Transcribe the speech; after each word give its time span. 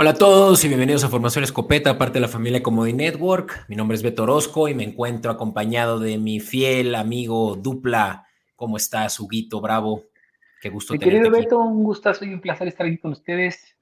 Hola 0.00 0.10
a 0.10 0.14
todos 0.14 0.64
y 0.64 0.68
bienvenidos 0.68 1.02
a 1.02 1.08
Formación 1.08 1.42
Escopeta, 1.42 1.98
parte 1.98 2.14
de 2.14 2.20
la 2.20 2.28
familia 2.28 2.62
Comodi 2.62 2.92
Network. 2.92 3.64
Mi 3.66 3.74
nombre 3.74 3.96
es 3.96 4.02
Beto 4.04 4.22
Orozco 4.22 4.68
y 4.68 4.74
me 4.74 4.84
encuentro 4.84 5.32
acompañado 5.32 5.98
de 5.98 6.18
mi 6.18 6.38
fiel 6.38 6.94
amigo 6.94 7.56
Dupla. 7.56 8.24
¿Cómo 8.54 8.76
estás, 8.76 9.18
Huguito 9.18 9.60
Bravo? 9.60 10.04
Qué 10.62 10.68
gusto 10.68 10.92
Mi 10.92 11.00
querido 11.00 11.28
Beto, 11.32 11.58
un 11.58 11.82
gustazo 11.82 12.24
y 12.24 12.32
un 12.32 12.40
placer 12.40 12.68
estar 12.68 12.86
aquí 12.86 12.98
con 12.98 13.10
ustedes. 13.10 13.74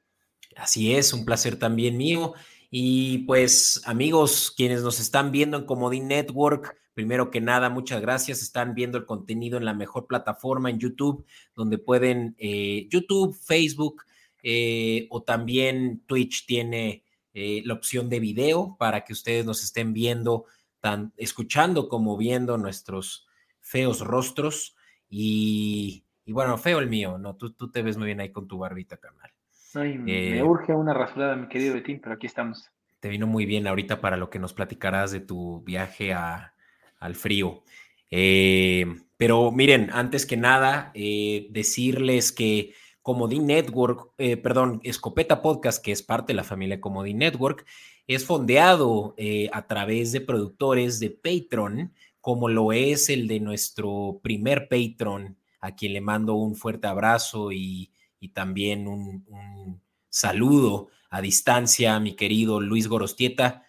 Así 0.56 0.94
es, 0.94 1.12
un 1.12 1.26
placer 1.26 1.58
también 1.58 1.98
mío. 1.98 2.32
Y 2.70 3.18
pues, 3.26 3.82
amigos, 3.84 4.54
quienes 4.56 4.82
nos 4.82 5.00
están 5.00 5.30
viendo 5.32 5.58
en 5.58 5.66
Comodín 5.66 6.08
Network, 6.08 6.78
primero 6.94 7.30
que 7.30 7.42
nada, 7.42 7.68
muchas 7.68 8.00
gracias. 8.00 8.40
Están 8.40 8.74
viendo 8.74 8.96
el 8.96 9.04
contenido 9.04 9.58
en 9.58 9.66
la 9.66 9.74
mejor 9.74 10.06
plataforma 10.06 10.70
en 10.70 10.78
YouTube, 10.78 11.26
donde 11.54 11.76
pueden, 11.76 12.34
eh, 12.38 12.88
YouTube, 12.90 13.36
Facebook, 13.36 14.02
eh, 14.48 15.08
o 15.10 15.24
también 15.24 16.04
Twitch 16.06 16.46
tiene 16.46 17.02
eh, 17.34 17.62
la 17.64 17.74
opción 17.74 18.08
de 18.08 18.20
video 18.20 18.76
para 18.78 19.02
que 19.02 19.12
ustedes 19.12 19.44
nos 19.44 19.64
estén 19.64 19.92
viendo, 19.92 20.44
tan, 20.78 21.12
escuchando 21.16 21.88
como 21.88 22.16
viendo 22.16 22.56
nuestros 22.56 23.26
feos 23.60 24.02
rostros. 24.02 24.76
Y, 25.08 26.04
bueno, 26.28 26.56
feo 26.58 26.78
el 26.78 26.88
mío, 26.88 27.18
¿no? 27.18 27.34
Tú, 27.34 27.54
tú, 27.54 27.72
te 27.72 27.82
ves 27.82 27.96
muy 27.96 28.06
bien 28.06 28.20
ahí 28.20 28.30
con 28.30 28.46
tu 28.46 28.58
barbita, 28.58 28.98
carnal. 28.98 29.32
me 29.74 30.38
eh, 30.38 30.42
urge 30.44 30.72
una 30.72 30.94
rasurada, 30.94 31.34
mi 31.34 31.48
querido 31.48 31.74
Betín, 31.74 32.00
pero 32.00 32.14
aquí 32.14 32.28
estamos. 32.28 32.70
Te 33.00 33.08
vino 33.08 33.26
muy 33.26 33.46
bien 33.46 33.66
ahorita 33.66 34.00
para 34.00 34.16
lo 34.16 34.30
que 34.30 34.38
nos 34.38 34.52
platicarás 34.52 35.10
de 35.10 35.18
tu 35.18 35.60
viaje 35.64 36.14
al 36.14 37.16
frío. 37.16 37.64
pero 38.08 39.50
miren, 39.50 39.90
antes 39.92 40.24
que 40.24 40.36
nada, 40.36 40.92
decirles 40.94 42.30
que 42.30 42.74
Comodín 43.06 43.46
Network, 43.46 44.10
eh, 44.18 44.36
perdón, 44.36 44.80
Escopeta 44.82 45.40
Podcast, 45.40 45.80
que 45.80 45.92
es 45.92 46.02
parte 46.02 46.32
de 46.32 46.36
la 46.38 46.42
familia 46.42 46.80
Comodín 46.80 47.18
Network, 47.18 47.64
es 48.08 48.24
fondeado 48.24 49.14
eh, 49.16 49.48
a 49.52 49.68
través 49.68 50.10
de 50.10 50.20
productores 50.20 50.98
de 50.98 51.10
Patreon, 51.10 51.94
como 52.20 52.48
lo 52.48 52.72
es 52.72 53.08
el 53.08 53.28
de 53.28 53.38
nuestro 53.38 54.18
primer 54.24 54.66
Patreon, 54.68 55.36
a 55.60 55.76
quien 55.76 55.92
le 55.92 56.00
mando 56.00 56.34
un 56.34 56.56
fuerte 56.56 56.88
abrazo 56.88 57.52
y, 57.52 57.92
también 58.34 58.88
un, 58.88 59.24
un, 59.28 59.80
saludo 60.08 60.88
a 61.08 61.20
distancia, 61.20 62.00
mi 62.00 62.16
querido 62.16 62.60
Luis 62.60 62.88
Gorostieta. 62.88 63.68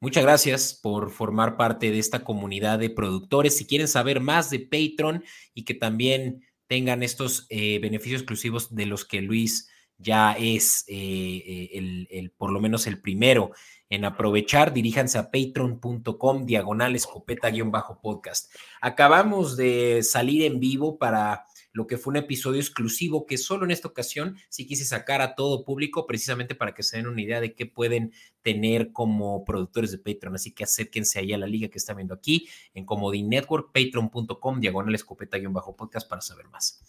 Muchas 0.00 0.22
gracias 0.22 0.72
por 0.72 1.10
formar 1.10 1.58
parte 1.58 1.90
de 1.90 1.98
esta 1.98 2.24
comunidad 2.24 2.78
de 2.78 2.88
productores. 2.88 3.58
Si 3.58 3.66
quieren 3.66 3.86
saber 3.86 4.20
más 4.20 4.48
de 4.48 4.60
Patreon 4.60 5.22
y 5.52 5.64
que 5.64 5.74
también 5.74 6.47
tengan 6.68 7.02
estos 7.02 7.46
eh, 7.48 7.78
beneficios 7.80 8.20
exclusivos 8.20 8.74
de 8.74 8.86
los 8.86 9.04
que 9.04 9.22
Luis 9.22 9.68
ya 9.96 10.32
es 10.32 10.84
eh, 10.86 10.94
eh, 10.94 11.70
el, 11.72 12.08
el, 12.10 12.30
por 12.30 12.52
lo 12.52 12.60
menos 12.60 12.86
el 12.86 13.00
primero 13.00 13.50
en 13.90 14.04
aprovechar, 14.04 14.72
diríjanse 14.72 15.18
a 15.18 15.30
patreon.com 15.30 16.44
diagonal 16.44 16.94
escopeta-podcast. 16.94 18.52
Acabamos 18.80 19.56
de 19.56 20.02
salir 20.02 20.44
en 20.44 20.60
vivo 20.60 20.98
para 20.98 21.46
lo 21.72 21.86
que 21.86 21.98
fue 21.98 22.12
un 22.12 22.16
episodio 22.16 22.60
exclusivo 22.60 23.26
que 23.26 23.38
solo 23.38 23.64
en 23.64 23.70
esta 23.70 23.88
ocasión 23.88 24.36
sí 24.48 24.66
quise 24.66 24.84
sacar 24.84 25.20
a 25.20 25.34
todo 25.34 25.64
público 25.64 26.06
precisamente 26.06 26.54
para 26.54 26.74
que 26.74 26.82
se 26.82 26.96
den 26.96 27.06
una 27.06 27.20
idea 27.20 27.40
de 27.40 27.54
qué 27.54 27.66
pueden 27.66 28.12
tener 28.42 28.92
como 28.92 29.44
productores 29.44 29.92
de 29.92 29.98
Patreon. 29.98 30.34
Así 30.34 30.52
que 30.52 30.64
acérquense 30.64 31.18
ahí 31.18 31.32
a 31.32 31.38
la 31.38 31.46
liga 31.46 31.68
que 31.68 31.78
están 31.78 31.96
viendo 31.96 32.14
aquí 32.14 32.48
en 32.74 32.84
Comodín 32.84 33.28
Network, 33.28 33.72
patreon.com, 33.72 34.60
diagonal 34.60 34.94
escopeta-podcast 34.94 36.08
para 36.08 36.22
saber 36.22 36.48
más. 36.48 36.82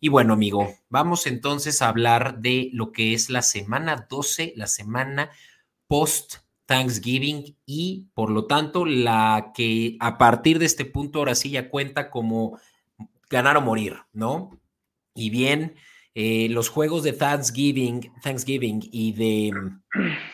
Y 0.00 0.08
bueno, 0.08 0.34
amigo, 0.34 0.74
vamos 0.88 1.26
entonces 1.26 1.80
a 1.80 1.88
hablar 1.88 2.40
de 2.40 2.70
lo 2.72 2.92
que 2.92 3.14
es 3.14 3.30
la 3.30 3.42
semana 3.42 4.06
12, 4.08 4.52
la 4.56 4.66
semana 4.66 5.30
post 5.86 6.36
Thanksgiving 6.66 7.56
y 7.66 8.08
por 8.14 8.30
lo 8.30 8.46
tanto 8.46 8.86
la 8.86 9.52
que 9.54 9.96
a 10.00 10.18
partir 10.18 10.58
de 10.58 10.66
este 10.66 10.84
punto 10.84 11.18
ahora 11.18 11.34
sí 11.34 11.50
ya 11.50 11.68
cuenta 11.68 12.10
como 12.10 12.58
ganar 13.34 13.56
o 13.56 13.60
morir, 13.60 13.96
¿no? 14.12 14.58
Y 15.14 15.30
bien, 15.30 15.74
eh, 16.14 16.48
los 16.50 16.68
juegos 16.68 17.02
de 17.02 17.12
Thanksgiving, 17.12 18.12
Thanksgiving 18.22 18.88
y 18.92 19.12
de 19.12 19.52
mm, 19.52 19.82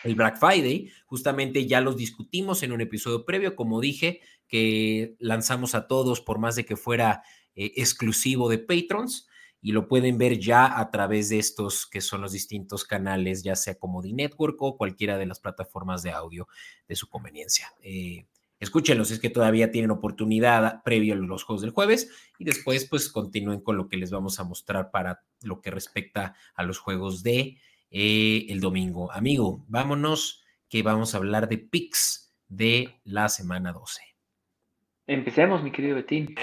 el 0.03 0.15
Black 0.15 0.37
Friday, 0.39 0.91
justamente 1.07 1.65
ya 1.65 1.81
los 1.81 1.97
discutimos 1.97 2.61
en 2.61 2.71
un 2.71 2.81
episodio 2.81 3.25
previo, 3.25 3.55
como 3.55 3.81
dije, 3.81 4.21
que 4.47 5.15
lanzamos 5.17 5.73
a 5.73 5.87
todos 5.87 6.21
por 6.21 6.37
más 6.37 6.55
de 6.55 6.65
que 6.65 6.75
fuera 6.75 7.23
eh, 7.55 7.71
exclusivo 7.75 8.47
de 8.49 8.59
patrons 8.59 9.27
y 9.59 9.71
lo 9.71 9.87
pueden 9.87 10.19
ver 10.19 10.37
ya 10.39 10.79
a 10.79 10.91
través 10.91 11.29
de 11.29 11.39
estos 11.39 11.87
que 11.87 12.01
son 12.01 12.21
los 12.21 12.31
distintos 12.31 12.83
canales, 12.85 13.41
ya 13.41 13.55
sea 13.55 13.79
como 13.79 14.03
The 14.03 14.13
Network 14.13 14.61
o 14.61 14.77
cualquiera 14.77 15.17
de 15.17 15.25
las 15.25 15.39
plataformas 15.39 16.03
de 16.03 16.11
audio 16.11 16.47
de 16.87 16.95
su 16.95 17.09
conveniencia. 17.09 17.73
Eh, 17.81 18.25
Escúchenlos, 18.61 19.09
es 19.09 19.19
que 19.19 19.31
todavía 19.31 19.71
tienen 19.71 19.89
oportunidad 19.89 20.83
previo 20.83 21.15
a 21.15 21.17
los 21.17 21.43
juegos 21.43 21.63
del 21.63 21.71
jueves 21.71 22.11
y 22.37 22.45
después 22.45 22.87
pues 22.87 23.09
continúen 23.09 23.59
con 23.59 23.75
lo 23.75 23.89
que 23.89 23.97
les 23.97 24.11
vamos 24.11 24.39
a 24.39 24.43
mostrar 24.43 24.91
para 24.91 25.23
lo 25.41 25.61
que 25.61 25.71
respecta 25.71 26.35
a 26.53 26.63
los 26.63 26.77
juegos 26.77 27.23
de 27.23 27.57
eh, 27.89 28.45
el 28.49 28.59
domingo. 28.59 29.11
Amigo, 29.11 29.65
vámonos 29.67 30.43
que 30.69 30.83
vamos 30.83 31.15
a 31.15 31.17
hablar 31.17 31.49
de 31.49 31.57
picks 31.57 32.35
de 32.47 33.01
la 33.03 33.29
semana 33.29 33.73
12. 33.73 34.03
Empecemos, 35.07 35.63
mi 35.63 35.71
querido 35.71 35.95
Betín. 35.95 36.35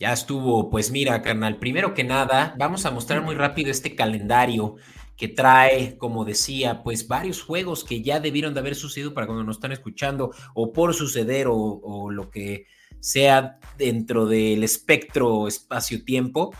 Ya 0.00 0.14
estuvo, 0.14 0.70
pues 0.70 0.90
mira, 0.90 1.20
carnal, 1.20 1.58
primero 1.58 1.92
que 1.92 2.04
nada, 2.04 2.54
vamos 2.56 2.86
a 2.86 2.90
mostrar 2.90 3.20
muy 3.22 3.34
rápido 3.34 3.70
este 3.70 3.94
calendario 3.94 4.76
que 5.14 5.28
trae, 5.28 5.98
como 5.98 6.24
decía, 6.24 6.82
pues 6.82 7.06
varios 7.06 7.42
juegos 7.42 7.84
que 7.84 8.00
ya 8.00 8.18
debieron 8.18 8.54
de 8.54 8.60
haber 8.60 8.76
sucedido 8.76 9.12
para 9.12 9.26
cuando 9.26 9.44
nos 9.44 9.58
están 9.58 9.72
escuchando 9.72 10.32
o 10.54 10.72
por 10.72 10.94
suceder 10.94 11.48
o, 11.50 12.10
lo 12.10 12.30
que 12.30 12.64
sea 12.98 13.58
dentro 13.76 14.24
del 14.24 14.64
espectro 14.64 15.46
espacio-tiempo, 15.46 16.54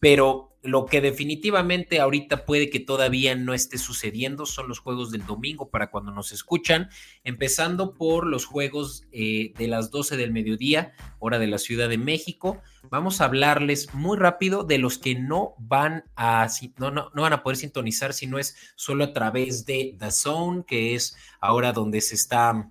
pero 0.00 0.56
lo 0.68 0.86
que 0.86 1.00
definitivamente 1.00 2.00
ahorita 2.00 2.44
puede 2.44 2.70
que 2.70 2.80
todavía 2.80 3.34
no 3.34 3.54
esté 3.54 3.78
sucediendo 3.78 4.46
son 4.46 4.68
los 4.68 4.78
juegos 4.78 5.10
del 5.10 5.26
domingo 5.26 5.70
para 5.70 5.90
cuando 5.90 6.12
nos 6.12 6.32
escuchan, 6.32 6.88
empezando 7.24 7.94
por 7.94 8.26
los 8.26 8.44
juegos 8.44 9.04
eh, 9.12 9.52
de 9.56 9.68
las 9.68 9.90
12 9.90 10.16
del 10.16 10.32
mediodía, 10.32 10.92
hora 11.18 11.38
de 11.38 11.46
la 11.46 11.58
Ciudad 11.58 11.88
de 11.88 11.98
México. 11.98 12.62
Vamos 12.90 13.20
a 13.20 13.24
hablarles 13.24 13.92
muy 13.94 14.16
rápido 14.16 14.64
de 14.64 14.78
los 14.78 14.98
que 14.98 15.14
no 15.14 15.54
van 15.58 16.04
a, 16.16 16.46
no, 16.76 16.90
no, 16.90 17.10
van 17.14 17.32
a 17.32 17.42
poder 17.42 17.56
sintonizar, 17.56 18.12
sino 18.12 18.38
es 18.38 18.56
solo 18.76 19.04
a 19.04 19.12
través 19.12 19.66
de 19.66 19.96
The 19.98 20.10
Zone, 20.10 20.64
que 20.66 20.94
es 20.94 21.16
ahora 21.40 21.72
donde 21.72 22.00
se 22.00 22.14
está 22.14 22.68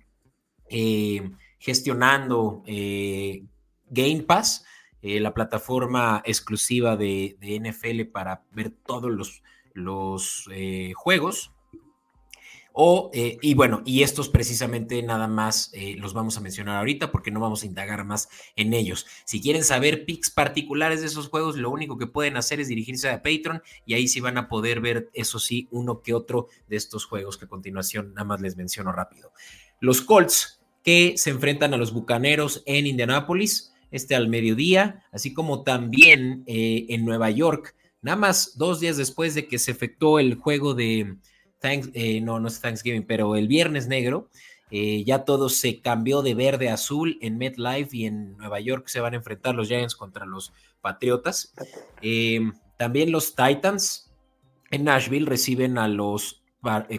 eh, 0.70 1.30
gestionando 1.58 2.62
eh, 2.66 3.44
Game 3.90 4.22
Pass 4.22 4.64
eh, 5.00 5.20
la 5.20 5.32
plataforma 5.32 6.22
exclusiva 6.24 6.96
de, 6.96 7.36
NFL 7.40 8.10
para 8.10 8.42
ver 8.52 8.70
todos 8.70 9.42
los, 9.74 10.48
eh, 10.52 10.92
juegos. 10.96 11.52
O, 12.80 13.10
eh, 13.12 13.38
y 13.42 13.54
bueno, 13.54 13.82
y 13.84 14.02
estos 14.02 14.28
precisamente 14.28 15.02
nada 15.02 15.26
más 15.26 15.72
los 15.96 16.14
vamos 16.14 16.36
a 16.36 16.40
mencionar 16.40 16.76
ahorita 16.76 17.10
porque 17.10 17.32
no 17.32 17.40
vamos 17.40 17.64
a 17.64 17.66
indagar 17.66 18.04
más 18.04 18.28
en 18.54 18.72
ellos. 18.72 19.04
Si 19.24 19.40
quieren 19.40 19.64
saber 19.64 20.04
pics 20.04 20.30
particulares 20.30 21.00
de 21.00 21.08
esos 21.08 21.28
juegos, 21.28 21.56
lo 21.56 21.70
único 21.70 21.98
que 21.98 22.06
pueden 22.06 22.36
hacer 22.36 22.60
es 22.60 22.68
dirigirse 22.68 23.10
a 23.10 23.20
Patreon 23.20 23.62
y 23.84 23.94
ahí 23.94 24.06
sí 24.06 24.20
van 24.20 24.38
a 24.38 24.48
poder 24.48 24.80
ver, 24.80 25.10
eso 25.12 25.40
sí, 25.40 25.66
uno 25.72 26.02
que 26.02 26.14
otro 26.14 26.46
de 26.68 26.76
estos 26.76 27.04
juegos 27.04 27.36
que 27.36 27.46
a 27.46 27.48
continuación 27.48 28.14
nada 28.14 28.24
más 28.24 28.40
les 28.40 28.56
menciono 28.56 28.92
rápido. 28.92 29.32
Los 29.80 30.00
Colts 30.00 30.60
que 30.84 31.14
se 31.16 31.30
enfrentan 31.30 31.74
a 31.74 31.76
los 31.76 31.92
Bucaneros 31.92 32.62
en 32.64 32.86
Indianápolis 32.86 33.72
este 33.90 34.14
al 34.14 34.28
mediodía, 34.28 35.04
así 35.12 35.32
como 35.32 35.62
también 35.62 36.44
eh, 36.46 36.86
en 36.88 37.04
Nueva 37.04 37.30
York, 37.30 37.74
nada 38.02 38.16
más 38.16 38.56
dos 38.56 38.80
días 38.80 38.96
después 38.96 39.34
de 39.34 39.48
que 39.48 39.58
se 39.58 39.70
efectuó 39.70 40.18
el 40.18 40.34
juego 40.36 40.74
de 40.74 41.16
eh, 41.62 42.20
no, 42.20 42.38
no 42.38 42.48
es 42.48 42.60
Thanksgiving, 42.60 43.04
pero 43.04 43.34
el 43.34 43.48
Viernes 43.48 43.88
Negro, 43.88 44.30
eh, 44.70 45.02
ya 45.04 45.24
todo 45.24 45.48
se 45.48 45.80
cambió 45.80 46.22
de 46.22 46.34
verde 46.34 46.68
a 46.68 46.74
azul 46.74 47.18
en 47.20 47.38
MetLife 47.38 47.96
y 47.96 48.06
en 48.06 48.36
Nueva 48.36 48.60
York 48.60 48.86
se 48.88 49.00
van 49.00 49.14
a 49.14 49.16
enfrentar 49.16 49.54
los 49.54 49.68
Giants 49.68 49.96
contra 49.96 50.26
los 50.26 50.52
Patriotas. 50.80 51.52
también 52.76 53.10
los 53.10 53.34
Titans 53.34 54.12
en 54.70 54.84
Nashville 54.84 55.26
reciben 55.26 55.78
a 55.78 55.88
los 55.88 56.42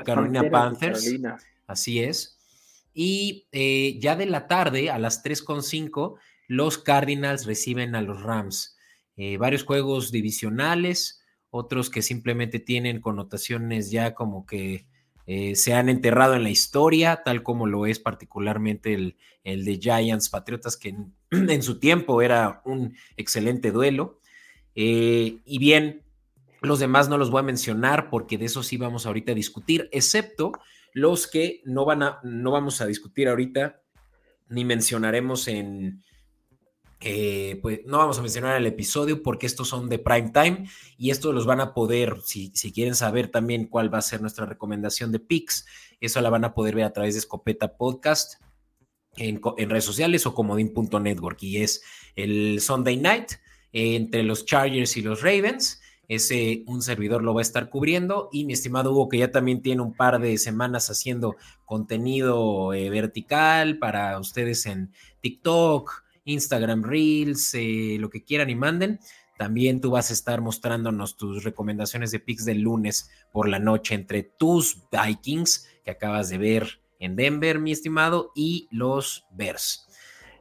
Carolina 0.03 0.49
Panthers. 0.49 1.09
Así 1.67 1.99
es. 1.99 2.37
Y 2.93 3.45
ya 3.99 4.17
de 4.17 4.25
la 4.25 4.47
tarde, 4.47 4.89
a 4.89 4.99
las 4.99 5.23
3.5, 5.23 6.17
los 6.49 6.79
Cardinals 6.79 7.45
reciben 7.45 7.95
a 7.95 8.01
los 8.01 8.23
Rams. 8.23 8.75
Eh, 9.15 9.37
varios 9.37 9.63
juegos 9.63 10.11
divisionales, 10.11 11.21
otros 11.51 11.91
que 11.91 12.01
simplemente 12.01 12.59
tienen 12.59 13.01
connotaciones 13.01 13.91
ya 13.91 14.15
como 14.15 14.47
que 14.47 14.87
eh, 15.27 15.55
se 15.55 15.75
han 15.75 15.89
enterrado 15.89 16.33
en 16.33 16.41
la 16.41 16.49
historia, 16.49 17.21
tal 17.23 17.43
como 17.43 17.67
lo 17.67 17.85
es 17.85 17.99
particularmente 17.99 18.95
el, 18.95 19.15
el 19.43 19.63
de 19.63 19.77
Giants 19.77 20.29
Patriotas, 20.29 20.75
que 20.75 20.95
en, 21.29 21.61
su 21.61 21.79
tiempo 21.79 22.23
era 22.23 22.63
un 22.65 22.95
excelente 23.15 23.71
duelo. 23.71 24.19
Eh, 24.73 25.37
y 25.45 25.59
bien, 25.59 26.01
los 26.61 26.79
demás 26.79 27.09
no 27.09 27.19
los 27.19 27.29
voy 27.29 27.41
a 27.41 27.43
mencionar 27.43 28.09
porque 28.09 28.39
de 28.39 28.45
eso 28.45 28.63
sí 28.63 28.77
vamos 28.77 29.05
ahorita 29.05 29.33
a 29.33 29.35
discutir, 29.35 29.87
excepto 29.91 30.51
los 30.93 31.27
que 31.27 31.61
no, 31.63 31.85
van 31.85 32.01
a, 32.01 32.19
no 32.23 32.49
vamos 32.49 32.81
a 32.81 32.87
discutir 32.87 33.27
ahorita 33.27 33.83
ni 34.47 34.65
mencionaremos 34.65 35.47
en, 35.47 36.01
eh, 37.01 37.59
pues 37.61 37.79
no 37.85 37.97
vamos 37.97 38.17
a 38.19 38.21
mencionar 38.21 38.57
el 38.57 38.65
episodio 38.65 39.23
porque 39.23 39.45
estos 39.45 39.69
son 39.69 39.87
de 39.87 39.99
prime 39.99 40.31
time 40.33 40.69
y 40.97 41.11
estos 41.11 41.33
los 41.33 41.45
van 41.45 41.61
a 41.61 41.73
poder, 41.73 42.17
si, 42.23 42.51
si, 42.55 42.73
quieren 42.73 42.95
saber 42.95 43.29
también 43.29 43.67
cuál 43.67 43.93
va 43.93 43.99
a 43.99 44.01
ser 44.01 44.21
nuestra 44.21 44.45
recomendación 44.45 45.11
de 45.11 45.19
picks, 45.19 45.65
eso 46.01 46.19
la 46.21 46.29
van 46.29 46.43
a 46.43 46.53
poder 46.53 46.75
ver 46.75 46.85
a 46.85 46.93
través 46.93 47.13
de 47.13 47.19
Escopeta 47.19 47.77
Podcast 47.77 48.41
en, 49.19 49.41
redes 49.69 49.83
sociales 49.83 50.25
o 50.25 50.33
comodín.network 50.33 51.41
y 51.43 51.57
es 51.57 51.83
el 52.15 52.59
Sunday 52.61 52.97
Night 52.97 53.33
entre 53.71 54.23
los 54.23 54.45
Chargers 54.45 54.97
y 54.97 55.01
los 55.01 55.21
Ravens. 55.21 55.81
Ese 56.07 56.63
un 56.65 56.81
servidor 56.81 57.23
lo 57.23 57.35
va 57.35 57.41
a 57.41 57.43
estar 57.43 57.69
cubriendo 57.69 58.29
y 58.31 58.45
mi 58.45 58.53
estimado 58.53 58.91
Hugo 58.91 59.09
que 59.09 59.19
ya 59.19 59.29
también 59.29 59.61
tiene 59.61 59.83
un 59.83 59.93
par 59.93 60.19
de 60.19 60.37
semanas 60.37 60.89
haciendo 60.89 61.35
contenido 61.65 62.73
eh, 62.73 62.89
vertical 62.89 63.77
para 63.77 64.17
ustedes 64.19 64.65
en 64.65 64.91
TikTok, 65.21 66.03
Instagram 66.29 66.83
Reels, 66.83 67.53
eh, 67.55 67.97
lo 67.99 68.09
que 68.09 68.23
quieran 68.23 68.49
y 68.49 68.55
manden. 68.55 68.99
También 69.37 69.79
tú 69.79 69.91
vas 69.91 70.09
a 70.09 70.13
estar 70.13 70.41
mostrándonos 70.41 71.15
tus 71.15 71.45
recomendaciones 71.45 72.11
de 72.11 72.19
picks 72.19 72.43
del 72.43 72.59
lunes 72.59 73.09
por 73.31 73.47
la 73.47 73.57
noche 73.57 73.95
entre 73.95 74.23
tus 74.23 74.83
Vikings 74.91 75.69
que 75.85 75.91
acabas 75.91 76.29
de 76.29 76.37
ver 76.37 76.81
en 76.99 77.15
Denver, 77.15 77.57
mi 77.59 77.71
estimado, 77.71 78.31
y 78.35 78.67
los 78.69 79.25
Bears. 79.31 79.87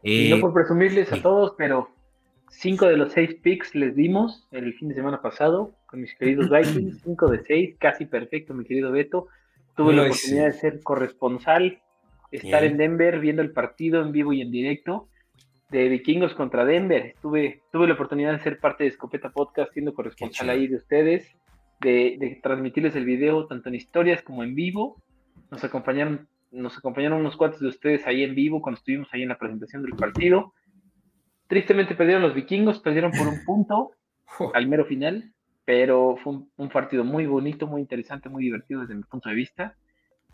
y 0.02 0.28
no 0.30 0.36
eh, 0.36 0.40
por 0.40 0.52
presumirles 0.52 1.12
a 1.12 1.22
todos, 1.22 1.54
pero 1.56 1.90
cinco 2.50 2.86
de 2.86 2.96
los 2.96 3.12
seis 3.12 3.36
picks 3.40 3.76
les 3.76 3.94
dimos 3.94 4.48
el 4.50 4.74
fin 4.74 4.88
de 4.88 4.96
semana 4.96 5.22
pasado 5.22 5.76
con 5.86 6.00
mis 6.00 6.14
queridos 6.16 6.50
Vikings. 6.50 7.00
Cinco 7.04 7.28
de 7.28 7.44
seis, 7.44 7.76
casi 7.78 8.04
perfecto, 8.04 8.52
mi 8.52 8.64
querido 8.64 8.90
Beto. 8.90 9.28
Tuve 9.76 9.94
la 9.94 10.02
oportunidad 10.02 10.46
de 10.46 10.52
ser 10.54 10.82
corresponsal, 10.82 11.80
estar 12.32 12.64
en 12.64 12.76
Denver 12.78 13.20
viendo 13.20 13.42
el 13.42 13.52
partido 13.52 14.02
en 14.02 14.10
vivo 14.10 14.32
y 14.32 14.42
en 14.42 14.50
directo 14.50 15.08
de 15.70 15.88
Vikingos 15.88 16.34
contra 16.34 16.64
Denver. 16.64 17.06
Estuve, 17.06 17.62
tuve 17.70 17.86
la 17.86 17.94
oportunidad 17.94 18.32
de 18.32 18.40
ser 18.40 18.58
parte 18.58 18.84
de 18.84 18.90
Escopeta 18.90 19.30
Podcast, 19.30 19.72
siendo 19.72 19.94
corresponsal 19.94 20.50
ahí 20.50 20.66
de 20.66 20.76
ustedes, 20.76 21.36
de, 21.80 22.40
transmitirles 22.42 22.96
el 22.96 23.04
video 23.04 23.46
tanto 23.46 23.68
en 23.68 23.74
historias 23.74 24.22
como 24.22 24.42
en 24.42 24.54
vivo. 24.54 25.02
Nos 25.50 25.62
acompañaron, 25.64 26.28
nos 26.50 26.76
acompañaron 26.78 27.20
unos 27.20 27.36
cuantos 27.36 27.60
de 27.60 27.68
ustedes 27.68 28.06
ahí 28.06 28.22
en 28.22 28.34
vivo 28.34 28.62
cuando 28.62 28.78
estuvimos 28.78 29.08
ahí 29.12 29.22
en 29.22 29.28
la 29.28 29.38
presentación 29.38 29.82
del 29.82 29.92
partido. 29.92 30.54
Tristemente 31.46 31.94
perdieron 31.94 32.22
los 32.22 32.34
vikingos, 32.34 32.80
perdieron 32.80 33.12
por 33.12 33.26
un 33.28 33.44
punto 33.44 33.92
al 34.54 34.68
mero 34.68 34.84
final, 34.86 35.32
pero 35.64 36.16
fue 36.22 36.40
un, 36.56 36.68
partido 36.70 37.04
muy 37.04 37.26
bonito, 37.26 37.66
muy 37.66 37.82
interesante, 37.82 38.28
muy 38.28 38.44
divertido 38.44 38.80
desde 38.80 38.94
mi 38.94 39.02
punto 39.02 39.28
de 39.28 39.34
vista. 39.34 39.76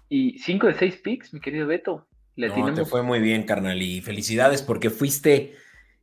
Y 0.09 0.39
5 0.39 0.69
de 0.69 0.75
6 0.75 0.97
picks, 0.99 1.35
mi 1.35 1.41
querido 1.41 1.67
Beto. 1.67 2.07
No, 2.37 2.75
te 2.75 2.85
fue 2.85 3.03
muy 3.03 3.21
bien, 3.21 3.45
carnal, 3.45 3.81
y 3.83 4.01
felicidades 4.01 4.63
porque 4.63 4.91
fuiste 4.91 5.55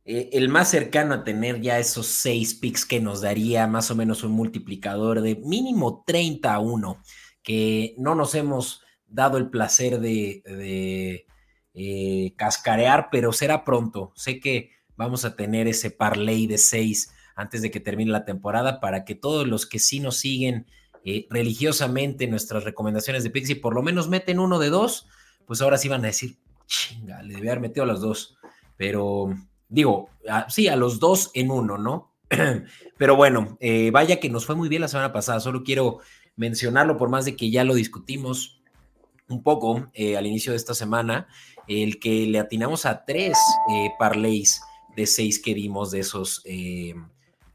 eh, 0.04 0.30
el 0.32 0.48
más 0.48 0.68
cercano 0.70 1.14
a 1.14 1.24
tener 1.24 1.60
ya 1.60 1.78
esos 1.78 2.06
6 2.06 2.54
picks 2.54 2.86
que 2.86 3.00
nos 3.00 3.20
daría 3.20 3.66
más 3.66 3.90
o 3.90 3.94
menos 3.94 4.24
un 4.24 4.32
multiplicador 4.32 5.20
de 5.20 5.36
mínimo 5.36 6.02
30 6.06 6.52
a 6.52 6.58
1, 6.58 7.02
que 7.42 7.94
no 7.98 8.14
nos 8.14 8.34
hemos 8.34 8.82
dado 9.06 9.36
el 9.38 9.50
placer 9.50 10.00
de, 10.00 11.26
eh, 11.74 12.34
cascarear, 12.36 13.08
pero 13.10 13.32
será 13.32 13.64
pronto. 13.64 14.12
Sé 14.16 14.40
que 14.40 14.70
vamos 14.96 15.24
a 15.24 15.36
tener 15.36 15.68
ese 15.68 15.90
parlay 15.90 16.46
de 16.46 16.58
6 16.58 17.12
antes 17.36 17.62
de 17.62 17.70
que 17.70 17.80
termine 17.80 18.10
la 18.10 18.24
temporada 18.24 18.80
para 18.80 19.04
que 19.04 19.14
todos 19.14 19.46
los 19.46 19.66
que 19.66 19.78
sí 19.78 20.00
nos 20.00 20.16
siguen 20.16 20.66
eh, 21.04 21.26
religiosamente 21.30 22.26
nuestras 22.26 22.64
recomendaciones 22.64 23.24
de 23.24 23.30
Pixie 23.30 23.56
por 23.56 23.74
lo 23.74 23.82
menos 23.82 24.08
meten 24.08 24.38
uno 24.38 24.58
de 24.58 24.70
dos, 24.70 25.08
pues 25.46 25.60
ahora 25.60 25.78
sí 25.78 25.88
van 25.88 26.04
a 26.04 26.08
decir, 26.08 26.36
chinga, 26.66 27.22
le 27.22 27.34
debe 27.34 27.50
haber 27.50 27.60
metido 27.60 27.84
a 27.84 27.86
los 27.86 28.00
dos. 28.00 28.36
Pero 28.76 29.34
digo, 29.68 30.10
sí, 30.48 30.68
a 30.68 30.76
los 30.76 30.98
dos 30.98 31.30
en 31.34 31.50
uno, 31.50 31.78
¿no? 31.78 32.12
Pero 32.98 33.16
bueno, 33.16 33.56
eh, 33.60 33.90
vaya 33.90 34.20
que 34.20 34.28
nos 34.28 34.46
fue 34.46 34.54
muy 34.54 34.68
bien 34.68 34.82
la 34.82 34.88
semana 34.88 35.12
pasada, 35.12 35.40
solo 35.40 35.62
quiero 35.62 35.98
mencionarlo 36.36 36.96
por 36.96 37.08
más 37.08 37.24
de 37.24 37.36
que 37.36 37.50
ya 37.50 37.64
lo 37.64 37.74
discutimos 37.74 38.62
un 39.28 39.42
poco 39.42 39.90
eh, 39.94 40.16
al 40.16 40.26
inicio 40.26 40.52
de 40.52 40.56
esta 40.56 40.74
semana, 40.74 41.28
el 41.68 42.00
que 42.00 42.26
le 42.26 42.38
atinamos 42.38 42.86
a 42.86 43.04
tres 43.04 43.38
parlays 43.98 44.60
de 44.96 45.06
seis 45.06 45.40
que 45.40 45.54
dimos 45.54 45.90
de 45.90 46.00
esos 46.00 46.42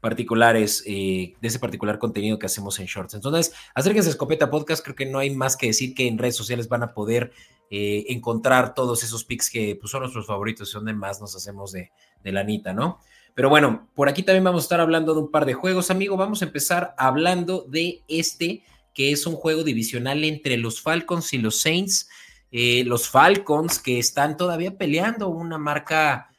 particulares, 0.00 0.84
eh, 0.86 1.34
de 1.40 1.48
ese 1.48 1.58
particular 1.58 1.98
contenido 1.98 2.38
que 2.38 2.46
hacemos 2.46 2.78
en 2.78 2.86
Shorts. 2.86 3.14
Entonces, 3.14 3.52
acérquense 3.74 4.08
a 4.08 4.12
Escopeta 4.12 4.50
Podcast, 4.50 4.82
creo 4.82 4.96
que 4.96 5.06
no 5.06 5.18
hay 5.18 5.30
más 5.30 5.56
que 5.56 5.66
decir 5.66 5.94
que 5.94 6.06
en 6.06 6.18
redes 6.18 6.36
sociales 6.36 6.68
van 6.68 6.82
a 6.82 6.94
poder 6.94 7.32
eh, 7.70 8.06
encontrar 8.08 8.74
todos 8.74 9.02
esos 9.04 9.24
pics 9.24 9.50
que 9.50 9.76
pues, 9.76 9.90
son 9.90 10.00
nuestros 10.00 10.26
favoritos 10.26 10.70
y 10.70 10.74
donde 10.74 10.94
más 10.94 11.20
nos 11.20 11.34
hacemos 11.36 11.72
de, 11.72 11.90
de 12.22 12.32
la 12.32 12.40
Anita, 12.40 12.72
¿no? 12.72 13.00
Pero 13.34 13.50
bueno, 13.50 13.88
por 13.94 14.08
aquí 14.08 14.22
también 14.22 14.44
vamos 14.44 14.62
a 14.62 14.66
estar 14.66 14.80
hablando 14.80 15.14
de 15.14 15.20
un 15.20 15.30
par 15.30 15.46
de 15.46 15.54
juegos, 15.54 15.90
amigo. 15.90 16.16
Vamos 16.16 16.42
a 16.42 16.46
empezar 16.46 16.94
hablando 16.98 17.64
de 17.68 18.02
este, 18.08 18.64
que 18.94 19.12
es 19.12 19.26
un 19.26 19.34
juego 19.34 19.62
divisional 19.62 20.24
entre 20.24 20.56
los 20.56 20.80
Falcons 20.80 21.32
y 21.32 21.38
los 21.38 21.60
Saints. 21.60 22.08
Eh, 22.50 22.82
los 22.84 23.08
Falcons 23.08 23.78
que 23.78 23.98
están 23.98 24.36
todavía 24.36 24.76
peleando 24.76 25.28
una 25.28 25.58
marca 25.58 26.30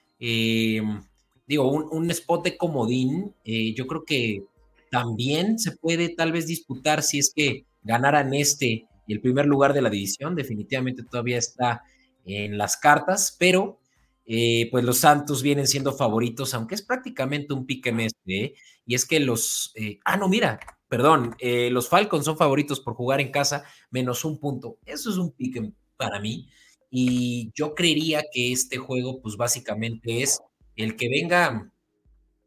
digo, 1.50 1.68
un, 1.68 2.12
spot 2.12 2.44
de 2.44 2.58
comodín, 2.58 3.34
eh, 3.44 3.74
yo 3.74 3.88
creo 3.88 4.06
que 4.06 4.44
también 4.92 5.58
se 5.58 5.72
puede 5.72 6.10
tal 6.10 6.32
vez 6.32 6.46
disputar 6.46 7.02
si 7.02 7.18
es 7.18 7.34
que 7.36 7.66
ganaran 7.82 8.36
este 8.36 8.86
y 9.10 9.14
el 9.14 9.22
primer 9.22 9.48
lugar 9.48 9.74
de 9.74 9.82
la 9.82 9.90
división, 9.90 10.36
definitivamente 10.36 11.04
todavía 11.04 11.40
está 11.40 11.84
en 12.26 12.58
las 12.58 12.78
cartas, 12.78 13.36
pero 13.40 13.80
eh, 14.26 14.70
pues 14.70 14.84
los 14.84 15.00
Santos 15.00 15.42
vienen 15.42 15.66
siendo 15.66 15.94
favoritos, 15.94 16.54
aunque 16.54 16.76
es 16.76 16.84
prácticamente 16.84 17.54
un 17.54 17.66
pique 17.66 17.90
este, 17.90 18.44
¿eh? 18.44 18.54
y 18.86 18.94
es 18.94 19.08
que 19.08 19.20
los, 19.20 19.74
ah, 20.06 20.18
no, 20.18 20.30
mira, 20.30 20.60
perdón, 20.88 21.36
los 21.42 21.90
Falcons 21.90 22.26
son 22.26 22.38
favoritos 22.38 22.80
por 22.80 22.94
jugar 22.94 23.20
en 23.20 23.32
casa, 23.32 23.64
menos 23.90 24.24
un 24.24 24.40
punto, 24.40 24.78
eso 24.86 25.10
es 25.10 25.18
un 25.18 25.32
pique 25.32 25.74
para 25.98 26.20
mí, 26.20 26.48
y 26.92 27.52
yo 27.56 27.76
creería 27.76 28.24
que 28.32 28.52
este 28.52 28.78
juego, 28.78 29.22
pues 29.22 29.36
básicamente 29.36 30.24
es 30.24 30.40
el 30.76 30.96
que 30.96 31.10
venga, 31.10 31.72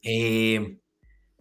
eh, 0.02 0.78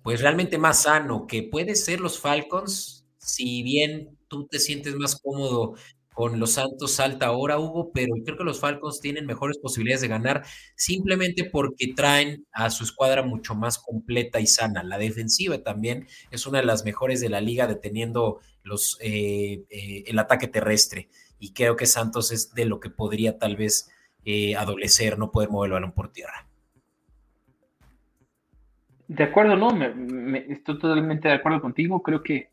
pues 0.04 0.22
realmente 0.22 0.58
más 0.58 0.84
sano, 0.84 1.25
que 1.25 1.44
puede 1.44 1.75
ser 1.75 2.00
los 2.00 2.20
Falcons, 2.20 3.06
si 3.18 3.63
bien 3.63 4.18
tú 4.31 4.47
te 4.47 4.59
sientes 4.59 4.95
más 4.95 5.19
cómodo 5.21 5.75
con 6.13 6.39
los 6.39 6.53
Santos 6.53 6.93
salta 6.93 7.27
ahora, 7.27 7.59
Hugo, 7.59 7.91
pero 7.93 8.13
creo 8.25 8.38
que 8.38 8.43
los 8.43 8.59
Falcons 8.59 9.01
tienen 9.01 9.25
mejores 9.25 9.57
posibilidades 9.59 10.01
de 10.01 10.07
ganar 10.07 10.43
simplemente 10.75 11.50
porque 11.50 11.93
traen 11.95 12.45
a 12.53 12.69
su 12.69 12.83
escuadra 12.83 13.23
mucho 13.23 13.55
más 13.55 13.77
completa 13.77 14.39
y 14.39 14.47
sana. 14.47 14.83
La 14.83 14.97
defensiva 14.97 15.57
también 15.63 16.07
es 16.31 16.47
una 16.47 16.59
de 16.59 16.65
las 16.65 16.85
mejores 16.85 17.19
de 17.19 17.29
la 17.29 17.41
liga 17.41 17.67
deteniendo 17.67 18.39
los, 18.63 18.97
eh, 19.01 19.63
eh, 19.69 20.03
el 20.07 20.19
ataque 20.19 20.47
terrestre 20.47 21.09
y 21.39 21.53
creo 21.53 21.75
que 21.75 21.85
Santos 21.85 22.31
es 22.31 22.53
de 22.53 22.65
lo 22.65 22.79
que 22.79 22.89
podría 22.89 23.38
tal 23.38 23.57
vez 23.57 23.89
adolecer, 24.55 25.17
no 25.17 25.31
poder 25.31 25.50
mover 25.50 25.69
el 25.69 25.73
balón 25.73 25.93
por 25.93 26.11
tierra. 26.11 26.47
De 29.07 29.23
acuerdo, 29.23 29.57
no, 29.57 29.71
estoy 30.35 30.77
totalmente 30.77 31.27
de 31.27 31.33
acuerdo 31.33 31.59
contigo. 31.59 32.03
Creo 32.03 32.21
que 32.21 32.51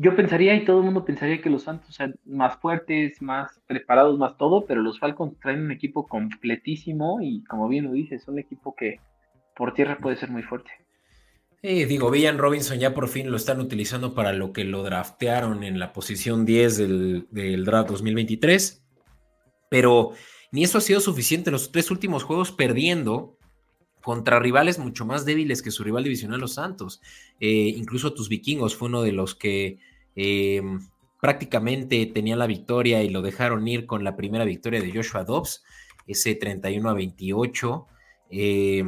yo 0.00 0.16
pensaría 0.16 0.54
y 0.54 0.64
todo 0.64 0.78
el 0.78 0.84
mundo 0.84 1.04
pensaría 1.04 1.42
que 1.42 1.50
los 1.50 1.64
Santos 1.64 1.94
sean 1.94 2.14
más 2.24 2.56
fuertes, 2.56 3.20
más 3.20 3.60
preparados, 3.66 4.18
más 4.18 4.38
todo, 4.38 4.64
pero 4.64 4.80
los 4.80 4.98
Falcons 4.98 5.38
traen 5.38 5.60
un 5.60 5.72
equipo 5.72 6.08
completísimo 6.08 7.20
y 7.20 7.44
como 7.44 7.68
bien 7.68 7.84
lo 7.84 7.92
dices, 7.92 8.26
un 8.26 8.38
equipo 8.38 8.74
que 8.74 8.98
por 9.54 9.74
tierra 9.74 9.98
puede 10.00 10.16
ser 10.16 10.30
muy 10.30 10.42
fuerte. 10.42 10.70
Digo, 11.62 12.10
Villan 12.10 12.38
Robinson 12.38 12.78
ya 12.78 12.94
por 12.94 13.08
fin 13.08 13.30
lo 13.30 13.36
están 13.36 13.60
utilizando 13.60 14.14
para 14.14 14.32
lo 14.32 14.54
que 14.54 14.64
lo 14.64 14.82
draftearon 14.82 15.64
en 15.64 15.78
la 15.78 15.92
posición 15.92 16.46
10 16.46 16.78
del, 16.78 17.26
del 17.30 17.66
draft 17.66 17.90
2023, 17.90 18.82
pero 19.68 20.12
ni 20.50 20.64
eso 20.64 20.78
ha 20.78 20.80
sido 20.80 21.00
suficiente. 21.00 21.50
Los 21.50 21.72
tres 21.72 21.90
últimos 21.90 22.22
juegos 22.22 22.52
perdiendo 22.52 23.36
contra 24.02 24.40
rivales 24.40 24.78
mucho 24.78 25.04
más 25.04 25.26
débiles 25.26 25.60
que 25.60 25.70
su 25.70 25.84
rival 25.84 26.04
divisional, 26.04 26.40
los 26.40 26.54
Santos. 26.54 27.02
Eh, 27.38 27.74
incluso 27.76 28.14
tus 28.14 28.30
vikingos 28.30 28.74
fue 28.74 28.88
uno 28.88 29.02
de 29.02 29.12
los 29.12 29.34
que 29.34 29.78
eh, 30.16 30.62
prácticamente 31.20 32.06
tenía 32.06 32.36
la 32.36 32.46
victoria 32.46 33.02
y 33.02 33.10
lo 33.10 33.22
dejaron 33.22 33.66
ir 33.68 33.86
con 33.86 34.04
la 34.04 34.16
primera 34.16 34.44
victoria 34.44 34.80
de 34.80 34.92
Joshua 34.92 35.24
Dobbs, 35.24 35.64
ese 36.06 36.34
31 36.34 36.88
a 36.88 36.94
28. 36.94 37.86
Eh, 38.30 38.84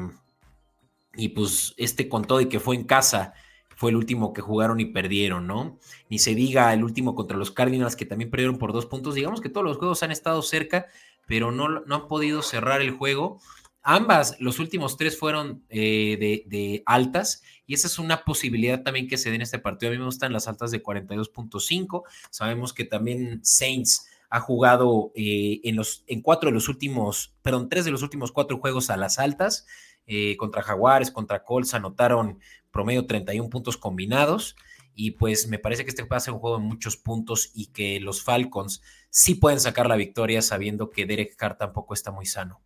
y 1.15 1.29
pues 1.31 1.75
este 1.77 2.09
con 2.09 2.25
todo 2.25 2.41
y 2.41 2.49
que 2.49 2.61
fue 2.61 2.77
en 2.77 2.85
casa, 2.85 3.35
fue 3.77 3.91
el 3.91 3.97
último 3.97 4.33
que 4.33 4.41
jugaron 4.41 4.81
y 4.81 4.87
perdieron, 4.87 5.47
¿no? 5.47 5.79
Ni 6.09 6.19
se 6.19 6.35
diga 6.35 6.73
el 6.73 6.85
último 6.85 7.15
contra 7.15 7.37
los 7.37 7.51
Cardinals 7.51 7.97
que 7.97 8.07
también 8.07 8.31
perdieron 8.31 8.59
por 8.59 8.73
dos 8.73 8.87
puntos. 8.87 9.15
Digamos 9.15 9.41
que 9.41 9.49
todos 9.49 9.67
los 9.67 9.77
juegos 9.77 10.03
han 10.03 10.13
estado 10.13 10.41
cerca, 10.43 10.87
pero 11.27 11.51
no, 11.51 11.69
no 11.69 11.95
han 11.95 12.09
podido 12.09 12.43
cerrar 12.43 12.81
el 12.81 12.93
juego. 12.93 13.41
Ambas, 13.85 14.37
los 14.39 14.61
últimos 14.61 14.97
tres 14.97 15.19
fueron 15.19 15.65
eh, 15.69 16.45
de, 16.47 16.83
altas 16.87 17.43
y 17.67 17.75
esa 17.75 17.89
es 17.89 17.99
una 17.99 18.25
posibilidad 18.25 18.83
también 18.83 19.09
que 19.09 19.19
se 19.19 19.31
dé 19.31 19.37
en 19.37 19.43
este 19.43 19.59
partido. 19.59 19.91
A 19.91 19.93
mí 19.93 19.99
me 19.99 20.05
gustan 20.05 20.33
las 20.33 20.47
altas 20.47 20.71
de 20.71 20.83
42.5. 20.83 22.03
Sabemos 22.31 22.73
que 22.73 22.85
también 22.85 23.41
Saints 23.43 24.07
ha 24.31 24.39
jugado 24.39 25.11
eh, 25.17 25.61
en, 25.65 25.75
los, 25.75 26.05
en 26.07 26.23
cuatro 26.23 26.49
de 26.49 26.55
los 26.55 26.69
últimos, 26.69 27.35
perdón, 27.43 27.69
tres 27.69 27.85
de 27.85 27.91
los 27.91 28.03
últimos 28.03 28.31
cuatro 28.31 28.59
juegos 28.59 28.89
a 28.89 28.97
las 28.97 29.19
altas. 29.19 29.67
Eh, 30.07 30.37
contra 30.37 30.63
Jaguares, 30.63 31.11
contra 31.11 31.43
Colts, 31.43 31.75
anotaron 31.75 32.39
promedio 32.71 33.07
31 33.07 33.51
puntos 33.51 33.77
combinados. 33.77 34.55
Y 34.95 35.13
pues 35.13 35.49
me 35.49 35.59
parece 35.59 35.85
que 35.85 35.91
este 35.91 36.05
va 36.05 36.19
a 36.19 36.21
ser 36.21 36.35
un 36.35 36.41
juego 36.41 36.59
de 36.59 36.65
muchos 36.65 36.97
puntos 36.97 37.51
y 37.53 37.67
que 37.73 37.99
los 37.99 38.23
Falcons 38.23 38.81
sí 39.11 39.35
pueden 39.35 39.59
sacar 39.59 39.89
la 39.89 39.97
victoria 39.97 40.41
sabiendo 40.41 40.91
que 40.91 41.07
Derek 41.07 41.35
Carr 41.35 41.57
tampoco 41.57 41.95
está 41.95 42.13
muy 42.13 42.27
sano. 42.27 42.61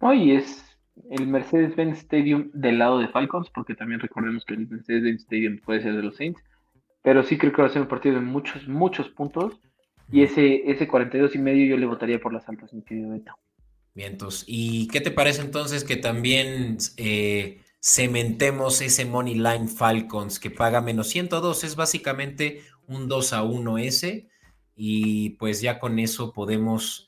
Hoy 0.00 0.32
es 0.32 0.62
el 1.10 1.26
Mercedes-Benz 1.26 1.98
Stadium 1.98 2.50
del 2.52 2.78
lado 2.78 2.98
de 2.98 3.08
Falcons, 3.08 3.50
porque 3.54 3.74
también 3.74 4.00
recordemos 4.00 4.44
que 4.44 4.54
el 4.54 4.68
Mercedes-Benz 4.68 5.22
Stadium 5.22 5.58
puede 5.58 5.82
ser 5.82 5.96
de 5.96 6.02
los 6.02 6.16
Saints, 6.16 6.42
pero 7.02 7.22
sí 7.22 7.38
creo 7.38 7.52
que 7.52 7.62
va 7.62 7.68
a 7.68 7.70
ser 7.70 7.82
un 7.82 7.88
partido 7.88 8.16
de 8.16 8.20
muchos, 8.20 8.68
muchos 8.68 9.08
puntos, 9.08 9.60
y 10.10 10.22
ese, 10.22 10.70
ese 10.70 10.86
42 10.86 11.34
y 11.34 11.38
medio 11.38 11.66
yo 11.66 11.76
le 11.76 11.86
votaría 11.86 12.20
por 12.20 12.32
las 12.32 12.48
altas, 12.48 12.72
mi 12.72 12.82
querido 12.82 13.10
Beto. 13.10 13.32
Vientos. 13.94 14.44
¿Y 14.46 14.88
qué 14.88 15.00
te 15.00 15.10
parece 15.10 15.40
entonces 15.40 15.82
que 15.82 15.96
también 15.96 16.76
eh, 16.96 17.62
cementemos 17.80 18.80
ese 18.82 19.06
Money 19.06 19.34
Line 19.34 19.68
Falcons 19.68 20.38
que 20.38 20.50
paga 20.50 20.80
menos 20.80 21.08
102? 21.08 21.64
Es 21.64 21.76
básicamente 21.76 22.60
un 22.86 23.08
2 23.08 23.32
a 23.32 23.42
1 23.42 23.78
ese, 23.78 24.28
y 24.76 25.30
pues 25.30 25.62
ya 25.62 25.78
con 25.78 25.98
eso 25.98 26.32
podemos 26.32 27.05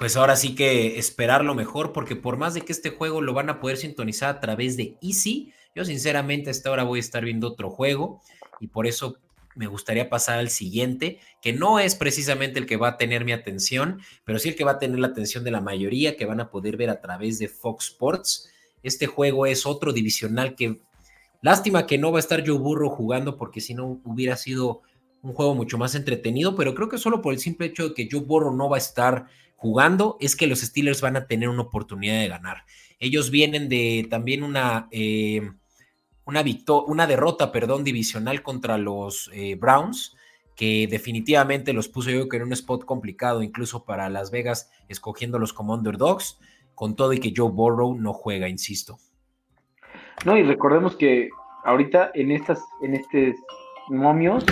pues 0.00 0.16
ahora 0.16 0.34
sí 0.34 0.54
que 0.54 0.98
esperar 0.98 1.44
lo 1.44 1.54
mejor, 1.54 1.92
porque 1.92 2.16
por 2.16 2.38
más 2.38 2.54
de 2.54 2.62
que 2.62 2.72
este 2.72 2.88
juego 2.88 3.20
lo 3.20 3.34
van 3.34 3.50
a 3.50 3.60
poder 3.60 3.76
sintonizar 3.76 4.30
a 4.30 4.40
través 4.40 4.78
de 4.78 4.96
Easy, 5.02 5.52
yo 5.74 5.84
sinceramente 5.84 6.48
hasta 6.48 6.70
ahora 6.70 6.84
voy 6.84 7.00
a 7.00 7.00
estar 7.00 7.22
viendo 7.22 7.48
otro 7.48 7.68
juego 7.68 8.22
y 8.60 8.68
por 8.68 8.86
eso 8.86 9.18
me 9.54 9.66
gustaría 9.66 10.08
pasar 10.08 10.38
al 10.38 10.48
siguiente, 10.48 11.18
que 11.42 11.52
no 11.52 11.78
es 11.78 11.96
precisamente 11.96 12.58
el 12.58 12.64
que 12.64 12.78
va 12.78 12.88
a 12.88 12.96
tener 12.96 13.26
mi 13.26 13.32
atención, 13.32 14.00
pero 14.24 14.38
sí 14.38 14.48
el 14.48 14.56
que 14.56 14.64
va 14.64 14.70
a 14.70 14.78
tener 14.78 14.98
la 14.98 15.08
atención 15.08 15.44
de 15.44 15.50
la 15.50 15.60
mayoría, 15.60 16.16
que 16.16 16.24
van 16.24 16.40
a 16.40 16.50
poder 16.50 16.78
ver 16.78 16.88
a 16.88 17.02
través 17.02 17.38
de 17.38 17.48
Fox 17.48 17.88
Sports. 17.88 18.50
Este 18.82 19.06
juego 19.06 19.44
es 19.44 19.66
otro 19.66 19.92
divisional 19.92 20.54
que, 20.54 20.80
lástima 21.42 21.86
que 21.86 21.98
no 21.98 22.10
va 22.10 22.20
a 22.20 22.20
estar 22.20 22.42
Joe 22.46 22.56
Burro 22.56 22.88
jugando, 22.88 23.36
porque 23.36 23.60
si 23.60 23.74
no 23.74 24.00
hubiera 24.06 24.38
sido 24.38 24.80
un 25.20 25.34
juego 25.34 25.54
mucho 25.54 25.76
más 25.76 25.94
entretenido, 25.94 26.56
pero 26.56 26.74
creo 26.74 26.88
que 26.88 26.96
solo 26.96 27.20
por 27.20 27.34
el 27.34 27.38
simple 27.38 27.66
hecho 27.66 27.90
de 27.90 27.94
que 27.94 28.08
Joe 28.10 28.22
Burrow 28.22 28.56
no 28.56 28.70
va 28.70 28.78
a 28.78 28.78
estar 28.78 29.26
jugando, 29.60 30.16
es 30.20 30.36
que 30.36 30.46
los 30.46 30.60
Steelers 30.60 31.02
van 31.02 31.16
a 31.16 31.26
tener 31.26 31.50
una 31.50 31.60
oportunidad 31.60 32.18
de 32.18 32.28
ganar. 32.28 32.64
Ellos 32.98 33.30
vienen 33.30 33.68
de 33.68 34.06
también 34.08 34.42
una, 34.42 34.88
eh, 34.90 35.42
una, 36.24 36.42
una 36.86 37.06
derrota 37.06 37.52
perdón, 37.52 37.84
divisional 37.84 38.42
contra 38.42 38.78
los 38.78 39.30
eh, 39.34 39.56
Browns, 39.56 40.16
que 40.56 40.86
definitivamente 40.90 41.74
los 41.74 41.88
puso 41.88 42.08
yo 42.10 42.26
que 42.26 42.38
en 42.38 42.44
un 42.44 42.54
spot 42.54 42.86
complicado, 42.86 43.42
incluso 43.42 43.84
para 43.84 44.08
Las 44.08 44.30
Vegas, 44.30 44.70
escogiéndolos 44.88 45.52
como 45.52 45.74
underdogs, 45.74 46.38
con 46.74 46.96
todo 46.96 47.12
y 47.12 47.20
que 47.20 47.34
Joe 47.36 47.50
Burrow 47.50 47.94
no 47.94 48.14
juega, 48.14 48.48
insisto. 48.48 48.96
No, 50.24 50.38
y 50.38 50.42
recordemos 50.42 50.96
que 50.96 51.28
ahorita 51.64 52.12
en 52.14 52.30
estas, 52.30 52.62
en 52.80 52.94
estos 52.94 53.36
momios, 53.90 54.46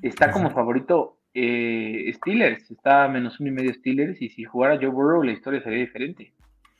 está 0.00 0.32
como 0.32 0.50
favorito 0.50 1.15
eh, 1.38 2.10
Steelers, 2.14 2.70
está 2.70 3.04
a 3.04 3.08
menos 3.08 3.38
uno 3.40 3.50
y 3.50 3.52
medio 3.52 3.74
Steelers, 3.74 4.22
y 4.22 4.30
si 4.30 4.44
jugara 4.44 4.76
Joe 4.76 4.86
Burrow 4.86 5.22
la 5.22 5.32
historia 5.32 5.62
sería 5.62 5.80
diferente. 5.80 6.32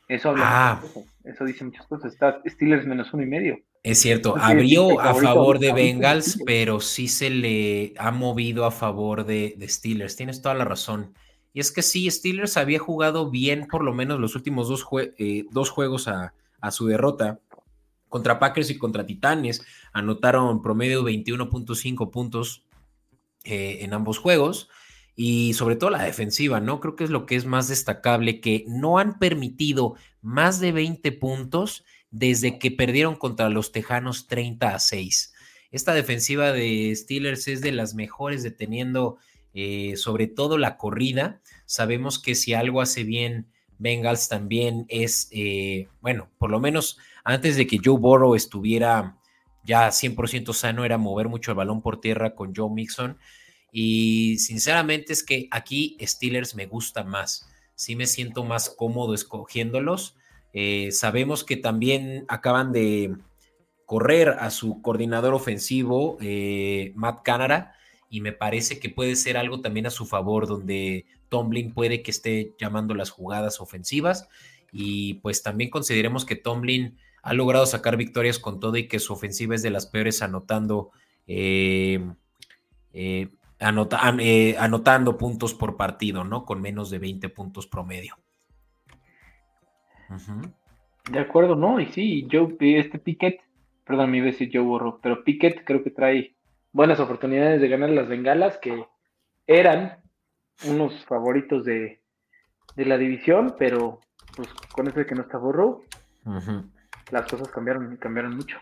Eso 0.09 0.31
habla 0.31 0.45
ah. 0.47 0.83
eso 1.25 1.45
dice 1.45 1.65
muchas 1.65 1.87
cosas. 1.87 2.13
Está 2.13 2.41
Steelers 2.47 2.87
menos 2.87 3.13
uno 3.13 3.23
y 3.23 3.27
medio. 3.27 3.59
Es 3.83 4.01
cierto, 4.01 4.35
abrió 4.37 4.99
a 4.99 5.15
favor 5.15 5.59
de 5.59 5.73
Bengals, 5.73 6.43
pero 6.47 6.81
sí 6.81 7.07
se 7.07 7.29
le 7.29 7.93
ha 7.99 8.11
movido 8.11 8.65
a 8.65 8.71
favor 8.71 9.27
de, 9.27 9.57
Steelers. 9.69 10.17
Tienes 10.17 10.41
toda 10.41 10.55
la 10.55 10.65
razón. 10.65 11.13
Y 11.53 11.61
es 11.61 11.71
que 11.71 11.83
sí, 11.83 12.11
Steelers 12.11 12.57
había 12.57 12.79
jugado 12.79 13.31
bien 13.31 13.67
por 13.71 13.85
lo 13.85 13.93
menos 13.93 14.19
los 14.21 14.35
últimos 14.37 14.69
dos, 14.69 14.87
eh, 15.19 15.45
dos 15.51 15.71
juegos 15.71 16.09
a, 16.09 16.33
a, 16.61 16.71
su 16.71 16.87
derrota. 16.87 17.41
Contra 18.09 18.39
Packers 18.39 18.71
y 18.71 18.79
contra 18.79 19.05
Titanes 19.05 19.65
anotaron 19.93 20.63
promedio 20.63 21.03
21.5 21.03 22.11
puntos 22.11 22.66
eh, 23.47 23.79
en 23.83 23.95
ambos 23.95 24.19
juegos 24.19 24.69
y 25.15 25.55
sobre 25.55 25.76
todo 25.76 25.91
la 25.91 26.03
defensiva, 26.03 26.61
¿no? 26.61 26.81
Creo 26.81 26.95
que 26.95 27.05
es 27.05 27.11
lo 27.11 27.25
que 27.25 27.37
es 27.37 27.47
más 27.47 27.69
destacable, 27.69 28.41
que 28.41 28.65
no 28.69 28.99
han 28.99 29.19
permitido 29.19 29.95
más 30.21 30.61
de 30.61 30.73
20 30.73 31.11
puntos 31.12 31.85
desde 32.11 32.59
que 32.59 32.71
perdieron 32.71 33.17
contra 33.17 33.49
los 33.49 33.73
Tejanos 33.73 34.26
30 34.26 34.75
a 34.75 34.79
6. 34.79 35.35
Esta 35.71 35.95
defensiva 35.95 36.53
de 36.53 36.93
Steelers 36.95 37.49
es 37.49 37.61
de 37.61 37.73
las 37.73 37.95
mejores 37.95 38.43
deteniendo 38.43 39.19
eh, 39.55 39.97
sobre 39.97 40.26
todo 40.26 40.59
la 40.59 40.76
corrida. 40.76 41.41
Sabemos 41.65 42.19
que 42.19 42.35
si 42.35 42.53
algo 42.53 42.83
hace 42.83 43.05
bien 43.05 43.47
Bengals 43.79 44.29
también 44.29 44.85
es, 44.88 45.29
eh, 45.33 45.88
bueno, 46.00 46.29
por 46.38 46.50
lo 46.50 46.61
menos 46.61 46.99
antes 47.25 47.57
de 47.57 47.67
que 47.67 47.81
Joe 47.83 47.99
Burrow 47.99 48.35
estuviera 48.35 49.16
ya 49.67 49.89
100% 49.89 50.53
sano 50.55 50.85
era 50.85 50.97
mover 50.97 51.29
mucho 51.29 51.51
el 51.51 51.57
balón 51.57 51.83
por 51.83 52.01
tierra 52.01 52.35
con 52.35 52.55
Joe 52.55 52.71
Mixon. 52.71 53.19
Y 53.73 54.39
sinceramente 54.39 55.13
es 55.13 55.23
que 55.23 55.49
aquí 55.51 55.99
Steelers 56.01 56.55
me 56.55 56.67
gusta 56.67 57.03
más. 57.05 57.49
Sí 57.75 57.97
me 57.97 58.07
siento 58.07 58.45
más 58.45 58.71
cómodo 58.71 59.13
escogiéndolos. 59.13 60.17
Eh, 60.53 60.93
sabemos 60.93 61.45
que 61.45 61.57
también 61.57 62.25
acaban 62.29 62.73
de 62.73 63.17
correr 63.85 64.31
a 64.31 64.51
su 64.51 64.81
coordinador 64.81 65.35
ofensivo, 65.35 66.17
eh, 66.21 66.93
Matt 66.95 67.23
Canara, 67.23 67.75
y 68.09 68.21
me 68.21 68.33
parece 68.33 68.79
que 68.79 68.89
puede 68.89 69.17
ser 69.17 69.37
algo 69.37 69.61
también 69.61 69.87
a 69.87 69.91
su 69.91 70.07
favor, 70.07 70.47
donde 70.47 71.05
Tomlin 71.29 71.75
puede 71.75 72.03
que 72.03 72.13
esté 72.13 72.55
llamando 72.59 72.95
las 72.95 73.11
jugadas 73.11 73.61
ofensivas. 73.61 74.29
Y 74.73 75.15
pues 75.15 75.43
también 75.43 75.71
consideremos 75.71 76.25
que 76.25 76.37
Tomlin 76.37 76.97
ha 77.26 77.35
logrado 77.35 77.66
sacar 77.66 77.97
victorias 77.97 78.38
con 78.38 78.61
todo 78.61 78.76
y 78.76 78.87
que 78.87 79.00
su 79.00 79.12
ofensiva 79.12 79.56
es 79.56 79.62
de 79.62 79.71
las 79.71 79.87
peores 79.87 80.23
anotando, 80.23 80.92
eh, 81.26 81.99
eh, 82.92 83.28
eh, 83.59 84.56
anotando 84.61 85.18
puntos 85.18 85.52
por 85.52 85.76
partido, 85.76 86.23
¿no? 86.23 86.45
Con 86.45 86.62
menos 86.62 86.88
de 86.88 87.00
20 87.00 87.28
puntos 87.30 87.66
promedio. 87.66 88.16
De 91.11 91.18
acuerdo, 91.18 91.56
¿no? 91.56 91.80
Y 91.80 91.87
sí, 91.87 92.28
yo, 92.28 92.49
este 92.61 93.00
Piquet, 93.00 93.40
perdón, 93.85 94.12
me 94.12 94.18
iba 94.18 94.28
a 94.28 94.30
decir 94.30 94.49
yo 94.49 94.62
borro, 94.62 95.00
pero 95.02 95.25
Piquet 95.25 95.64
creo 95.64 95.83
que 95.83 95.90
trae 95.90 96.37
buenas 96.71 97.00
oportunidades 97.00 97.61
de 97.61 97.68
ganar 97.68 97.90
las 97.90 98.06
bengalas 98.06 98.56
que 98.59 98.87
eran 99.49 99.99
unos 100.64 101.04
favoritos 101.06 101.64
de, 101.64 102.00
la 102.76 102.97
división, 102.97 103.56
pero 103.59 103.99
pues 104.37 104.49
con 104.71 104.87
eso 104.87 105.00
de 105.00 105.06
que 105.06 105.16
no 105.16 105.23
está 105.23 105.38
borro, 105.38 105.83
las 107.11 107.31
cosas 107.31 107.49
cambiaron, 107.49 107.97
cambiaron 107.97 108.37
mucho. 108.37 108.57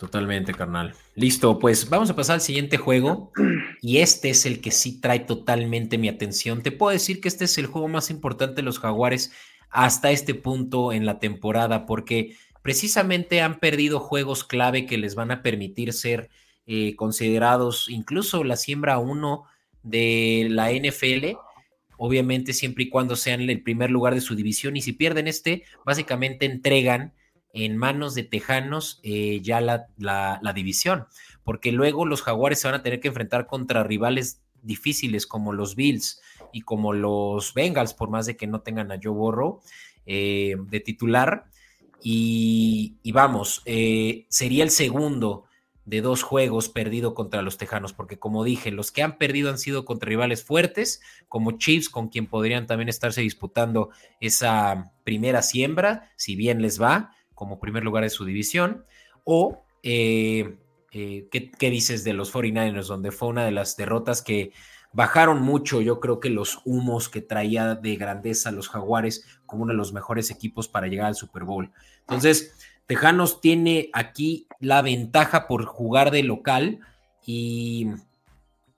Totalmente, 0.00 0.54
carnal. 0.54 0.94
Listo, 1.14 1.58
pues 1.58 1.90
vamos 1.90 2.08
a 2.08 2.16
pasar 2.16 2.34
al 2.34 2.40
siguiente 2.40 2.78
juego. 2.78 3.32
Y 3.82 3.98
este 3.98 4.28
es 4.28 4.44
el 4.44 4.60
que 4.60 4.70
sí 4.70 5.00
trae 5.00 5.20
totalmente 5.20 5.96
mi 5.96 6.08
atención. 6.08 6.62
Te 6.62 6.70
puedo 6.70 6.92
decir 6.92 7.20
que 7.20 7.28
este 7.28 7.44
es 7.44 7.56
el 7.56 7.66
juego 7.66 7.88
más 7.88 8.10
importante 8.10 8.56
de 8.56 8.62
los 8.62 8.78
Jaguares 8.78 9.32
hasta 9.70 10.10
este 10.10 10.34
punto 10.34 10.92
en 10.92 11.06
la 11.06 11.18
temporada, 11.18 11.86
porque 11.86 12.36
precisamente 12.62 13.40
han 13.40 13.58
perdido 13.58 13.98
juegos 14.00 14.44
clave 14.44 14.84
que 14.84 14.98
les 14.98 15.14
van 15.14 15.30
a 15.30 15.42
permitir 15.42 15.94
ser 15.94 16.28
eh, 16.66 16.94
considerados 16.94 17.88
incluso 17.88 18.44
la 18.44 18.56
siembra 18.56 18.98
uno 18.98 19.44
de 19.82 20.46
la 20.50 20.72
NFL. 20.72 21.38
Obviamente, 21.96 22.52
siempre 22.52 22.84
y 22.84 22.88
cuando 22.90 23.16
sean 23.16 23.42
el 23.42 23.62
primer 23.62 23.90
lugar 23.90 24.14
de 24.14 24.20
su 24.20 24.34
división. 24.34 24.76
Y 24.76 24.82
si 24.82 24.92
pierden 24.92 25.26
este, 25.26 25.64
básicamente 25.84 26.46
entregan 26.46 27.14
en 27.52 27.76
manos 27.76 28.14
de 28.14 28.22
Tejanos 28.24 29.00
eh, 29.02 29.40
ya 29.42 29.60
la, 29.60 29.86
la, 29.98 30.52
división, 30.54 31.06
porque 31.44 31.72
luego 31.72 32.06
los 32.06 32.22
Jaguares 32.22 32.60
se 32.60 32.68
van 32.68 32.80
a 32.80 32.82
tener 32.82 33.00
que 33.00 33.08
enfrentar 33.08 33.46
contra 33.46 33.82
rivales 33.82 34.40
difíciles 34.62 35.26
como 35.26 35.52
los 35.52 35.74
Bills 35.74 36.20
y 36.52 36.62
como 36.62 36.92
los 36.92 37.54
Bengals, 37.54 37.94
por 37.94 38.10
más 38.10 38.26
de 38.26 38.36
que 38.36 38.46
no 38.46 38.60
tengan 38.60 38.92
a 38.92 39.00
Joe 39.02 39.12
Burrow 39.12 39.60
eh, 40.06 40.56
de 40.68 40.80
titular. 40.80 41.46
Y, 42.02 42.96
vamos, 43.12 43.62
eh, 43.66 44.26
sería 44.30 44.64
el 44.64 44.70
segundo 44.70 45.44
de 45.84 46.00
dos 46.00 46.22
juegos 46.22 46.68
perdido 46.68 47.14
contra 47.14 47.42
los 47.42 47.58
Tejanos, 47.58 47.92
porque 47.92 48.18
como 48.18 48.44
dije, 48.44 48.70
los 48.70 48.92
que 48.92 49.02
han 49.02 49.18
perdido 49.18 49.50
han 49.50 49.58
sido 49.58 49.84
contra 49.84 50.08
rivales 50.08 50.44
fuertes, 50.44 51.00
como 51.28 51.58
Chiefs, 51.58 51.88
con 51.88 52.08
quien 52.08 52.26
podrían 52.26 52.66
también 52.66 52.88
estarse 52.88 53.22
disputando 53.22 53.90
esa 54.20 54.92
primera 55.04 55.42
siembra, 55.42 56.10
si 56.16 56.36
bien 56.36 56.62
les 56.62 56.80
va, 56.80 57.12
como 57.40 57.58
primer 57.58 57.84
lugar 57.84 58.04
de 58.04 58.10
su 58.10 58.26
división, 58.26 58.84
o 59.24 59.64
eh, 59.82 60.58
eh, 60.92 61.26
¿qué, 61.30 61.70
dices 61.70 62.04
de 62.04 62.12
los 62.12 62.34
49ers? 62.34 62.84
Donde 62.86 63.12
fue 63.12 63.28
una 63.28 63.46
de 63.46 63.50
las 63.50 63.78
derrotas 63.78 64.20
que 64.20 64.52
bajaron 64.92 65.40
mucho, 65.40 65.80
yo 65.80 66.00
creo 66.00 66.20
que 66.20 66.28
los 66.28 66.60
humos 66.66 67.08
que 67.08 67.22
traía 67.22 67.76
de 67.76 67.96
grandeza 67.96 68.50
los 68.50 68.68
Jaguares 68.68 69.24
como 69.46 69.62
uno 69.62 69.72
de 69.72 69.78
los 69.78 69.94
mejores 69.94 70.30
equipos 70.30 70.68
para 70.68 70.88
llegar 70.88 71.06
al 71.06 71.14
Super 71.14 71.44
Bowl. 71.44 71.72
Entonces, 72.00 72.54
Tejanos 72.84 73.40
tiene 73.40 73.88
aquí 73.94 74.46
la 74.58 74.82
ventaja 74.82 75.48
por 75.48 75.64
jugar 75.64 76.10
de 76.10 76.24
local 76.24 76.80
y, 77.24 77.86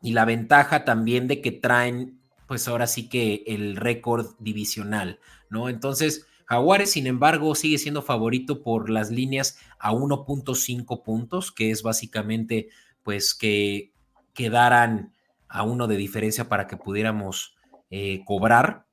y 0.00 0.12
la 0.12 0.24
ventaja 0.24 0.84
también 0.84 1.26
de 1.26 1.40
que 1.40 1.50
traen, 1.50 2.20
pues 2.46 2.68
ahora 2.68 2.86
sí 2.86 3.08
que 3.08 3.42
el 3.48 3.74
récord 3.74 4.36
divisional, 4.38 5.18
¿no? 5.50 5.68
Entonces, 5.68 6.28
Jaguares, 6.52 6.90
sin 6.90 7.06
embargo, 7.06 7.54
sigue 7.54 7.78
siendo 7.78 8.02
favorito 8.02 8.62
por 8.62 8.90
las 8.90 9.10
líneas 9.10 9.56
a 9.78 9.92
1.5 9.92 11.02
puntos, 11.02 11.50
que 11.50 11.70
es 11.70 11.82
básicamente 11.82 12.68
pues 13.02 13.34
que 13.34 13.94
quedaran 14.34 15.14
a 15.48 15.62
uno 15.62 15.86
de 15.86 15.96
diferencia 15.96 16.50
para 16.50 16.66
que 16.66 16.76
pudiéramos 16.76 17.56
eh, 17.88 18.22
cobrar, 18.26 18.84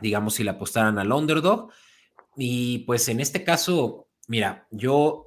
digamos, 0.00 0.36
si 0.36 0.44
le 0.44 0.50
apostaran 0.52 0.98
al 0.98 1.12
underdog. 1.12 1.70
Y 2.38 2.78
pues 2.86 3.06
en 3.10 3.20
este 3.20 3.44
caso, 3.44 4.08
mira, 4.26 4.66
yo 4.70 5.26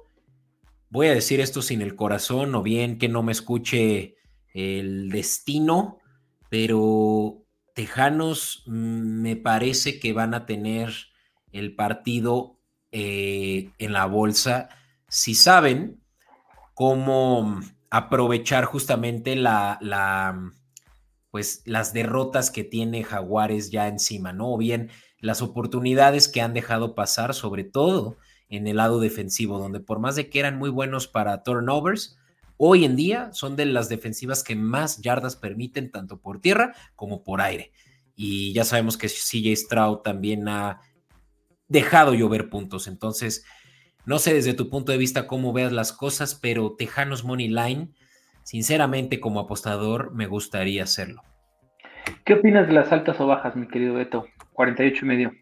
voy 0.90 1.06
a 1.06 1.14
decir 1.14 1.38
esto 1.38 1.62
sin 1.62 1.80
el 1.80 1.94
corazón 1.94 2.56
o 2.56 2.62
bien 2.64 2.98
que 2.98 3.08
no 3.08 3.22
me 3.22 3.30
escuche 3.30 4.16
el 4.52 5.10
destino, 5.10 6.00
pero 6.48 7.44
Tejanos 7.72 8.64
mm, 8.66 9.22
me 9.22 9.36
parece 9.36 10.00
que 10.00 10.12
van 10.12 10.34
a 10.34 10.44
tener 10.44 11.11
el 11.52 11.74
partido 11.74 12.58
eh, 12.90 13.70
en 13.78 13.92
la 13.92 14.06
bolsa 14.06 14.68
si 15.12 15.34
saben 15.34 16.02
cómo 16.72 17.60
aprovechar 17.90 18.64
justamente 18.64 19.36
la, 19.36 19.76
la, 19.82 20.50
pues 21.30 21.62
las 21.66 21.92
derrotas 21.92 22.50
que 22.50 22.64
tiene 22.64 23.04
Jaguares 23.04 23.70
ya 23.70 23.88
encima, 23.88 24.32
¿no? 24.32 24.54
O 24.54 24.56
bien 24.56 24.90
las 25.18 25.42
oportunidades 25.42 26.28
que 26.28 26.40
han 26.40 26.54
dejado 26.54 26.94
pasar, 26.94 27.34
sobre 27.34 27.64
todo 27.64 28.16
en 28.48 28.66
el 28.66 28.76
lado 28.76 29.00
defensivo, 29.00 29.58
donde 29.58 29.80
por 29.80 29.98
más 29.98 30.16
de 30.16 30.30
que 30.30 30.40
eran 30.40 30.58
muy 30.58 30.70
buenos 30.70 31.08
para 31.08 31.42
turnovers, 31.42 32.18
hoy 32.56 32.86
en 32.86 32.96
día 32.96 33.30
son 33.34 33.54
de 33.54 33.66
las 33.66 33.90
defensivas 33.90 34.42
que 34.42 34.56
más 34.56 35.02
yardas 35.02 35.36
permiten, 35.36 35.90
tanto 35.90 36.20
por 36.20 36.40
tierra 36.40 36.74
como 36.96 37.22
por 37.22 37.42
aire. 37.42 37.72
Y 38.14 38.54
ya 38.54 38.64
sabemos 38.64 38.96
que 38.96 39.08
CJ 39.08 39.56
Stroud 39.56 39.98
también 39.98 40.48
ha 40.48 40.80
dejado 41.72 42.14
llover 42.14 42.48
puntos. 42.48 42.86
Entonces, 42.86 43.44
no 44.04 44.18
sé 44.18 44.34
desde 44.34 44.54
tu 44.54 44.68
punto 44.68 44.92
de 44.92 44.98
vista 44.98 45.26
cómo 45.26 45.52
veas 45.52 45.72
las 45.72 45.92
cosas, 45.92 46.34
pero 46.34 46.76
Tejanos 46.76 47.24
Money 47.24 47.48
Line, 47.48 47.88
sinceramente 48.44 49.18
como 49.18 49.40
apostador, 49.40 50.14
me 50.14 50.26
gustaría 50.26 50.84
hacerlo. 50.84 51.22
¿Qué 52.24 52.34
opinas 52.34 52.66
de 52.68 52.74
las 52.74 52.92
altas 52.92 53.18
o 53.20 53.26
bajas, 53.26 53.56
mi 53.56 53.66
querido 53.66 53.94
Beto? 53.94 54.26
48 54.52 55.04
y 55.04 55.08
medio. 55.08 55.32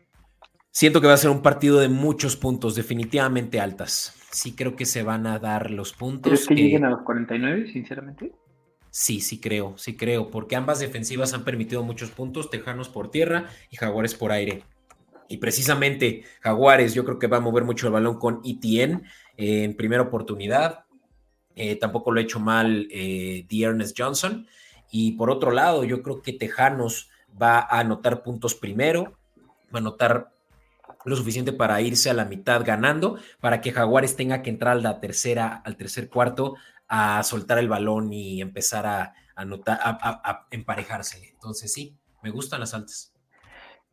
Siento 0.71 1.01
que 1.01 1.09
va 1.09 1.15
a 1.15 1.19
ser 1.19 1.31
un 1.31 1.43
partido 1.43 1.81
de 1.81 1.89
muchos 1.89 2.37
puntos, 2.37 2.77
definitivamente 2.77 3.61
altas. 3.61 4.17
Sí 4.31 4.55
creo 4.55 4.77
que 4.77 4.87
se 4.87 5.03
van 5.03 5.27
a 5.27 5.41
dar 5.41 5.71
los 5.71 5.93
puntos. 5.93 6.31
¿Crees 6.31 6.47
que, 6.47 6.55
lleguen 6.55 6.85
a 6.85 6.91
los 6.91 7.03
49, 7.03 7.73
sinceramente? 7.73 8.33
Sí, 8.91 9.21
sí 9.21 9.41
creo, 9.41 9.77
sí 9.79 9.97
creo, 9.97 10.31
porque 10.31 10.55
ambas 10.55 10.79
defensivas 10.81 11.33
han 11.35 11.45
permitido 11.45 11.83
muchos 11.83 12.11
puntos, 12.11 12.51
Tejanos 12.51 12.88
por 12.88 13.11
tierra 13.11 13.47
y 13.71 13.77
Jaguares 13.77 14.14
por 14.14 14.33
aire. 14.33 14.62
Y 15.31 15.37
precisamente 15.37 16.25
Jaguares, 16.40 16.93
yo 16.93 17.05
creo 17.05 17.21
que 17.21 17.29
va 17.29 17.37
a 17.37 17.40
mover 17.40 17.62
mucho 17.62 17.87
el 17.87 17.93
balón 17.93 18.19
con 18.19 18.40
ETN 18.45 19.05
eh, 19.37 19.62
en 19.62 19.77
primera 19.77 20.03
oportunidad. 20.03 20.87
Eh, 21.55 21.77
tampoco 21.77 22.11
lo 22.11 22.19
ha 22.19 22.25
hecho 22.25 22.40
mal 22.40 22.88
eh, 22.90 23.47
Ernest 23.49 23.97
Johnson. 23.97 24.49
Y 24.90 25.12
por 25.12 25.31
otro 25.31 25.53
lado, 25.53 25.85
yo 25.85 26.03
creo 26.03 26.21
que 26.21 26.33
Tejanos 26.33 27.11
va 27.40 27.61
a 27.61 27.79
anotar 27.79 28.25
puntos 28.25 28.57
primero, 28.57 29.16
va 29.73 29.75
a 29.75 29.79
anotar 29.79 30.33
lo 31.05 31.14
suficiente 31.14 31.53
para 31.53 31.81
irse 31.81 32.11
a 32.11 32.14
la 32.14 32.25
mitad 32.25 32.64
ganando, 32.64 33.16
para 33.38 33.61
que 33.61 33.71
Jaguares 33.71 34.16
tenga 34.16 34.43
que 34.43 34.51
entrar 34.51 34.79
a 34.79 34.81
la 34.81 34.99
tercera, 34.99 35.62
al 35.64 35.77
tercer 35.77 36.11
cuarto, 36.11 36.57
a 36.88 37.23
soltar 37.23 37.59
el 37.59 37.69
balón 37.69 38.12
y 38.12 38.40
empezar 38.40 38.85
a, 38.85 39.14
anotar, 39.37 39.79
a 39.81 40.49
emparejarse. 40.51 41.31
Entonces 41.35 41.73
sí, 41.73 41.97
me 42.21 42.31
gustan 42.31 42.59
las 42.59 42.75
altas. 42.75 43.10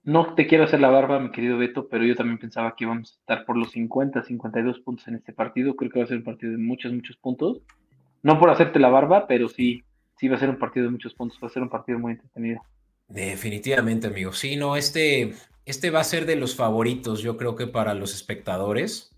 No 0.08 0.36
te 0.36 0.48
quiero 0.48 0.64
hacer 0.64 0.80
la 0.80 0.90
barba, 0.90 1.20
mi 1.20 1.32
querido 1.32 1.58
Beto, 1.58 1.90
pero 1.90 2.06
yo 2.06 2.16
también 2.16 2.38
pensaba 2.38 2.74
que 2.78 2.86
íbamos 2.86 3.12
a 3.12 3.20
estar 3.20 3.46
por 3.46 3.58
los 3.58 3.72
50, 3.72 4.24
52 4.24 4.80
puntos 4.80 5.06
en 5.10 5.16
este 5.16 5.34
partido. 5.34 5.76
Creo 5.76 5.92
que 5.92 6.00
va 6.00 6.06
a 6.06 6.08
ser 6.08 6.16
un 6.16 6.24
partido 6.24 6.54
de 6.54 6.58
muchos, 6.58 6.94
muchos 6.94 7.18
puntos. 7.18 7.60
No 8.24 8.40
por 8.40 8.50
hacerte 8.50 8.80
la 8.80 8.88
barba, 8.88 9.28
pero 9.28 9.50
sí, 9.50 9.84
sí 10.18 10.30
va 10.30 10.38
a 10.38 10.40
ser 10.40 10.50
un 10.50 10.60
partido 10.60 10.86
de 10.86 10.94
muchos 10.94 11.14
puntos. 11.14 11.38
Va 11.44 11.48
a 11.48 11.52
ser 11.52 11.62
un 11.62 11.68
partido 11.68 12.00
muy 12.00 12.14
entretenido. 12.14 12.62
Definitivamente, 13.10 14.08
amigo. 14.08 14.32
Sí, 14.32 14.56
no, 14.56 14.78
este, 14.78 15.34
este 15.66 15.90
va 15.92 16.00
a 16.00 16.06
ser 16.06 16.26
de 16.26 16.38
los 16.38 16.56
favoritos, 16.56 17.22
yo 17.22 17.36
creo 17.36 17.58
que 17.58 17.68
para 17.68 17.94
los 17.94 18.16
espectadores. 18.16 19.14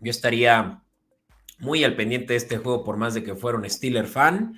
Yo 0.00 0.08
estaría 0.08 0.80
muy 1.58 1.84
al 1.84 1.96
pendiente 1.96 2.32
de 2.32 2.38
este 2.38 2.56
juego, 2.56 2.82
por 2.82 2.96
más 2.96 3.12
de 3.12 3.24
que 3.24 3.34
fuera 3.34 3.58
un 3.58 3.68
Steeler 3.68 4.06
fan 4.06 4.54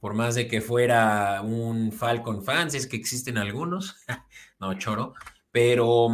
por 0.00 0.14
más 0.14 0.34
de 0.34 0.48
que 0.48 0.60
fuera 0.60 1.42
un 1.42 1.92
Falcon 1.92 2.44
fan, 2.44 2.68
es 2.68 2.86
que 2.86 2.96
existen 2.96 3.38
algunos, 3.38 3.96
no, 4.60 4.74
choro, 4.78 5.14
pero 5.50 6.08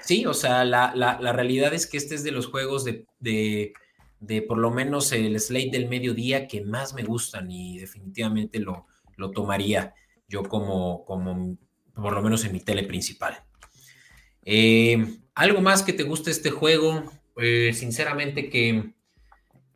sí, 0.00 0.26
o 0.26 0.34
sea, 0.34 0.64
la, 0.64 0.92
realidad 1.32 1.72
es 1.74 1.86
que 1.86 1.96
este 1.96 2.14
es 2.14 2.24
de 2.24 2.32
los 2.32 2.46
juegos 2.46 2.84
de, 2.84 3.06
de, 3.20 4.42
por 4.42 4.58
lo 4.58 4.70
menos 4.70 5.12
el 5.12 5.38
slate 5.40 5.70
del 5.70 5.88
mediodía 5.88 6.46
que 6.46 6.62
más 6.62 6.94
me 6.94 7.02
gustan 7.02 7.50
y 7.50 7.78
definitivamente 7.78 8.58
lo, 8.58 8.86
lo 9.16 9.30
tomaría 9.30 9.94
yo 10.28 10.42
como, 10.42 11.04
como, 11.04 11.56
por 11.94 12.12
lo 12.12 12.22
menos 12.22 12.44
en 12.44 12.52
mi 12.52 12.60
tele 12.60 12.84
principal. 12.84 13.42
Eh, 14.44 15.18
¿Algo 15.34 15.60
más 15.60 15.82
que 15.82 15.92
te 15.92 16.02
guste 16.02 16.30
este 16.30 16.50
juego? 16.50 17.04
Eh, 17.36 17.72
sinceramente 17.74 18.50
que 18.50 18.92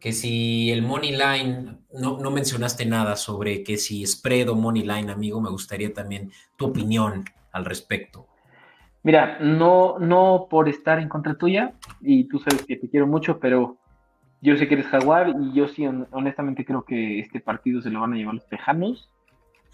que 0.00 0.12
si 0.12 0.70
el 0.70 0.82
money 0.82 1.12
line, 1.12 1.78
no, 1.92 2.18
no, 2.18 2.30
mencionaste 2.30 2.87
nada 2.87 3.16
sobre 3.16 3.62
que 3.62 3.78
si 3.78 4.06
spread 4.06 4.48
o 4.50 4.54
money 4.54 4.82
line, 4.82 5.11
amigo, 5.11 5.40
me 5.40 5.50
gustaría 5.50 5.92
también 5.92 6.30
tu 6.56 6.66
opinión 6.66 7.24
al 7.52 7.64
respecto. 7.64 8.26
Mira, 9.02 9.38
no, 9.40 9.98
no 9.98 10.48
por 10.50 10.68
estar 10.68 10.98
en 10.98 11.09
contra 11.09 11.38
tuya, 11.38 11.74
y 12.00 12.24
tú 12.24 12.38
sabes 12.40 12.64
que 12.66 12.76
te 12.76 12.90
quiero 12.90 13.06
mucho, 13.06 13.38
pero 13.38 13.78
yo 14.42 14.56
sé 14.56 14.68
que 14.68 14.74
eres 14.74 14.87
jaguar 14.87 15.35
y 15.40 15.52
yo 15.54 15.68
sí, 15.68 15.87
honestamente 15.87 16.64
creo 16.64 16.85
que 16.85 17.20
este 17.20 17.40
partido 17.40 17.80
se 17.80 17.90
lo 17.90 18.00
van 18.00 18.12
a 18.12 18.16
llevar 18.16 18.35
los 18.35 18.46
tejanos. 18.46 19.09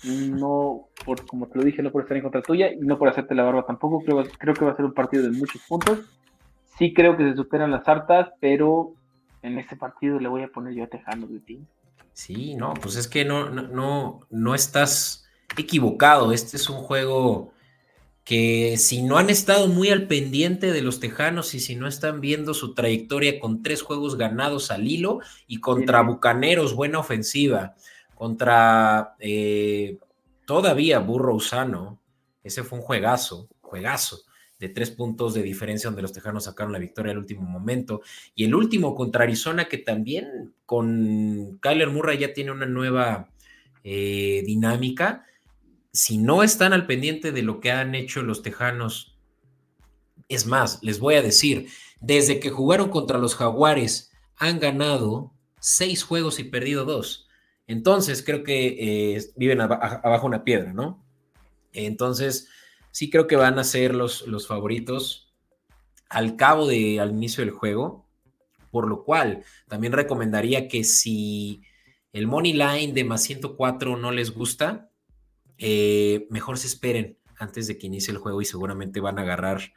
No, 0.05 0.89
por, 1.05 1.25
como 1.27 1.47
te 1.47 1.59
lo 1.59 1.65
dije, 1.65 1.83
no 1.83 1.93
por 1.93 2.03
estar 2.03 2.17
en 2.17 2.23
contra 2.25 2.43
tuya 2.43 2.73
y 2.73 2.79
no 2.79 2.99
por 2.99 3.09
hacerte 3.09 3.35
la 3.35 3.45
barba 3.45 3.65
tampoco. 3.65 4.03
Creo, 4.05 4.25
creo 4.39 4.55
que 4.55 4.65
va 4.65 4.73
a 4.73 4.77
ser 4.77 4.85
un 4.85 4.95
partido 4.95 5.23
de 5.23 5.31
muchos 5.31 5.63
puntos. 5.69 6.01
Sí 6.79 6.93
creo 6.93 7.17
que 7.17 7.25
se 7.25 7.37
superan 7.37 7.71
las 7.71 7.87
hartas, 7.87 8.33
pero 8.41 8.95
en 9.43 9.59
este 9.59 9.77
partido 9.77 10.19
le 10.19 10.29
voy 10.29 10.43
a 10.43 10.49
poner 10.49 10.75
yo 10.75 10.85
a 10.85 10.89
Tejano 10.89 11.27
de 11.27 11.41
ti. 11.41 11.67
Sí, 12.13 12.55
no, 12.55 12.75
pues 12.75 12.97
es 12.97 13.09
que 13.09 13.25
no, 13.25 13.51
no, 13.51 14.21
no, 14.31 14.55
estás 14.55 15.27
equivocado. 15.57 16.33
Este 16.33 16.57
es 16.57 16.69
un 16.69 16.77
juego 16.77 17.53
que 18.25 18.77
si 18.77 19.03
no 19.03 19.19
han 19.19 19.31
estado 19.31 19.67
muy 19.67 19.89
al 19.89 20.07
pendiente 20.07 20.73
de 20.73 20.83
los 20.83 21.01
Tejanos 21.01 21.55
y 21.55 21.61
si 21.61 21.75
no 21.75 21.89
están 21.89 22.21
viendo 22.21 22.55
su 22.55 22.75
trayectoria 22.75 23.41
con 23.41 23.63
tres 23.63 23.83
juegos 23.83 24.17
ganados 24.17 24.71
al 24.71 24.87
hilo 24.87 25.21
y 25.47 25.61
contra 25.61 26.03
Bucaneros, 26.03 26.75
buena 26.75 27.01
ofensiva, 27.01 27.75
contra 28.15 29.17
eh, 29.19 29.99
todavía 30.47 31.01
Burro 31.01 31.35
Usano, 31.35 31.99
ese 32.45 32.63
fue 32.63 32.79
un 32.79 32.85
juegazo, 32.85 33.49
juegazo 33.61 34.23
de 34.63 34.69
tres 34.69 34.93
puntos 34.93 35.35
de 35.35 35.43
diferencia 35.43 35.89
donde 35.89 36.03
los 36.03 36.13
Tejanos 36.13 36.45
sacaron 36.45 36.73
la 36.73 36.79
victoria 36.79 37.11
al 37.11 37.19
último 37.19 37.43
momento. 37.43 38.01
Y 38.37 38.45
el 38.45 38.55
último 38.55 38.95
contra 38.95 39.25
Arizona, 39.25 39.67
que 39.67 39.77
también 39.77 40.55
con 40.67 41.59
Kyler 41.61 41.91
Murray 41.91 42.19
ya 42.19 42.33
tiene 42.33 42.53
una 42.53 42.67
nueva 42.67 43.29
eh, 43.83 44.45
dinámica. 44.47 45.27
Si 45.93 46.17
no 46.17 46.45
están 46.45 46.73
al 46.73 46.87
pendiente 46.87 47.33
de 47.33 47.43
lo 47.43 47.59
que 47.59 47.73
han 47.73 47.97
hecho 47.97 48.23
los 48.23 48.43
Tejanos, 48.43 49.19
es 50.29 50.47
más, 50.47 50.79
les 50.81 51.01
voy 51.01 51.17
a 51.17 51.23
decir, 51.23 51.67
desde 52.01 52.39
que 52.39 52.51
jugaron 52.51 52.89
contra 52.89 53.19
los 53.19 53.35
Jaguares, 53.35 54.13
han 54.37 54.61
ganado 54.61 55.33
seis 55.59 56.05
juegos 56.05 56.39
y 56.39 56.45
perdido 56.45 56.85
dos. 56.85 57.27
Entonces, 57.67 58.23
creo 58.25 58.45
que 58.45 59.17
eh, 59.17 59.25
viven 59.35 59.61
abajo 59.61 60.29
una 60.29 60.45
piedra, 60.45 60.73
¿no? 60.73 61.05
Entonces, 61.73 62.47
sí 62.93 63.11
creo 63.11 63.27
que 63.27 63.37
van 63.37 63.59
a 63.59 63.65
ser 63.65 63.95
los, 63.95 64.27
los 64.29 64.47
favoritos 64.47 65.33
al 66.09 66.37
cabo 66.37 66.67
de, 66.69 67.01
al 67.01 67.11
inicio 67.11 67.45
del 67.45 67.53
juego, 67.53 68.07
por 68.71 68.87
lo 68.87 69.03
cual 69.03 69.45
también 69.67 69.95
recomendaría 69.95 70.69
que 70.69 70.85
si 70.85 71.63
el 72.13 72.27
money 72.27 72.53
line 72.53 72.93
de 72.93 73.05
más 73.05 73.23
104 73.23 73.97
no 73.97 74.13
les 74.13 74.31
gusta, 74.31 74.91
eh, 75.57 76.27
mejor 76.31 76.59
se 76.59 76.67
esperen 76.67 77.19
antes 77.39 77.67
de 77.67 77.79
que 77.79 77.87
inicie 77.87 78.13
el 78.13 78.19
juego 78.19 78.41
y 78.41 78.45
seguramente 78.45 79.01
van 79.01 79.19
a 79.19 79.23
agarrar 79.23 79.73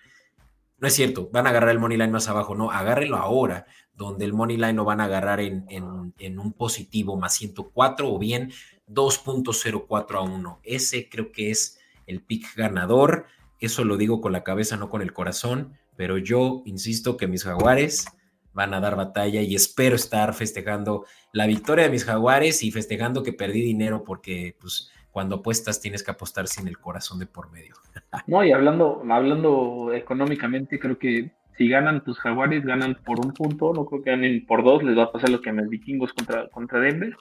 No 0.77 0.87
es 0.87 0.93
cierto, 0.93 1.29
van 1.31 1.47
a 1.47 1.51
agarrar 1.51 1.69
el 1.69 1.79
money 1.79 1.97
line 1.97 2.11
más 2.11 2.27
abajo, 2.27 2.53
no, 2.53 2.69
agárrenlo 2.69 3.15
ahora, 3.15 3.65
donde 3.93 4.25
el 4.25 4.33
money 4.33 4.57
line 4.57 4.73
lo 4.73 4.83
van 4.83 4.99
a 4.99 5.05
agarrar 5.05 5.39
en, 5.39 5.65
en 5.69 6.39
un 6.39 6.51
positivo 6.51 7.15
más 7.15 7.33
104 7.35 8.13
o 8.13 8.19
bien 8.19 8.51
2.04 8.89 10.15
a 10.17 10.21
1. 10.21 10.59
Ese 10.63 11.07
creo 11.09 11.31
que 11.31 11.51
es 11.51 11.79
el 12.07 12.21
pick 12.21 12.55
ganador. 12.55 13.25
Eso 13.59 13.83
lo 13.83 13.97
digo 13.97 14.21
con 14.21 14.31
la 14.31 14.43
cabeza, 14.43 14.77
no 14.77 14.89
con 14.89 15.01
el 15.01 15.13
corazón, 15.13 15.73
pero 15.95 16.17
yo 16.17 16.61
insisto 16.65 17.17
que 17.17 17.27
mis 17.27 17.43
jaguares 17.43 18.05
van 18.53 18.73
a 18.73 18.79
dar 18.79 18.95
batalla 18.95 19.41
y 19.41 19.53
espero 19.53 19.95
estar 19.95 20.33
festejando 20.33 21.05
la 21.33 21.45
victoria 21.45 21.85
de 21.85 21.91
mis 21.91 22.05
jaguares 22.05 22.63
y 22.63 22.71
festejando 22.71 23.21
que 23.21 23.33
perdí 23.33 23.61
dinero 23.61 24.03
porque 24.05 24.55
pues 24.59 24.91
cuando 25.11 25.35
apuestas 25.35 25.81
tienes 25.81 26.03
que 26.03 26.11
apostar 26.11 26.47
sin 26.47 26.67
el 26.67 26.77
corazón 26.77 27.19
de 27.19 27.25
por 27.25 27.51
medio. 27.51 27.75
No, 28.27 28.43
y 28.45 28.53
hablando, 28.53 29.03
hablando 29.09 29.91
económicamente, 29.93 30.79
creo 30.79 30.97
que 30.97 31.31
si 31.57 31.67
ganan 31.67 32.03
tus 32.03 32.17
jaguares, 32.17 32.65
ganan 32.65 32.97
por 33.05 33.19
un 33.19 33.33
punto, 33.33 33.73
no 33.73 33.85
creo 33.85 34.01
que 34.01 34.11
ganen 34.11 34.45
por 34.45 34.63
dos, 34.63 34.83
les 34.83 34.97
va 34.97 35.03
a 35.03 35.11
pasar 35.11 35.29
lo 35.29 35.41
que 35.41 35.49
a 35.49 35.53
mis 35.53 35.67
vikingos 35.67 36.13
contra, 36.13 36.47
contra 36.49 36.79
Denver. 36.79 37.15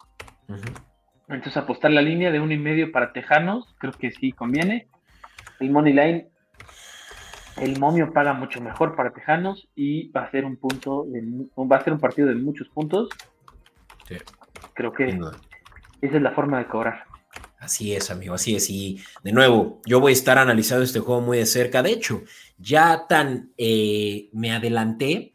Entonces 1.28 1.56
apostar 1.56 1.90
la 1.90 2.02
línea 2.02 2.30
de 2.30 2.40
uno 2.40 2.52
y 2.52 2.58
medio 2.58 2.92
para 2.92 3.12
Tejanos, 3.12 3.74
creo 3.78 3.92
que 3.92 4.10
sí 4.10 4.32
conviene. 4.32 4.88
El 5.60 5.70
Money 5.70 5.92
Line, 5.92 6.28
el 7.56 7.78
momio 7.78 8.12
paga 8.12 8.34
mucho 8.34 8.60
mejor 8.60 8.94
para 8.94 9.12
Tejanos 9.12 9.68
y 9.74 10.08
va 10.10 10.24
a 10.24 10.30
ser 10.30 10.44
un 10.44 10.56
punto, 10.56 11.06
de, 11.08 11.22
va 11.56 11.76
a 11.76 11.84
ser 11.84 11.92
un 11.92 12.00
partido 12.00 12.28
de 12.28 12.34
muchos 12.34 12.68
puntos. 12.68 13.08
Creo 14.74 14.92
que 14.92 15.18
esa 16.00 16.16
es 16.16 16.22
la 16.22 16.32
forma 16.32 16.58
de 16.58 16.66
cobrar. 16.66 17.04
Así 17.58 17.94
es, 17.94 18.10
amigo, 18.10 18.34
así 18.34 18.54
es. 18.56 18.68
Y 18.68 19.00
de 19.22 19.32
nuevo, 19.32 19.80
yo 19.86 20.00
voy 20.00 20.12
a 20.12 20.12
estar 20.12 20.36
analizando 20.36 20.84
este 20.84 21.00
juego 21.00 21.22
muy 21.22 21.38
de 21.38 21.46
cerca. 21.46 21.82
De 21.82 21.92
hecho, 21.92 22.22
ya 22.58 23.06
tan 23.08 23.52
eh, 23.56 24.28
me 24.32 24.52
adelanté 24.52 25.33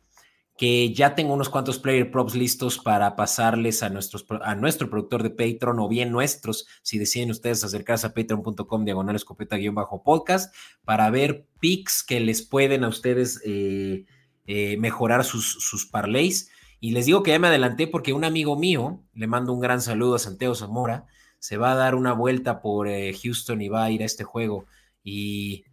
que 0.60 0.94
ya 0.94 1.16
tengo 1.16 1.34
unos 1.34 1.48
cuantos 1.48 1.80
player 1.80 2.12
props 2.12 2.36
listos 2.36 2.80
para 2.80 3.16
pasarles 3.16 3.82
a, 3.82 3.90
nuestros, 3.90 4.26
a 4.42 4.56
nuestro 4.56 4.90
productor 4.90 5.24
de 5.24 5.30
Patreon 5.30 5.80
o 5.80 5.88
bien 5.88 6.12
nuestros, 6.12 6.68
si 6.82 7.00
deciden 7.00 7.32
ustedes 7.32 7.64
acercarse 7.64 8.08
a 8.08 8.14
patreon.com 8.14 8.84
diagonal 8.84 9.16
escopeta-podcast 9.16 10.54
para 10.84 11.10
ver 11.12 11.48
picks 11.62 12.04
que 12.04 12.20
les 12.20 12.42
pueden 12.42 12.84
a 12.84 12.90
ustedes 12.90 13.42
eh, 13.46 14.04
eh, 14.48 14.76
mejorar 14.76 15.24
sus, 15.24 15.50
sus 15.50 15.86
parlays. 15.86 16.52
Y 16.82 16.92
les 16.92 17.06
digo 17.06 17.24
que 17.24 17.32
ya 17.32 17.40
me 17.40 17.48
adelanté 17.48 17.88
porque 17.88 18.12
un 18.12 18.26
amigo 18.26 18.58
mío, 18.58 19.02
le 19.14 19.28
mando 19.28 19.54
un 19.54 19.62
gran 19.62 19.80
saludo 19.80 20.16
a 20.16 20.20
Santiago 20.20 20.56
Zamora, 20.56 21.06
se 21.40 21.56
va 21.56 21.72
a 21.72 21.76
dar 21.76 21.96
una 21.96 22.12
vuelta 22.12 22.62
por 22.62 22.90
eh, 22.90 23.14
Houston 23.14 23.62
y 23.62 23.70
va 23.70 23.86
a 23.86 23.92
ir 23.92 24.02
a 24.02 24.06
este 24.06 24.26
juego. 24.26 24.66
Y 25.06 25.64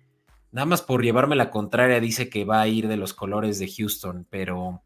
Nada 0.56 0.64
más 0.64 0.80
por 0.80 1.04
llevarme 1.04 1.36
la 1.36 1.50
contraria, 1.50 2.00
dice 2.00 2.30
que 2.30 2.46
va 2.46 2.62
a 2.62 2.66
ir 2.66 2.88
de 2.88 2.96
los 2.96 3.12
colores 3.12 3.58
de 3.58 3.70
Houston, 3.70 4.26
pero 4.30 4.82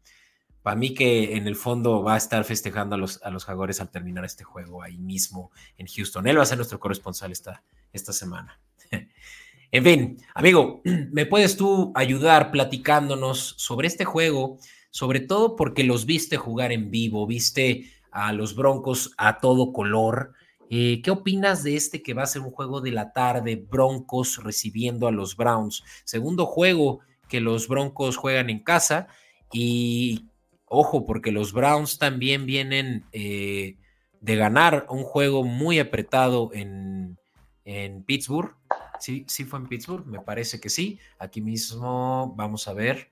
para 0.63 0.75
mí 0.75 0.93
que 0.93 1.37
en 1.37 1.47
el 1.47 1.55
fondo 1.55 2.03
va 2.03 2.15
a 2.15 2.17
estar 2.17 2.43
festejando 2.43 2.95
a 2.95 2.97
los, 2.97 3.23
a 3.23 3.29
los 3.29 3.45
Jaguares 3.45 3.79
al 3.79 3.89
terminar 3.89 4.25
este 4.25 4.43
juego 4.43 4.83
ahí 4.83 4.97
mismo 4.97 5.49
en 5.77 5.87
Houston. 5.87 6.27
Él 6.27 6.37
va 6.37 6.43
a 6.43 6.45
ser 6.45 6.57
nuestro 6.57 6.77
corresponsal 6.77 7.31
esta, 7.31 7.63
esta 7.93 8.11
semana. 8.11 8.59
en 9.71 9.83
fin, 9.85 10.17
amigo, 10.35 10.81
¿me 11.13 11.25
puedes 11.25 11.55
tú 11.55 11.93
ayudar 11.95 12.51
platicándonos 12.51 13.55
sobre 13.57 13.87
este 13.87 14.03
juego? 14.03 14.57
Sobre 14.89 15.21
todo 15.21 15.55
porque 15.55 15.85
los 15.85 16.05
viste 16.05 16.35
jugar 16.35 16.73
en 16.73 16.91
vivo, 16.91 17.25
viste 17.25 17.93
a 18.11 18.33
los 18.33 18.55
Broncos 18.55 19.13
a 19.15 19.39
todo 19.39 19.71
color. 19.71 20.33
Eh, 20.73 21.01
¿Qué 21.03 21.11
opinas 21.11 21.63
de 21.63 21.75
este 21.75 22.01
que 22.01 22.13
va 22.13 22.23
a 22.23 22.27
ser 22.27 22.43
un 22.43 22.51
juego 22.51 22.79
de 22.79 22.91
la 22.91 23.11
tarde, 23.11 23.61
Broncos 23.69 24.41
recibiendo 24.41 25.05
a 25.05 25.11
los 25.11 25.35
Browns? 25.35 25.83
Segundo 26.05 26.45
juego 26.45 27.01
que 27.27 27.41
los 27.41 27.67
Broncos 27.67 28.15
juegan 28.15 28.49
en 28.49 28.59
casa 28.59 29.09
y 29.51 30.27
ojo, 30.63 31.05
porque 31.05 31.33
los 31.33 31.51
Browns 31.51 31.99
también 31.99 32.45
vienen 32.45 33.03
eh, 33.11 33.75
de 34.21 34.35
ganar 34.37 34.85
un 34.89 35.03
juego 35.03 35.43
muy 35.43 35.77
apretado 35.77 36.51
en, 36.53 37.17
en 37.65 38.03
Pittsburgh. 38.03 38.55
Sí, 38.97 39.25
sí 39.27 39.43
fue 39.43 39.59
en 39.59 39.67
Pittsburgh, 39.67 40.05
me 40.05 40.21
parece 40.21 40.61
que 40.61 40.69
sí. 40.69 40.99
Aquí 41.19 41.41
mismo 41.41 42.33
vamos 42.37 42.69
a 42.69 42.73
ver. 42.73 43.11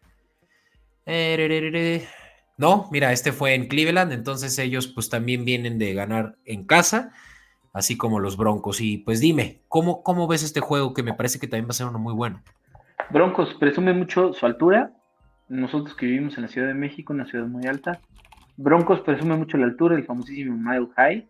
No, 2.58 2.88
mira, 2.90 3.12
este 3.12 3.34
fue 3.34 3.54
en 3.54 3.68
Cleveland, 3.68 4.14
entonces 4.14 4.58
ellos 4.60 4.88
pues 4.88 5.10
también 5.10 5.44
vienen 5.44 5.78
de 5.78 5.94
ganar 5.94 6.38
en 6.46 6.64
casa 6.64 7.12
así 7.74 7.98
como 7.98 8.20
los 8.20 8.38
Broncos. 8.38 8.82
Y 8.82 8.98
pues 8.98 9.20
dime, 9.20 9.62
¿cómo, 9.68 10.04
cómo 10.04 10.28
ves 10.28 10.44
este 10.44 10.60
juego 10.60 10.94
que 10.94 11.04
me 11.04 11.14
parece 11.14 11.40
que 11.40 11.48
también 11.48 11.68
va 11.68 11.72
a 11.72 11.74
ser 11.74 11.88
uno 11.88 12.00
muy 12.00 12.14
bueno? 12.14 12.42
Broncos 13.10 13.54
presume 13.56 13.94
mucho 13.94 14.34
su 14.34 14.46
altura. 14.46 14.92
Nosotros 15.48 15.96
que 15.96 16.06
vivimos 16.06 16.38
en 16.38 16.44
la 16.44 16.50
Ciudad 16.50 16.68
de 16.68 16.76
México, 16.76 17.14
una 17.14 17.26
ciudad 17.26 17.48
muy 17.48 17.66
alta. 17.66 18.00
Broncos 18.58 19.02
presume 19.02 19.36
mucho 19.36 19.58
la 19.58 19.66
altura, 19.66 19.96
el 19.96 20.06
famosísimo 20.06 20.56
Mile 20.58 20.90
High. 20.96 21.28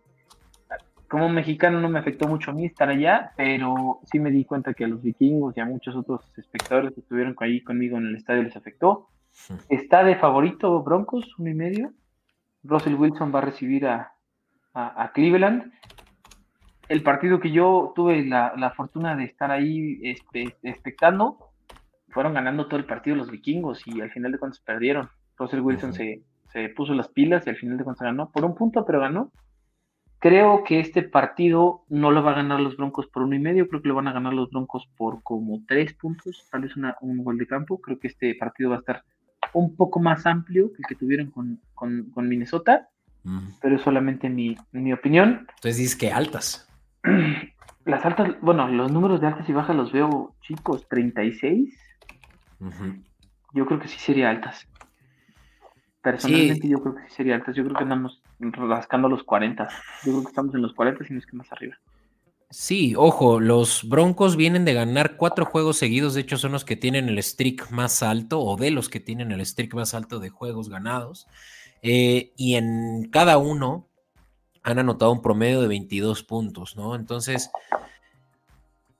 Como 1.08 1.28
mexicano 1.28 1.80
no 1.80 1.88
me 1.88 1.98
afectó 1.98 2.28
mucho 2.28 2.50
a 2.50 2.54
mí 2.54 2.66
estar 2.66 2.88
allá, 2.88 3.32
pero 3.36 4.00
sí 4.04 4.20
me 4.20 4.30
di 4.30 4.44
cuenta 4.44 4.74
que 4.74 4.84
a 4.84 4.88
los 4.88 5.02
vikingos 5.02 5.56
y 5.56 5.60
a 5.60 5.64
muchos 5.64 5.96
otros 5.96 6.20
espectadores 6.36 6.92
que 6.92 7.00
estuvieron 7.00 7.34
ahí 7.40 7.62
conmigo 7.62 7.98
en 7.98 8.06
el 8.06 8.16
estadio 8.16 8.42
les 8.42 8.56
afectó. 8.56 9.08
Está 9.68 10.04
de 10.04 10.16
favorito 10.16 10.82
Broncos, 10.82 11.34
uno 11.38 11.50
y 11.50 11.54
medio. 11.54 11.92
Russell 12.62 12.94
Wilson 12.94 13.32
va 13.34 13.38
a 13.38 13.42
recibir 13.42 13.86
a, 13.86 14.12
a 14.74 15.10
Cleveland 15.12 15.72
el 16.90 17.04
partido 17.04 17.38
que 17.38 17.52
yo 17.52 17.92
tuve 17.94 18.24
la, 18.26 18.72
fortuna 18.76 19.14
de 19.14 19.22
estar 19.22 19.52
ahí 19.52 20.00
este, 20.02 20.56
expectando, 20.64 21.38
fueron 22.08 22.34
ganando 22.34 22.66
todo 22.66 22.80
el 22.80 22.84
partido 22.84 23.14
los 23.14 23.30
vikingos 23.30 23.86
y 23.86 24.00
al 24.00 24.10
final 24.10 24.32
de 24.32 24.38
cuentas 24.38 24.58
perdieron. 24.58 25.08
Russell 25.38 25.60
Wilson 25.60 25.94
se, 25.94 26.24
puso 26.74 26.92
las 26.94 27.06
pilas 27.06 27.46
y 27.46 27.50
al 27.50 27.56
final 27.56 27.78
de 27.78 27.84
cuentas 27.84 28.04
ganó 28.04 28.32
por 28.32 28.44
un 28.44 28.56
punto, 28.56 28.84
pero 28.84 28.98
ganó. 28.98 29.30
Creo 30.18 30.64
que 30.64 30.80
este 30.80 31.04
partido 31.04 31.84
no 31.88 32.10
lo 32.10 32.24
va 32.24 32.32
a 32.32 32.42
ganar 32.42 32.58
los 32.58 32.76
Broncos 32.76 33.06
por 33.06 33.22
uno 33.22 33.36
y 33.36 33.38
medio, 33.38 33.68
creo 33.68 33.80
que 33.82 33.88
lo 33.88 33.94
van 33.94 34.08
a 34.08 34.12
ganar 34.12 34.34
los 34.34 34.50
Broncos 34.50 34.88
por 34.96 35.22
como 35.22 35.62
tres 35.68 35.94
puntos, 35.94 36.44
tal 36.50 36.62
vez 36.62 36.72
un 36.76 37.22
gol 37.22 37.38
de 37.38 37.46
campo. 37.46 37.80
Creo 37.80 38.00
que 38.00 38.08
este 38.08 38.34
partido 38.34 38.70
va 38.70 38.76
a 38.76 38.80
estar 38.80 39.04
un 39.52 39.76
poco 39.76 40.00
más 40.00 40.26
amplio 40.26 40.72
que 40.72 40.78
el 40.82 40.88
que 40.88 40.96
tuvieron 40.96 41.30
con, 41.30 42.28
Minnesota, 42.28 42.88
pero 43.62 43.76
es 43.76 43.82
solamente 43.82 44.28
mi, 44.28 44.56
mi 44.72 44.92
opinión. 44.92 45.46
Entonces 45.54 45.76
dices 45.76 45.96
que 45.96 46.10
altas. 46.10 46.66
Las 47.84 48.04
altas, 48.04 48.36
bueno, 48.42 48.68
los 48.68 48.92
números 48.92 49.20
de 49.20 49.26
altas 49.26 49.48
y 49.48 49.52
bajas 49.52 49.74
los 49.74 49.90
veo 49.90 50.34
chicos, 50.42 50.86
36. 50.88 51.74
Yo 53.54 53.66
creo 53.66 53.80
que 53.80 53.88
sí 53.88 53.98
sería 53.98 54.30
altas. 54.30 54.68
Personalmente 56.02 56.68
yo 56.68 56.80
creo 56.80 56.94
que 56.94 57.08
sí 57.08 57.14
sería 57.16 57.36
altas. 57.36 57.56
Yo 57.56 57.64
creo 57.64 57.74
que 57.74 57.82
andamos 57.82 58.22
rascando 58.38 59.08
los 59.08 59.24
40. 59.24 59.66
Yo 60.04 60.12
creo 60.12 60.22
que 60.22 60.28
estamos 60.28 60.54
en 60.54 60.62
los 60.62 60.74
40 60.74 61.04
si 61.04 61.14
no 61.14 61.18
es 61.18 61.26
que 61.26 61.36
más 61.36 61.50
arriba. 61.52 61.76
Sí, 62.50 62.94
ojo, 62.96 63.38
los 63.38 63.88
Broncos 63.88 64.36
vienen 64.36 64.64
de 64.64 64.74
ganar 64.74 65.16
cuatro 65.16 65.44
juegos 65.44 65.76
seguidos, 65.76 66.14
de 66.14 66.22
hecho 66.22 66.36
son 66.36 66.50
los 66.50 66.64
que 66.64 66.74
tienen 66.74 67.08
el 67.08 67.22
streak 67.22 67.70
más 67.70 68.02
alto 68.02 68.40
o 68.40 68.56
de 68.56 68.72
los 68.72 68.88
que 68.88 68.98
tienen 68.98 69.30
el 69.30 69.46
streak 69.46 69.72
más 69.74 69.94
alto 69.94 70.18
de 70.18 70.30
juegos 70.30 70.68
ganados. 70.68 71.28
Eh, 71.82 72.32
y 72.36 72.56
en 72.56 73.08
cada 73.10 73.38
uno 73.38 73.89
han 74.62 74.78
anotado 74.78 75.12
un 75.12 75.22
promedio 75.22 75.60
de 75.60 75.68
22 75.68 76.22
puntos, 76.22 76.76
¿no? 76.76 76.94
Entonces, 76.94 77.50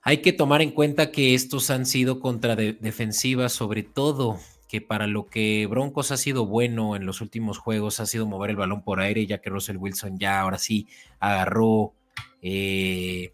hay 0.02 0.18
que 0.18 0.32
tomar 0.32 0.62
en 0.62 0.70
cuenta 0.70 1.10
que 1.10 1.34
estos 1.34 1.70
han 1.70 1.86
sido 1.86 2.20
contra 2.20 2.56
defensivas, 2.56 3.52
sobre 3.52 3.82
todo 3.82 4.38
que 4.70 4.80
para 4.80 5.08
lo 5.08 5.26
que 5.26 5.66
Broncos 5.68 6.12
ha 6.12 6.16
sido 6.16 6.46
bueno 6.46 6.94
en 6.94 7.04
los 7.04 7.20
últimos 7.20 7.58
juegos 7.58 7.98
ha 7.98 8.06
sido 8.06 8.24
mover 8.24 8.50
el 8.50 8.56
balón 8.56 8.82
por 8.82 9.00
aire, 9.00 9.26
ya 9.26 9.38
que 9.38 9.50
Russell 9.50 9.76
Wilson 9.76 10.16
ya 10.18 10.40
ahora 10.40 10.58
sí 10.58 10.86
agarró 11.18 11.92
eh, 12.40 13.32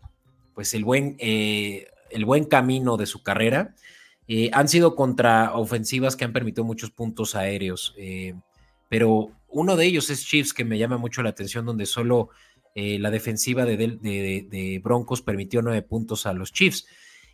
pues 0.55 0.73
el 0.73 0.83
buen, 0.83 1.17
eh, 1.19 1.89
el 2.11 2.25
buen 2.25 2.47
camino 2.47 2.97
de 2.97 3.05
su 3.05 3.23
carrera. 3.23 3.75
Eh, 4.29 4.49
han 4.55 4.67
sido 4.69 4.97
contra 4.97 5.53
ofensivas 5.55 6.17
que 6.17 6.25
han 6.25 6.33
permitido 6.33 6.65
muchos 6.65 6.91
puntos 6.91 7.35
aéreos, 7.35 7.95
pero 8.89 9.31
uno 9.57 9.75
de 9.75 9.87
ellos 9.87 10.11
es 10.11 10.27
Chiefs, 10.27 10.53
que 10.53 10.67
me 10.67 10.77
llama 10.77 10.99
mucho 10.99 11.23
la 11.23 11.31
atención, 11.31 11.65
donde 11.65 11.87
solo 11.87 12.29
eh, 12.75 12.99
la 12.99 13.11
defensiva 13.11 13.65
de, 13.65 14.81
Broncos 14.85 15.23
permitió 15.23 15.63
nueve 15.63 15.81
puntos 15.81 16.27
a 16.27 16.35
los 16.35 16.53
Chiefs. 16.53 16.87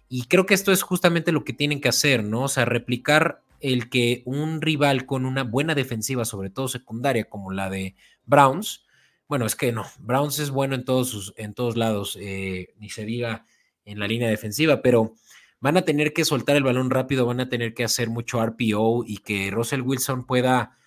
Y 0.08 0.26
creo 0.26 0.46
que 0.46 0.54
esto 0.54 0.70
es 0.70 0.82
justamente 0.82 1.32
lo 1.32 1.42
que 1.42 1.52
tienen 1.52 1.80
que 1.80 1.88
hacer, 1.88 2.22
¿no? 2.22 2.42
O 2.42 2.48
sea, 2.48 2.64
replicar 2.64 3.42
el 3.58 3.90
que 3.90 4.22
un 4.24 4.62
rival 4.62 5.04
con 5.04 5.26
una 5.26 5.42
buena 5.42 5.74
defensiva, 5.74 6.24
sobre 6.24 6.50
todo 6.50 6.68
secundaria, 6.68 7.24
como 7.24 7.50
la 7.50 7.68
de 7.68 7.96
Browns, 8.24 8.86
bueno, 9.26 9.44
es 9.44 9.56
que 9.56 9.72
no, 9.72 9.84
Browns 9.98 10.38
es 10.38 10.50
bueno 10.50 10.76
en 10.76 10.84
todos, 10.84 11.08
sus, 11.08 11.34
en 11.36 11.54
todos 11.54 11.76
lados, 11.76 12.16
eh, 12.20 12.72
ni 12.78 12.88
se 12.88 13.04
diga 13.04 13.46
en 13.84 13.98
la 13.98 14.06
línea 14.06 14.28
defensiva, 14.28 14.80
pero 14.80 15.14
van 15.58 15.76
a 15.76 15.82
tener 15.82 16.12
que 16.12 16.24
soltar 16.24 16.54
el 16.54 16.62
balón 16.62 16.88
rápido, 16.90 17.26
van 17.26 17.40
a 17.40 17.48
tener 17.48 17.74
que 17.74 17.82
hacer 17.82 18.10
mucho 18.10 18.40
RPO 18.44 19.02
y 19.04 19.18
que 19.18 19.50
Russell 19.50 19.80
Wilson 19.80 20.24
pueda 20.24 20.78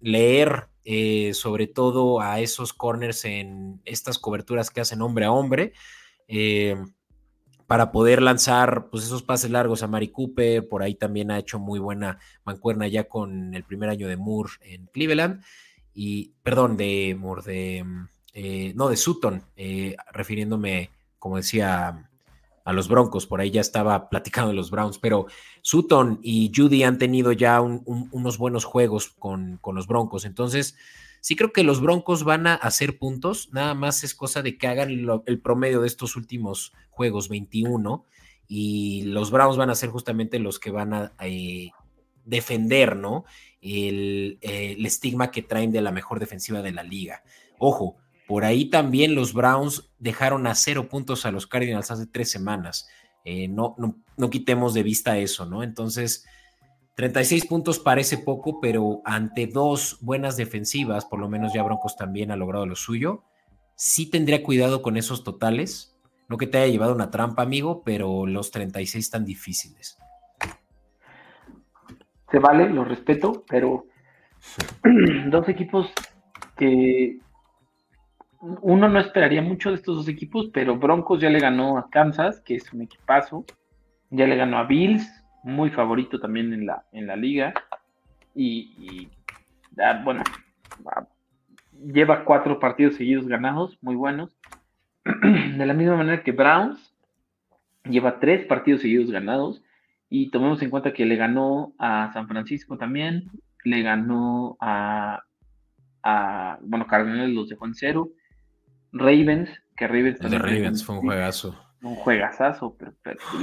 leer 0.00 0.70
eh, 0.84 1.34
sobre 1.34 1.66
todo 1.66 2.20
a 2.20 2.40
esos 2.40 2.72
corners 2.72 3.24
en 3.24 3.80
estas 3.84 4.18
coberturas 4.18 4.70
que 4.70 4.80
hacen 4.80 5.02
hombre 5.02 5.26
a 5.26 5.32
hombre, 5.32 5.72
eh, 6.26 6.76
para 7.66 7.92
poder 7.92 8.22
lanzar 8.22 8.88
pues, 8.90 9.04
esos 9.04 9.22
pases 9.22 9.50
largos 9.50 9.82
a 9.82 9.86
Mari 9.86 10.08
Cooper. 10.08 10.66
Por 10.68 10.82
ahí 10.82 10.94
también 10.94 11.30
ha 11.30 11.38
hecho 11.38 11.58
muy 11.58 11.78
buena 11.78 12.18
mancuerna 12.44 12.88
ya 12.88 13.04
con 13.04 13.54
el 13.54 13.62
primer 13.62 13.90
año 13.90 14.08
de 14.08 14.16
Moore 14.16 14.52
en 14.62 14.86
Cleveland. 14.86 15.44
Y, 15.94 16.32
perdón, 16.42 16.76
de 16.76 17.16
Moore, 17.16 17.42
de, 17.44 17.84
eh, 18.32 18.72
no, 18.74 18.88
de 18.88 18.96
Sutton, 18.96 19.44
refiriéndome, 20.12 20.90
como 21.18 21.36
decía, 21.36 22.09
a 22.64 22.72
los 22.72 22.88
Broncos. 22.88 23.26
Por 23.26 23.40
ahí 23.40 23.50
ya 23.50 23.60
estaba 23.60 24.08
platicando 24.08 24.50
de 24.50 24.56
los 24.56 24.70
Browns, 24.70 24.98
pero 24.98 25.26
Sutton 25.62 26.20
y 26.22 26.52
Judy 26.54 26.82
han 26.82 26.98
tenido 26.98 27.32
ya 27.32 27.60
unos 27.60 28.38
buenos 28.38 28.64
juegos 28.64 29.08
con, 29.08 29.58
con 29.58 29.74
los 29.74 29.86
Broncos. 29.86 30.24
Entonces, 30.24 30.76
Sí 31.20 31.36
creo 31.36 31.52
que 31.52 31.64
los 31.64 31.82
Broncos 31.82 32.24
van 32.24 32.46
a 32.46 32.54
hacer 32.54 32.98
puntos, 32.98 33.50
nada 33.52 33.74
más 33.74 34.04
es 34.04 34.14
cosa 34.14 34.42
de 34.42 34.56
que 34.56 34.66
hagan 34.66 34.90
el 35.26 35.40
promedio 35.40 35.82
de 35.82 35.86
estos 35.86 36.16
últimos 36.16 36.72
juegos, 36.88 37.28
21, 37.28 38.06
y 38.48 39.02
los 39.04 39.30
Browns 39.30 39.58
van 39.58 39.70
a 39.70 39.74
ser 39.74 39.90
justamente 39.90 40.38
los 40.38 40.58
que 40.58 40.70
van 40.70 40.94
a 40.94 41.12
eh, 41.20 41.70
defender, 42.24 42.96
¿no? 42.96 43.26
El, 43.60 44.38
el, 44.40 44.84
estigma 44.86 45.30
que 45.30 45.42
traen 45.42 45.72
de 45.72 45.82
la 45.82 45.92
mejor 45.92 46.18
defensiva 46.18 46.62
de 46.62 46.72
la 46.72 46.82
liga. 46.82 47.22
Ojo, 47.58 47.98
por 48.30 48.44
ahí 48.44 48.66
también 48.66 49.16
los 49.16 49.34
Browns 49.34 49.90
dejaron 49.98 50.46
a 50.46 50.54
cero 50.54 50.88
puntos 50.88 51.26
a 51.26 51.32
los 51.32 51.48
Cardinals 51.48 51.90
hace 51.90 52.06
tres 52.06 52.30
semanas. 52.30 52.88
Eh, 53.24 53.48
no, 53.48 53.74
no, 53.76 53.96
no 54.16 54.30
quitemos 54.30 54.72
de 54.72 54.84
vista 54.84 55.18
eso, 55.18 55.46
¿no? 55.46 55.64
Entonces, 55.64 56.24
36 56.94 57.46
puntos 57.46 57.80
parece 57.80 58.18
poco, 58.18 58.60
pero 58.60 59.02
ante 59.04 59.48
dos 59.48 59.98
buenas 60.00 60.36
defensivas, 60.36 61.06
por 61.06 61.18
lo 61.18 61.28
menos 61.28 61.52
ya 61.52 61.64
Broncos 61.64 61.96
también 61.96 62.30
ha 62.30 62.36
logrado 62.36 62.66
lo 62.66 62.76
suyo. 62.76 63.24
Sí 63.74 64.08
tendría 64.08 64.44
cuidado 64.44 64.80
con 64.80 64.96
esos 64.96 65.24
totales. 65.24 65.98
No 66.28 66.36
que 66.36 66.46
te 66.46 66.58
haya 66.58 66.70
llevado 66.70 66.94
una 66.94 67.10
trampa, 67.10 67.42
amigo, 67.42 67.82
pero 67.84 68.28
los 68.28 68.52
36 68.52 69.04
están 69.04 69.24
difíciles. 69.24 69.98
Se 72.30 72.38
vale, 72.38 72.70
lo 72.70 72.84
respeto, 72.84 73.44
pero 73.48 73.86
dos 75.30 75.48
equipos 75.48 75.88
que 76.56 77.18
uno 78.40 78.88
no 78.88 78.98
esperaría 78.98 79.42
mucho 79.42 79.70
de 79.70 79.76
estos 79.76 79.96
dos 79.96 80.08
equipos, 80.08 80.48
pero 80.52 80.76
Broncos 80.76 81.20
ya 81.20 81.28
le 81.28 81.40
ganó 81.40 81.76
a 81.76 81.90
Kansas, 81.90 82.40
que 82.40 82.54
es 82.54 82.72
un 82.72 82.82
equipazo, 82.82 83.44
ya 84.10 84.26
le 84.26 84.36
ganó 84.36 84.58
a 84.58 84.64
Bills, 84.64 85.06
muy 85.42 85.70
favorito 85.70 86.18
también 86.18 86.52
en 86.52 86.66
la, 86.66 86.84
en 86.92 87.06
la 87.06 87.16
liga. 87.16 87.52
Y, 88.34 89.08
ah, 89.78 90.00
bueno, 90.02 90.22
ah, 90.86 91.06
lleva 91.84 92.24
cuatro 92.24 92.58
partidos 92.58 92.96
seguidos 92.96 93.26
ganados, 93.26 93.78
muy 93.82 93.94
buenos. 93.94 94.36
De 95.04 95.66
la 95.66 95.74
misma 95.74 95.96
manera 95.96 96.22
que 96.22 96.32
Browns 96.32 96.94
lleva 97.84 98.20
tres 98.20 98.46
partidos 98.46 98.80
seguidos 98.80 99.10
ganados. 99.10 99.62
Y 100.08 100.30
tomemos 100.30 100.60
en 100.62 100.70
cuenta 100.70 100.92
que 100.92 101.06
le 101.06 101.16
ganó 101.16 101.72
a 101.78 102.10
San 102.12 102.26
Francisco 102.26 102.76
también, 102.76 103.30
le 103.64 103.82
ganó 103.82 104.56
a, 104.60 105.22
a 106.02 106.58
bueno, 106.62 106.86
Cardenales 106.88 107.32
los 107.32 107.48
dejó 107.48 107.66
en 107.66 107.74
cero. 107.74 108.10
Ravens, 108.92 109.50
que 109.76 109.86
Ravens... 109.86 110.18
de 110.18 110.38
Ravens 110.38 110.84
fue 110.84 110.96
un 110.96 111.02
juegazo. 111.02 111.58
Un 111.82 111.94
juegazazo, 111.94 112.76
pero 112.78 112.92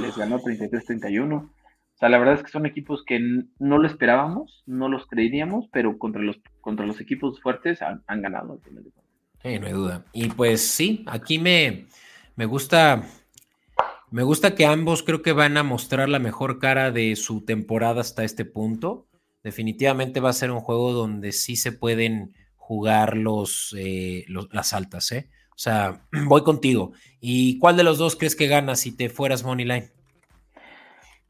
les 0.00 0.16
ganó 0.16 0.38
33-31. 0.38 1.50
O 1.98 2.00
sea, 2.00 2.08
la 2.08 2.18
verdad 2.18 2.34
es 2.34 2.44
que 2.44 2.50
son 2.50 2.64
equipos 2.64 3.02
que 3.04 3.18
no 3.58 3.78
lo 3.78 3.86
esperábamos, 3.88 4.62
no 4.66 4.88
los 4.88 5.06
creeríamos, 5.06 5.66
pero 5.72 5.98
contra 5.98 6.22
los, 6.22 6.38
contra 6.60 6.86
los 6.86 7.00
equipos 7.00 7.40
fuertes 7.40 7.80
han, 7.82 8.22
ganado. 8.22 8.60
Sí, 9.42 9.58
no 9.58 9.66
hay 9.66 9.72
duda. 9.72 10.04
Y 10.12 10.28
pues 10.28 10.60
sí, 10.70 11.04
aquí 11.08 11.40
me, 11.40 11.86
me 12.36 12.46
gusta. 12.46 13.02
Me 14.10 14.22
gusta 14.22 14.54
que 14.54 14.64
ambos 14.64 15.02
creo 15.02 15.22
que 15.22 15.32
van 15.32 15.56
a 15.56 15.64
mostrar 15.64 16.08
la 16.08 16.20
mejor 16.20 16.60
cara 16.60 16.92
de 16.92 17.16
su 17.16 17.44
temporada 17.44 18.00
hasta 18.00 18.22
este 18.22 18.44
punto. 18.44 19.08
Definitivamente 19.42 20.20
va 20.20 20.30
a 20.30 20.34
ser 20.34 20.50
un 20.50 20.60
juego 20.60 20.92
donde 20.92 21.32
sí 21.32 21.56
se 21.56 21.72
pueden 21.72 22.32
jugar 22.54 23.16
los, 23.16 23.74
eh, 23.76 24.24
las 24.52 24.72
altas, 24.72 25.10
¿eh? 25.10 25.30
O 25.58 25.60
sea, 25.60 26.00
voy 26.26 26.44
contigo. 26.44 26.92
¿Y 27.20 27.58
cuál 27.58 27.76
de 27.76 27.82
los 27.82 27.98
dos 27.98 28.14
crees 28.14 28.36
que 28.36 28.46
gana 28.46 28.76
si 28.76 28.96
te 28.96 29.08
fueras 29.08 29.42
Money 29.42 29.66
Line? 29.66 29.88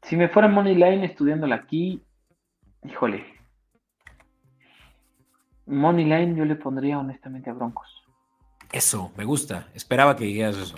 Si 0.03 0.15
me 0.15 0.29
fuera 0.29 0.47
Money 0.47 0.75
Line 0.75 1.03
estudiándola 1.03 1.55
aquí, 1.55 2.03
híjole. 2.83 3.25
Money 5.65 6.05
Line 6.05 6.35
yo 6.37 6.45
le 6.45 6.55
pondría 6.55 6.99
honestamente 6.99 7.49
a 7.49 7.53
Broncos. 7.53 7.87
Eso, 8.71 9.11
me 9.17 9.25
gusta. 9.25 9.67
Esperaba 9.73 10.15
que 10.15 10.25
dijeras 10.25 10.57
eso. 10.57 10.77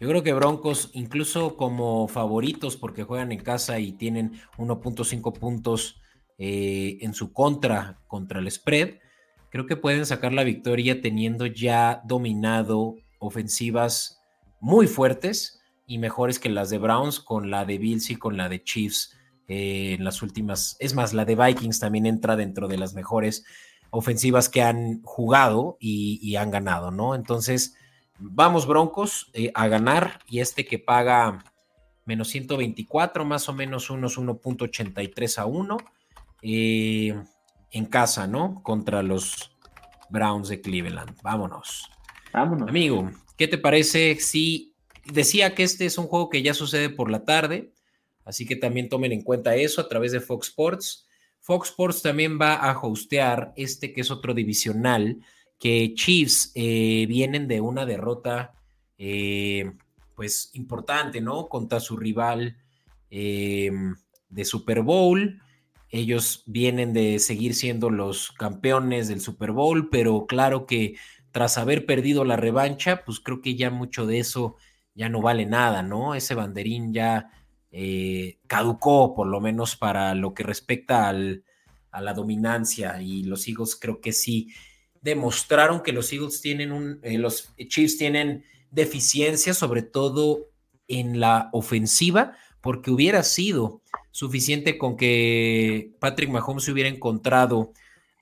Yo 0.00 0.08
creo 0.08 0.22
que 0.22 0.32
Broncos, 0.32 0.90
incluso 0.94 1.56
como 1.56 2.08
favoritos, 2.08 2.78
porque 2.78 3.02
juegan 3.02 3.30
en 3.30 3.42
casa 3.42 3.78
y 3.78 3.92
tienen 3.92 4.32
1.5 4.56 5.38
puntos 5.38 6.00
eh, 6.38 6.96
en 7.02 7.12
su 7.12 7.32
contra 7.32 7.98
contra 8.06 8.40
el 8.40 8.50
spread, 8.50 9.00
creo 9.56 9.66
que 9.66 9.76
pueden 9.76 10.04
sacar 10.04 10.34
la 10.34 10.44
victoria 10.44 11.00
teniendo 11.00 11.46
ya 11.46 12.02
dominado 12.04 12.96
ofensivas 13.18 14.20
muy 14.60 14.86
fuertes 14.86 15.62
y 15.86 15.96
mejores 15.96 16.38
que 16.38 16.50
las 16.50 16.68
de 16.68 16.76
Browns, 16.76 17.20
con 17.20 17.50
la 17.50 17.64
de 17.64 17.78
Bills 17.78 18.10
y 18.10 18.16
con 18.16 18.36
la 18.36 18.50
de 18.50 18.62
Chiefs 18.62 19.16
eh, 19.48 19.94
en 19.94 20.04
las 20.04 20.20
últimas. 20.20 20.76
Es 20.78 20.94
más, 20.94 21.14
la 21.14 21.24
de 21.24 21.36
Vikings 21.36 21.80
también 21.80 22.04
entra 22.04 22.36
dentro 22.36 22.68
de 22.68 22.76
las 22.76 22.92
mejores 22.92 23.46
ofensivas 23.88 24.50
que 24.50 24.60
han 24.60 25.00
jugado 25.00 25.78
y, 25.80 26.36
han 26.36 26.50
ganado, 26.50 26.90
¿no? 26.90 27.14
Entonces, 27.14 27.76
vamos 28.18 28.66
Broncos 28.66 29.30
eh, 29.32 29.52
a 29.54 29.68
ganar 29.68 30.20
y 30.28 30.40
este 30.40 30.66
que 30.66 30.78
paga 30.78 31.42
menos 32.04 32.28
124, 32.28 33.24
más 33.24 33.48
o 33.48 33.54
menos 33.54 33.88
unos 33.88 34.18
1.83 34.18 35.38
a 35.38 35.46
1 35.46 35.78
eh, 36.42 37.14
en 37.70 37.86
casa, 37.86 38.26
¿no? 38.26 38.62
Contra 38.62 39.02
los 39.02 39.56
Browns 40.10 40.48
de 40.48 40.60
Cleveland. 40.60 41.16
Vámonos. 41.22 41.90
Vámonos. 42.32 42.68
Amigo, 42.68 43.10
¿qué 43.36 43.48
te 43.48 43.58
parece 43.58 44.16
si 44.20 44.76
decía 45.12 45.54
que 45.54 45.62
este 45.62 45.86
es 45.86 45.98
un 45.98 46.06
juego 46.06 46.28
que 46.28 46.42
ya 46.42 46.54
sucede 46.54 46.90
por 46.90 47.10
la 47.10 47.24
tarde, 47.24 47.72
así 48.24 48.46
que 48.46 48.56
también 48.56 48.88
tomen 48.88 49.12
en 49.12 49.22
cuenta 49.22 49.56
eso 49.56 49.80
a 49.80 49.88
través 49.88 50.12
de 50.12 50.20
Fox 50.20 50.48
Sports. 50.48 51.06
Fox 51.40 51.70
Sports 51.70 52.02
también 52.02 52.38
va 52.40 52.54
a 52.54 52.78
hostear 52.78 53.52
este 53.56 53.92
que 53.92 54.00
es 54.00 54.10
otro 54.10 54.34
divisional, 54.34 55.22
que 55.58 55.94
Chiefs 55.94 56.52
eh, 56.54 57.06
vienen 57.08 57.48
de 57.48 57.60
una 57.60 57.86
derrota 57.86 58.54
eh, 58.98 59.72
pues 60.14 60.50
importante, 60.54 61.20
¿no? 61.20 61.48
Contra 61.48 61.80
su 61.80 61.96
rival 61.96 62.56
eh, 63.10 63.70
de 64.28 64.44
Super 64.44 64.82
Bowl. 64.82 65.40
Ellos 65.90 66.42
vienen 66.46 66.92
de 66.92 67.18
seguir 67.18 67.54
siendo 67.54 67.90
los 67.90 68.32
campeones 68.32 69.08
del 69.08 69.20
Super 69.20 69.52
Bowl, 69.52 69.88
pero 69.90 70.26
claro 70.26 70.66
que 70.66 70.96
tras 71.30 71.58
haber 71.58 71.86
perdido 71.86 72.24
la 72.24 72.36
revancha, 72.36 73.04
pues 73.04 73.20
creo 73.20 73.40
que 73.40 73.56
ya 73.56 73.70
mucho 73.70 74.06
de 74.06 74.18
eso 74.18 74.56
ya 74.94 75.08
no 75.08 75.20
vale 75.20 75.46
nada, 75.46 75.82
¿no? 75.82 76.14
Ese 76.14 76.34
banderín 76.34 76.92
ya 76.92 77.30
eh, 77.70 78.38
caducó, 78.46 79.14
por 79.14 79.26
lo 79.26 79.40
menos 79.40 79.76
para 79.76 80.14
lo 80.14 80.32
que 80.32 80.42
respecta 80.42 81.08
al, 81.08 81.44
a 81.90 82.00
la 82.00 82.14
dominancia, 82.14 83.00
y 83.02 83.22
los 83.24 83.46
Eagles 83.46 83.76
creo 83.76 84.00
que 84.00 84.12
sí 84.12 84.48
demostraron 85.02 85.82
que 85.82 85.92
los 85.92 86.12
Eagles 86.12 86.40
tienen 86.40 86.72
un, 86.72 87.00
eh, 87.02 87.18
los 87.18 87.54
Chiefs 87.68 87.98
tienen 87.98 88.44
deficiencia, 88.70 89.54
sobre 89.54 89.82
todo 89.82 90.48
en 90.88 91.20
la 91.20 91.48
ofensiva, 91.52 92.32
porque 92.60 92.90
hubiera 92.90 93.22
sido 93.22 93.82
suficiente 94.16 94.78
con 94.78 94.96
que 94.96 95.90
Patrick 96.00 96.30
Mahomes 96.30 96.64
se 96.64 96.72
hubiera 96.72 96.88
encontrado 96.88 97.74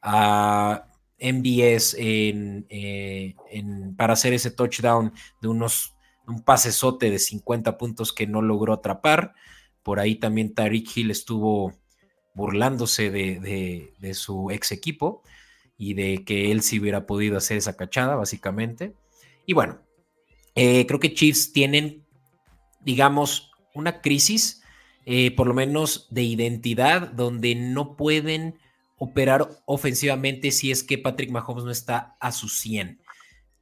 a 0.03 0.89
MBS 1.21 1.95
eh, 2.01 3.37
en, 3.53 3.95
para 3.95 4.15
hacer 4.15 4.33
ese 4.33 4.51
touchdown 4.51 5.13
de 5.41 5.47
unos 5.47 5.95
un 6.27 6.43
pasesote 6.43 7.13
de 7.13 7.21
50 7.21 7.79
puntos 7.79 8.13
que 8.13 8.27
no 8.27 8.43
logró 8.43 8.73
atrapar. 8.73 9.35
Por 9.85 10.01
ahí 10.01 10.17
también 10.17 10.53
Tariq 10.53 10.97
Hill 10.97 11.13
estuvo 11.13 11.73
burlándose 12.35 13.13
de, 13.13 14.15
su 14.15 14.51
ex 14.51 14.73
equipo 14.73 15.23
y 15.79 15.95
de 15.95 16.25
que 16.25 16.51
él 16.51 16.63
sí 16.63 16.81
hubiera 16.81 17.07
podido 17.07 17.37
hacer 17.37 17.57
esa 17.57 17.77
cachada, 17.77 18.17
básicamente. 18.17 18.97
Y 19.47 19.53
bueno, 19.53 19.79
eh, 20.57 20.87
creo 20.87 20.99
que 20.99 21.15
Chiefs 21.15 21.53
tienen, 21.53 22.05
digamos, 22.81 23.53
una 23.75 24.01
crisis, 24.01 24.64
eh, 25.07 25.35
por 25.35 25.47
lo 25.47 25.55
menos 25.55 26.09
de 26.11 26.23
identidad, 26.23 27.13
donde 27.13 27.55
no 27.55 27.97
pueden 27.97 28.59
operar 28.99 29.49
ofensivamente 29.67 30.51
si 30.51 30.71
es 30.71 30.83
que 30.83 30.99
Patrick 30.99 31.31
Mahomes 31.31 31.65
no 31.65 31.71
está 31.71 32.17
a 32.21 32.33
su 32.33 32.49
100. 32.49 33.01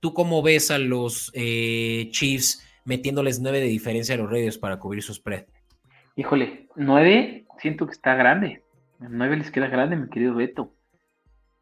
¿Tú 0.01 0.15
cómo 0.15 0.43
ves 0.43 0.71
a 0.71 0.79
los 0.79 1.31
eh, 1.35 2.09
Chiefs 2.11 2.67
metiéndoles 2.85 3.41
nueve 3.41 3.61
de 3.61 3.67
diferencia 3.67 4.15
a 4.15 4.19
los 4.19 4.31
Raiders 4.31 4.59
para 4.59 4.79
cubrir 4.79 5.03
su 5.03 5.15
spread? 5.15 5.45
Híjole, 6.17 6.69
nueve 6.77 7.47
siento 7.59 7.87
que 7.87 7.93
está 7.93 8.15
grande. 8.15 8.63
Nueve 8.99 9.37
les 9.37 9.51
queda 9.51 9.69
grande, 9.69 9.97
mi 9.97 10.09
querido 10.09 10.35
Beto. 10.35 10.73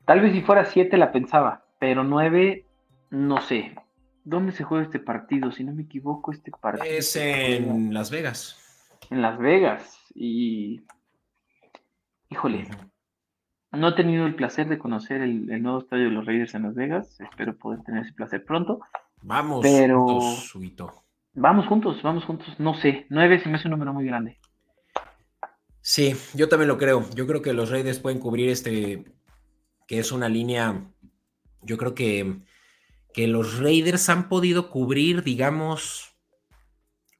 Tal 0.04 0.20
vez 0.20 0.32
si 0.32 0.42
fuera 0.42 0.64
siete 0.64 0.96
la 0.96 1.12
pensaba, 1.12 1.64
pero 1.78 2.04
nueve, 2.04 2.64
no 3.10 3.40
sé. 3.40 3.74
¿Dónde 4.24 4.52
se 4.52 4.64
juega 4.64 4.84
este 4.84 4.98
partido? 4.98 5.52
Si 5.52 5.64
no 5.64 5.72
me 5.72 5.82
equivoco, 5.82 6.32
este 6.32 6.50
partido. 6.50 6.84
Es 6.84 7.16
en 7.16 7.94
Las 7.94 8.10
Vegas. 8.10 8.59
En 9.08 9.22
Las 9.22 9.38
Vegas. 9.38 9.98
Y. 10.14 10.82
Híjole. 12.28 12.68
No 13.72 13.88
he 13.88 13.92
tenido 13.94 14.26
el 14.26 14.34
placer 14.34 14.68
de 14.68 14.78
conocer 14.78 15.20
el, 15.22 15.62
nuevo 15.62 15.78
estadio 15.78 16.04
de 16.04 16.10
los 16.10 16.26
Raiders 16.26 16.54
en 16.54 16.64
Las 16.64 16.74
Vegas. 16.74 17.20
Espero 17.20 17.56
poder 17.56 17.82
tener 17.82 18.04
ese 18.04 18.12
placer 18.12 18.44
pronto. 18.44 18.80
Vamos 19.22 19.60
pero... 19.62 20.04
juntos, 20.04 21.04
Vamos 21.34 21.66
juntos, 21.66 22.02
vamos 22.02 22.24
juntos. 22.24 22.58
No 22.58 22.74
sé, 22.74 23.06
nueve 23.10 23.40
se 23.40 23.48
me 23.48 23.56
hace 23.56 23.68
un 23.68 23.72
número 23.72 23.92
muy 23.92 24.04
grande. 24.04 24.38
Sí, 25.80 26.14
yo 26.34 26.48
también 26.48 26.68
lo 26.68 26.78
creo. 26.78 27.08
Yo 27.14 27.26
creo 27.26 27.42
que 27.42 27.52
los 27.52 27.70
Raiders 27.70 28.00
pueden 28.00 28.18
cubrir 28.18 28.48
este, 28.50 29.04
que 29.86 29.98
es 29.98 30.12
una 30.12 30.28
línea, 30.28 30.84
yo 31.62 31.76
creo 31.76 31.94
que, 31.94 32.40
que 33.14 33.28
los 33.28 33.58
Raiders 33.58 34.08
han 34.08 34.28
podido 34.28 34.70
cubrir, 34.70 35.22
digamos, 35.22 36.09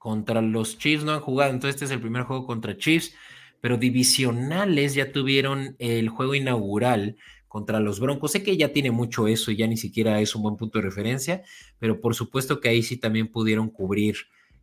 contra 0.01 0.41
los 0.41 0.79
Chiefs, 0.79 1.03
no 1.03 1.11
han 1.11 1.19
jugado, 1.19 1.51
entonces 1.51 1.75
este 1.75 1.85
es 1.85 1.91
el 1.91 2.01
primer 2.01 2.23
juego 2.23 2.47
contra 2.47 2.75
Chiefs, 2.75 3.13
pero 3.61 3.77
divisionales 3.77 4.95
ya 4.95 5.11
tuvieron 5.11 5.75
el 5.77 6.09
juego 6.09 6.33
inaugural 6.33 7.17
contra 7.47 7.79
los 7.79 7.99
Broncos. 7.99 8.31
Sé 8.31 8.41
que 8.41 8.57
ya 8.57 8.73
tiene 8.73 8.89
mucho 8.89 9.27
eso 9.27 9.51
y 9.51 9.57
ya 9.57 9.67
ni 9.67 9.77
siquiera 9.77 10.19
es 10.19 10.33
un 10.33 10.41
buen 10.41 10.55
punto 10.55 10.79
de 10.79 10.85
referencia, 10.85 11.43
pero 11.77 12.01
por 12.01 12.15
supuesto 12.15 12.59
que 12.59 12.69
ahí 12.69 12.81
sí 12.81 12.97
también 12.97 13.27
pudieron 13.27 13.69
cubrir 13.69 14.15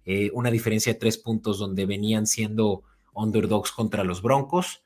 eh, 0.04 0.28
una 0.34 0.50
diferencia 0.50 0.92
de 0.92 0.98
tres 0.98 1.16
puntos 1.18 1.60
donde 1.60 1.86
venían 1.86 2.26
siendo 2.26 2.82
underdogs 3.14 3.70
contra 3.70 4.02
los 4.02 4.20
Broncos. 4.22 4.82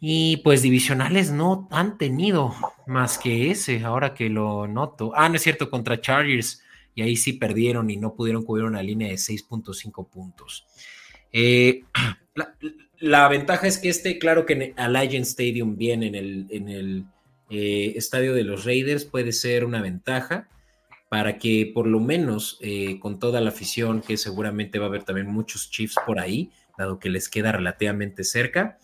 Y 0.00 0.36
pues 0.44 0.60
divisionales 0.60 1.30
no 1.30 1.66
han 1.70 1.96
tenido 1.96 2.54
más 2.86 3.16
que 3.16 3.50
ese, 3.50 3.82
ahora 3.84 4.12
que 4.12 4.28
lo 4.28 4.68
noto. 4.68 5.12
Ah, 5.14 5.30
no 5.30 5.36
es 5.36 5.42
cierto, 5.42 5.70
contra 5.70 5.98
Chargers. 5.98 6.62
Y 6.94 7.02
ahí 7.02 7.16
sí 7.16 7.34
perdieron 7.34 7.90
y 7.90 7.96
no 7.96 8.14
pudieron 8.14 8.44
cubrir 8.44 8.66
una 8.66 8.82
línea 8.82 9.08
de 9.08 9.14
6.5 9.14 10.08
puntos. 10.08 10.66
Eh, 11.32 11.82
la, 13.00 13.28
ventaja 13.28 13.66
es 13.66 13.78
que 13.78 13.88
este, 13.88 14.18
claro 14.18 14.46
que 14.46 14.52
en 14.52 14.78
Allegiant 14.78 15.26
Stadium, 15.26 15.76
bien 15.76 16.02
en 16.02 16.14
el, 16.14 16.46
en 16.50 16.68
el 16.68 17.04
eh, 17.50 17.92
estadio 17.96 18.34
de 18.34 18.44
los 18.44 18.64
Raiders, 18.64 19.04
puede 19.04 19.32
ser 19.32 19.64
una 19.64 19.82
ventaja 19.82 20.48
para 21.14 21.38
que 21.38 21.70
por 21.72 21.86
lo 21.86 22.00
menos 22.00 22.58
eh, 22.60 22.98
con 22.98 23.20
toda 23.20 23.40
la 23.40 23.50
afición, 23.50 24.00
que 24.00 24.16
seguramente 24.16 24.80
va 24.80 24.86
a 24.86 24.88
haber 24.88 25.04
también 25.04 25.28
muchos 25.28 25.70
Chiefs 25.70 25.94
por 26.04 26.18
ahí, 26.18 26.50
dado 26.76 26.98
que 26.98 27.08
les 27.08 27.28
queda 27.28 27.52
relativamente 27.52 28.24
cerca. 28.24 28.78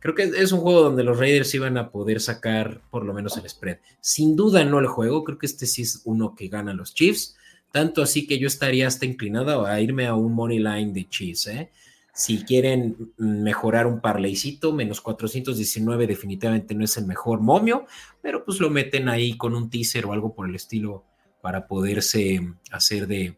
Creo 0.00 0.14
que 0.14 0.24
es 0.24 0.52
un 0.52 0.60
juego 0.60 0.82
donde 0.82 1.04
los 1.04 1.18
Raiders 1.18 1.54
iban 1.54 1.78
a 1.78 1.90
poder 1.90 2.20
sacar 2.20 2.80
por 2.90 3.04
lo 3.04 3.14
menos 3.14 3.36
el 3.36 3.48
spread. 3.48 3.78
Sin 4.00 4.36
duda 4.36 4.64
no 4.64 4.78
el 4.78 4.86
juego, 4.86 5.22
creo 5.22 5.38
que 5.38 5.46
este 5.46 5.66
sí 5.66 5.82
es 5.82 6.02
uno 6.04 6.34
que 6.34 6.48
gana 6.48 6.74
los 6.74 6.94
Chiefs. 6.94 7.36
Tanto 7.76 8.00
así 8.00 8.26
que 8.26 8.38
yo 8.38 8.46
estaría 8.46 8.86
hasta 8.86 9.04
inclinado 9.04 9.66
a 9.66 9.78
irme 9.82 10.06
a 10.06 10.14
un 10.14 10.32
money 10.32 10.58
line 10.60 10.94
de 10.94 11.06
Chiefs. 11.10 11.46
¿eh? 11.48 11.70
Si 12.14 12.42
quieren 12.42 13.12
mejorar 13.18 13.86
un 13.86 14.00
parleycito, 14.00 14.72
menos 14.72 15.02
419 15.02 16.06
definitivamente 16.06 16.74
no 16.74 16.84
es 16.84 16.96
el 16.96 17.04
mejor 17.04 17.42
momio, 17.42 17.84
pero 18.22 18.46
pues 18.46 18.60
lo 18.60 18.70
meten 18.70 19.10
ahí 19.10 19.36
con 19.36 19.54
un 19.54 19.68
teaser 19.68 20.06
o 20.06 20.14
algo 20.14 20.34
por 20.34 20.48
el 20.48 20.54
estilo 20.54 21.04
para 21.42 21.66
poderse 21.66 22.40
hacer 22.72 23.06
de, 23.06 23.36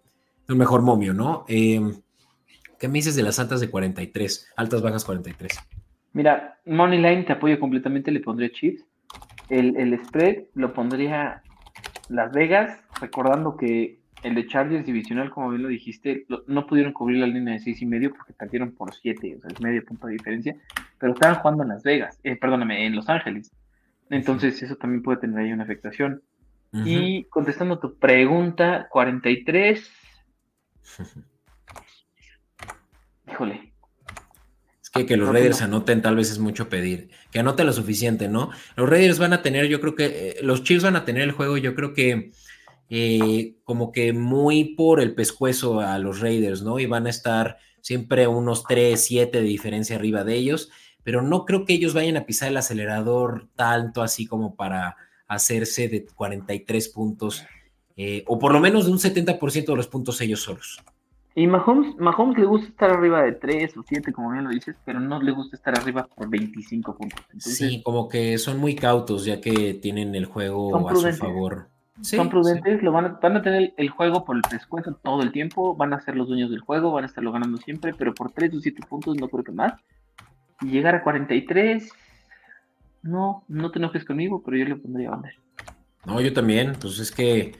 un 0.49 0.57
mejor 0.57 0.83
momio, 0.83 1.13
¿no? 1.13 1.45
Eh, 1.49 1.81
¿Qué 2.79 2.87
me 2.87 2.99
dices 2.99 3.17
de 3.17 3.25
las 3.25 3.41
altas 3.41 3.59
de 3.59 3.69
43? 3.71 4.53
Altas, 4.55 4.83
bajas 4.83 5.05
43. 5.05 5.59
Mira, 6.13 6.61
Moneyline 6.65 7.25
te 7.25 7.33
apoyo 7.33 7.59
completamente, 7.59 8.13
le 8.13 8.21
pondría 8.21 8.53
chips. 8.53 8.85
El, 9.49 10.01
spread 10.05 10.45
lo 10.55 10.73
pondría 10.73 11.43
Las 12.09 12.31
Vegas, 12.31 12.79
recordando 13.01 13.57
que 13.57 13.98
el 14.23 14.35
de 14.35 14.47
Chargers 14.47 14.85
divisional, 14.85 15.31
como 15.31 15.51
bien 15.51 15.63
lo 15.63 15.69
dijiste, 15.69 16.27
no 16.47 16.67
pudieron 16.67 16.93
cubrir 16.93 17.19
la 17.19 17.27
línea 17.27 17.55
de 17.55 17.61
seis 17.61 17.81
y 17.83 17.87
medio 17.87 18.13
porque 18.13 18.33
perdieron 18.33 18.73
por 18.73 18.95
7, 18.95 19.37
o 19.37 19.41
sea, 19.41 19.51
es 19.51 19.61
medio 19.61 19.85
punto 19.85 20.07
de 20.07 20.15
diferencia, 20.15 20.57
pero 20.99 21.13
estaban 21.13 21.37
jugando 21.37 21.63
en 21.63 21.69
Las 21.71 21.83
Vegas, 21.83 22.19
eh, 22.25 22.37
perdóname, 22.37 22.87
en 22.87 22.97
Los 22.97 23.09
Ángeles. 23.09 23.53
Entonces, 24.11 24.63
eso 24.63 24.77
también 24.77 25.03
puede 25.03 25.19
tener 25.19 25.39
ahí 25.39 25.53
una 25.53 25.65
afectación. 25.65 26.23
Y 26.71 27.25
contestando 27.25 27.79
tu 27.79 27.97
pregunta, 27.97 28.89
43. 28.91 29.91
Híjole. 33.31 33.73
Es 34.83 34.91
que 34.91 35.07
que 35.07 35.17
los 35.17 35.31
Raiders 35.31 35.63
anoten 35.63 36.03
tal 36.03 36.17
vez 36.17 36.31
es 36.31 36.39
mucho 36.39 36.69
pedir. 36.69 37.09
Que 37.31 37.39
anoten 37.39 37.65
lo 37.67 37.73
suficiente, 37.73 38.29
¿no? 38.29 38.51
Los 38.77 38.89
Raiders 38.89 39.19
van 39.19 39.33
a 39.33 39.41
tener, 39.41 39.67
yo 39.67 39.81
creo 39.81 39.95
que, 39.95 40.05
eh, 40.07 40.37
los 40.43 40.63
Chiefs 40.63 40.85
van 40.85 40.97
a 40.97 41.07
tener 41.07 41.23
el 41.23 41.33
juego, 41.33 41.57
yo 41.57 41.75
creo 41.75 41.95
que 41.95 42.33
eh, 42.91 43.57
como 43.65 43.93
que 43.93 44.13
muy 44.13 44.75
por 44.75 45.01
el 45.01 45.15
pescuezo 45.15 45.81
a 45.81 45.99
los 45.99 46.21
Raiders, 46.21 46.63
¿no? 46.63 46.79
Y 46.79 46.87
van 46.87 47.07
a 47.07 47.11
estar 47.11 47.59
siempre 47.81 48.27
unos 48.27 48.65
3, 48.65 49.03
7 49.03 49.41
de 49.41 49.47
diferencia 49.47 49.97
arriba 49.97 50.25
de 50.25 50.35
ellos, 50.35 50.71
pero 51.03 51.23
no 51.23 51.45
creo 51.45 51.65
que 51.65 51.75
ellos 51.75 51.95
vayan 51.95 52.17
a 52.17 52.27
pisar 52.27 52.49
el 52.49 52.57
acelerador 52.57 53.49
tanto 53.57 54.03
así 54.03 54.27
como 54.27 54.57
para 54.57 54.97
hacerse 55.27 55.89
de 55.89 56.07
43 56.07 56.89
puntos, 56.89 57.45
eh, 57.97 58.25
o 58.27 58.39
por 58.39 58.53
lo 58.53 58.61
menos 58.61 58.87
de 58.87 58.93
un 58.93 58.99
70% 58.99 59.67
de 59.67 59.77
los 59.77 59.89
puntos 59.89 60.21
ellos 60.21 60.43
solos. 60.43 60.83
Y 61.35 61.47
Mahomes, 61.47 61.95
Mahomes 61.99 62.39
le 62.39 62.47
gusta 62.47 62.69
estar 62.69 62.91
arriba 62.91 63.23
de 63.23 63.33
3 63.33 63.77
o 63.77 63.85
7, 63.87 64.13
como 64.13 64.33
bien 64.33 64.45
lo 64.45 64.51
dices, 64.51 64.75
pero 64.85 64.99
no 64.99 65.23
le 65.23 65.31
gusta 65.31 65.57
estar 65.57 65.79
arriba 65.79 66.09
por 66.17 66.29
25 66.29 66.97
puntos. 66.97 67.21
sí, 67.39 67.81
como 67.83 68.09
que 68.09 68.39
son 68.39 68.59
muy 68.59 68.75
cautos 68.75 69.25
ya 69.25 69.41
que 69.41 69.75
tienen 69.75 70.15
el 70.15 70.25
juego 70.25 70.89
a 70.89 70.95
su 70.97 71.13
favor. 71.13 71.69
Son 72.03 72.29
prudentes, 72.29 72.83
lo 72.83 72.93
van 72.93 73.05
a, 73.07 73.09
van 73.21 73.37
a 73.37 73.43
tener 73.43 73.75
el 73.77 73.91
juego 73.91 74.25
por 74.25 74.37
el 74.37 74.43
descuento 74.43 74.95
todo 75.03 75.23
el 75.23 75.33
tiempo, 75.33 75.75
van 75.75 75.93
a 75.93 76.01
ser 76.01 76.17
los 76.17 76.29
dueños 76.29 76.51
del 76.51 76.61
juego, 76.61 76.93
van 76.93 77.05
a 77.05 77.07
estarlo 77.07 77.33
ganando 77.33 77.59
siempre, 77.59 77.95
pero 77.95 78.15
por 78.15 78.31
3 78.31 78.55
o 78.55 78.61
7 78.61 78.83
puntos 78.89 79.17
no 79.17 79.29
creo 79.29 79.45
que 79.45 79.53
más. 79.53 79.75
Y 80.61 80.69
llegar 80.69 80.95
a 80.95 81.03
43, 81.03 81.91
no, 83.03 83.45
no 83.49 83.71
te 83.71 83.79
enojes 83.79 84.05
conmigo, 84.05 84.43
pero 84.45 84.57
yo 84.57 84.65
le 84.65 84.77
pondría 84.77 85.11
under. 85.11 85.35
No, 86.05 86.21
yo 86.21 86.33
también, 86.33 86.73
pues 86.81 86.99
es 86.99 87.11
que 87.11 87.57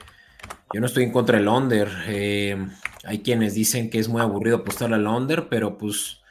yo 0.73 0.79
no 0.79 0.85
estoy 0.85 1.03
en 1.03 1.11
contra 1.11 1.37
del 1.37 1.47
under. 1.47 1.89
Eh, 2.07 2.67
hay 3.05 3.19
quienes 3.19 3.53
dicen 3.53 3.89
que 3.89 3.99
es 3.99 4.07
muy 4.07 4.21
aburrido 4.21 4.57
apostar 4.57 4.93
al 4.93 5.07
under, 5.07 5.49
pero 5.49 5.77
pues 5.77 6.21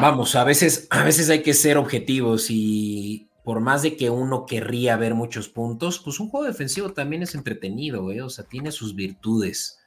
vamos, 0.00 0.34
a 0.34 0.44
veces, 0.44 0.86
a 0.90 1.04
veces 1.04 1.30
hay 1.30 1.42
que 1.42 1.54
ser 1.54 1.78
objetivos 1.78 2.50
y 2.50 3.28
por 3.46 3.60
más 3.60 3.84
de 3.84 3.96
que 3.96 4.10
uno 4.10 4.44
querría 4.44 4.96
ver 4.96 5.14
muchos 5.14 5.48
puntos, 5.48 6.02
pues 6.04 6.18
un 6.18 6.30
juego 6.30 6.48
defensivo 6.48 6.92
también 6.92 7.22
es 7.22 7.36
entretenido, 7.36 8.10
¿eh? 8.10 8.20
o 8.20 8.28
sea, 8.28 8.44
tiene 8.44 8.72
sus 8.72 8.96
virtudes, 8.96 9.80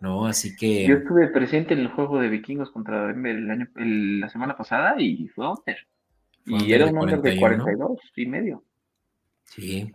¿no? 0.00 0.26
Así 0.26 0.54
que... 0.54 0.86
Yo 0.86 0.96
estuve 0.96 1.28
presente 1.28 1.72
en 1.72 1.80
el 1.80 1.88
juego 1.88 2.20
de 2.20 2.28
vikingos 2.28 2.70
contra 2.72 3.10
el 3.10 3.50
año, 3.50 3.68
la 3.74 4.28
semana 4.28 4.54
pasada 4.54 4.96
y 4.98 5.28
fue 5.28 5.48
under. 5.48 5.78
y 6.44 6.70
era 6.74 6.84
un 6.84 6.98
under 6.98 7.22
de 7.22 7.38
42 7.38 7.98
y 8.16 8.26
medio. 8.26 8.62
Sí. 9.44 9.90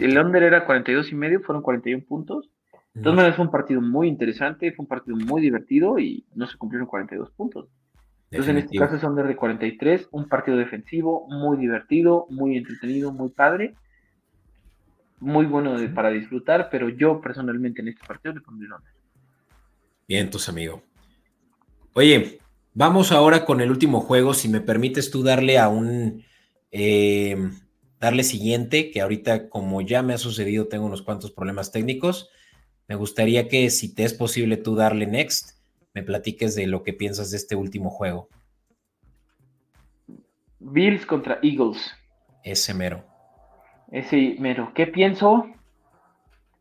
el 0.00 0.16
under 0.16 0.44
era 0.44 0.64
42 0.64 1.10
y 1.10 1.16
medio, 1.16 1.40
fueron 1.40 1.64
41 1.64 2.04
puntos. 2.04 2.50
Todas 2.94 3.16
maneras, 3.16 3.34
fue 3.34 3.46
un 3.46 3.50
partido 3.50 3.80
muy 3.80 4.06
interesante, 4.06 4.70
fue 4.70 4.84
un 4.84 4.88
partido 4.88 5.16
muy 5.16 5.42
divertido 5.42 5.98
y 5.98 6.24
no 6.36 6.46
se 6.46 6.56
cumplieron 6.56 6.86
42 6.86 7.32
puntos. 7.32 7.68
Entonces, 8.30 8.50
en 8.50 8.58
este 8.58 8.78
caso 8.78 8.96
es 8.96 9.02
under 9.02 9.26
de 9.26 9.34
43, 9.34 10.08
un 10.12 10.28
partido 10.28 10.56
defensivo 10.56 11.26
muy 11.28 11.56
divertido, 11.56 12.26
muy 12.30 12.56
entretenido, 12.56 13.12
muy 13.12 13.30
padre, 13.30 13.74
muy 15.18 15.46
bueno 15.46 15.76
para 15.94 16.10
disfrutar, 16.10 16.68
pero 16.70 16.88
yo 16.88 17.20
personalmente 17.20 17.80
en 17.80 17.88
este 17.88 18.06
partido 18.06 18.34
le 18.34 18.40
pondría 18.40 18.76
under. 18.76 18.92
Bien, 20.06 20.30
tus 20.30 20.48
amigo. 20.48 20.82
Oye, 21.92 22.40
vamos 22.72 23.10
ahora 23.10 23.44
con 23.44 23.60
el 23.60 23.70
último 23.70 24.00
juego. 24.00 24.32
Si 24.32 24.48
me 24.48 24.60
permites 24.60 25.10
tú 25.10 25.22
darle 25.22 25.58
a 25.58 25.68
un. 25.68 26.24
Eh, 26.70 27.36
darle 27.98 28.24
siguiente, 28.24 28.90
que 28.90 29.00
ahorita, 29.02 29.48
como 29.48 29.82
ya 29.82 30.02
me 30.02 30.14
ha 30.14 30.18
sucedido, 30.18 30.68
tengo 30.68 30.86
unos 30.86 31.02
cuantos 31.02 31.32
problemas 31.32 31.70
técnicos. 31.70 32.30
Me 32.88 32.94
gustaría 32.94 33.46
que 33.46 33.70
si 33.70 33.94
te 33.94 34.04
es 34.04 34.14
posible 34.14 34.56
tú 34.56 34.74
darle 34.74 35.06
next, 35.06 35.59
me 35.94 36.02
platiques 36.02 36.54
de 36.54 36.66
lo 36.66 36.82
que 36.82 36.92
piensas 36.92 37.30
de 37.30 37.36
este 37.36 37.56
último 37.56 37.90
juego. 37.90 38.28
Bills 40.58 41.06
contra 41.06 41.38
Eagles. 41.42 41.94
Ese 42.44 42.74
mero. 42.74 43.04
Ese 43.90 44.36
mero. 44.38 44.72
¿Qué 44.74 44.86
pienso? 44.86 45.50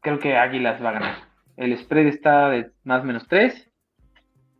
Creo 0.02 0.20
que 0.20 0.38
Águilas 0.38 0.84
va 0.84 0.90
a 0.90 0.94
ganar. 0.94 1.16
El 1.58 1.78
spread 1.78 2.08
está 2.08 2.50
de 2.50 2.72
más 2.84 3.04
o 3.04 3.06
menos 3.06 3.28
3. 3.28 3.70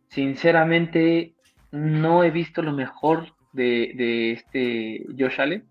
Sinceramente, 0.08 1.34
no 1.70 2.22
he 2.22 2.30
visto 2.30 2.62
lo 2.62 2.72
mejor 2.72 3.34
de, 3.52 3.92
de 3.96 4.32
este 4.32 5.06
Josh 5.18 5.40
Allen. 5.40 5.68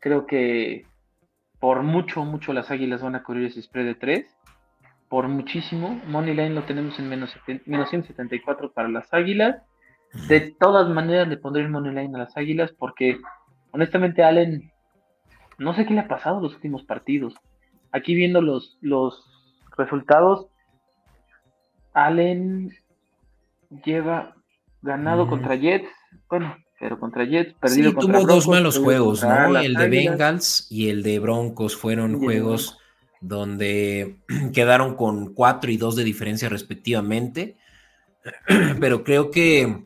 Creo 0.00 0.26
que 0.26 0.86
por 1.58 1.82
mucho, 1.82 2.24
mucho 2.24 2.52
las 2.52 2.70
Águilas 2.70 3.02
van 3.02 3.16
a 3.16 3.22
correr 3.22 3.44
ese 3.44 3.62
spread 3.62 3.86
de 3.86 3.94
3 3.94 4.36
por 5.08 5.28
muchísimo. 5.28 6.00
Moneyline 6.06 6.54
lo 6.54 6.64
tenemos 6.64 6.98
en 6.98 7.08
menos, 7.08 7.36
174 7.64 8.72
para 8.72 8.88
las 8.88 9.12
Águilas. 9.12 9.62
De 10.28 10.40
todas 10.58 10.88
maneras 10.88 11.28
le 11.28 11.36
pondré 11.36 11.62
el 11.62 11.68
Moneyline 11.68 12.14
a 12.14 12.20
las 12.20 12.36
Águilas 12.36 12.72
porque 12.78 13.18
honestamente 13.72 14.24
Allen 14.24 14.72
no 15.58 15.74
sé 15.74 15.86
qué 15.86 15.94
le 15.94 16.00
ha 16.00 16.08
pasado 16.08 16.40
los 16.40 16.54
últimos 16.54 16.84
partidos. 16.84 17.34
Aquí 17.92 18.14
viendo 18.14 18.40
los, 18.40 18.78
los 18.80 19.24
resultados, 19.76 20.48
Allen 21.92 22.74
lleva 23.84 24.34
ganado 24.82 25.28
contra 25.28 25.56
Jets, 25.56 25.88
bueno, 26.28 26.56
pero 26.78 26.98
contra 27.00 27.24
Jets, 27.24 27.54
perdido 27.54 27.90
sí, 27.90 27.96
tuvo 27.98 28.26
dos 28.26 28.46
malos 28.48 28.78
juegos, 28.78 29.24
¿no? 29.24 29.58
El 29.58 29.74
de 29.74 29.88
Bengals 29.88 30.66
y 30.70 30.90
el 30.90 31.02
de 31.02 31.18
Broncos 31.18 31.76
fueron 31.76 32.18
juegos 32.18 32.78
donde 33.20 34.16
quedaron 34.52 34.96
con 34.96 35.34
cuatro 35.34 35.70
y 35.70 35.76
dos 35.76 35.96
de 35.96 36.04
diferencia 36.04 36.48
respectivamente, 36.48 37.56
pero 38.80 39.04
creo 39.04 39.30
que 39.30 39.84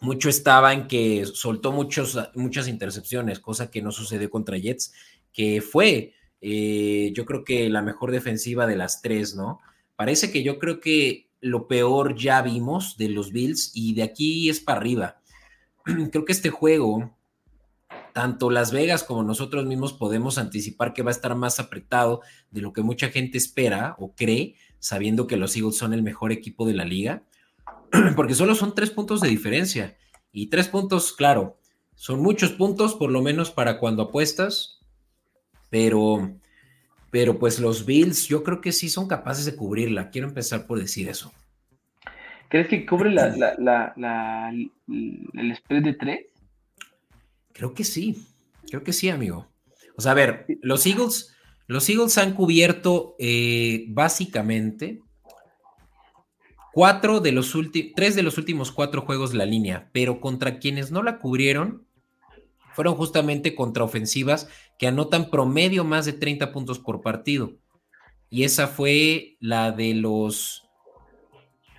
mucho 0.00 0.28
estaba 0.28 0.72
en 0.72 0.86
que 0.86 1.26
soltó 1.26 1.72
muchos, 1.72 2.18
muchas 2.34 2.68
intercepciones, 2.68 3.40
cosa 3.40 3.70
que 3.70 3.82
no 3.82 3.90
sucedió 3.90 4.30
contra 4.30 4.58
Jets, 4.58 4.92
que 5.32 5.60
fue, 5.60 6.14
eh, 6.40 7.12
yo 7.14 7.24
creo 7.24 7.44
que 7.44 7.68
la 7.68 7.82
mejor 7.82 8.10
defensiva 8.10 8.66
de 8.66 8.76
las 8.76 9.02
tres, 9.02 9.34
¿no? 9.34 9.60
Parece 9.96 10.30
que 10.30 10.42
yo 10.42 10.58
creo 10.58 10.80
que 10.80 11.28
lo 11.40 11.66
peor 11.66 12.16
ya 12.16 12.42
vimos 12.42 12.96
de 12.96 13.08
los 13.08 13.32
Bills 13.32 13.72
y 13.74 13.94
de 13.94 14.02
aquí 14.02 14.48
es 14.48 14.60
para 14.60 14.80
arriba. 14.80 15.20
Creo 16.12 16.24
que 16.24 16.32
este 16.32 16.50
juego, 16.50 17.16
tanto 18.12 18.50
Las 18.50 18.72
Vegas 18.72 19.04
como 19.04 19.22
nosotros 19.22 19.66
mismos 19.66 19.92
podemos 19.92 20.38
anticipar 20.38 20.92
que 20.92 21.02
va 21.02 21.10
a 21.10 21.12
estar 21.12 21.34
más 21.34 21.60
apretado 21.60 22.20
de 22.50 22.60
lo 22.60 22.72
que 22.72 22.82
mucha 22.82 23.08
gente 23.08 23.38
espera 23.38 23.94
o 23.98 24.14
cree, 24.14 24.56
sabiendo 24.78 25.26
que 25.26 25.36
los 25.36 25.56
Eagles 25.56 25.76
son 25.76 25.92
el 25.92 26.02
mejor 26.02 26.32
equipo 26.32 26.66
de 26.66 26.74
la 26.74 26.84
liga, 26.84 27.22
porque 28.16 28.34
solo 28.34 28.54
son 28.54 28.74
tres 28.74 28.90
puntos 28.90 29.20
de 29.20 29.28
diferencia. 29.28 29.96
Y 30.32 30.48
tres 30.48 30.68
puntos, 30.68 31.12
claro, 31.12 31.58
son 31.94 32.20
muchos 32.20 32.52
puntos, 32.52 32.94
por 32.94 33.10
lo 33.10 33.22
menos 33.22 33.50
para 33.50 33.78
cuando 33.78 34.04
apuestas, 34.04 34.80
pero 35.70 36.38
pero 37.10 37.38
pues 37.38 37.58
los 37.58 37.86
Bills 37.86 38.28
yo 38.28 38.44
creo 38.44 38.60
que 38.60 38.72
sí 38.72 38.88
son 38.88 39.08
capaces 39.08 39.46
de 39.46 39.56
cubrirla. 39.56 40.10
Quiero 40.10 40.28
empezar 40.28 40.66
por 40.66 40.78
decir 40.78 41.08
eso. 41.08 41.32
¿Crees 42.48 42.68
que 42.68 42.86
cubre 42.86 43.10
la, 43.10 44.50
el 44.50 45.56
spread 45.56 45.82
de 45.82 45.94
tres? 45.94 46.26
Creo 47.58 47.74
que 47.74 47.82
sí, 47.82 48.24
creo 48.68 48.84
que 48.84 48.92
sí, 48.92 49.08
amigo. 49.08 49.48
O 49.96 50.00
sea, 50.00 50.12
a 50.12 50.14
ver, 50.14 50.46
los 50.62 50.86
Eagles, 50.86 51.34
los 51.66 51.88
Eagles 51.88 52.16
han 52.16 52.34
cubierto 52.34 53.16
eh, 53.18 53.86
básicamente 53.88 55.00
cuatro 56.72 57.18
de 57.18 57.32
los 57.32 57.56
últimos, 57.56 57.92
tres 57.96 58.14
de 58.14 58.22
los 58.22 58.38
últimos 58.38 58.70
cuatro 58.70 59.02
juegos 59.02 59.34
la 59.34 59.44
línea, 59.44 59.90
pero 59.92 60.20
contra 60.20 60.60
quienes 60.60 60.92
no 60.92 61.02
la 61.02 61.18
cubrieron 61.18 61.84
fueron 62.74 62.94
justamente 62.94 63.56
contra 63.56 63.82
ofensivas 63.82 64.48
que 64.78 64.86
anotan 64.86 65.28
promedio 65.28 65.82
más 65.82 66.06
de 66.06 66.12
30 66.12 66.52
puntos 66.52 66.78
por 66.78 67.02
partido. 67.02 67.56
Y 68.30 68.44
esa 68.44 68.68
fue 68.68 69.36
la 69.40 69.72
de 69.72 69.94
los... 69.94 70.62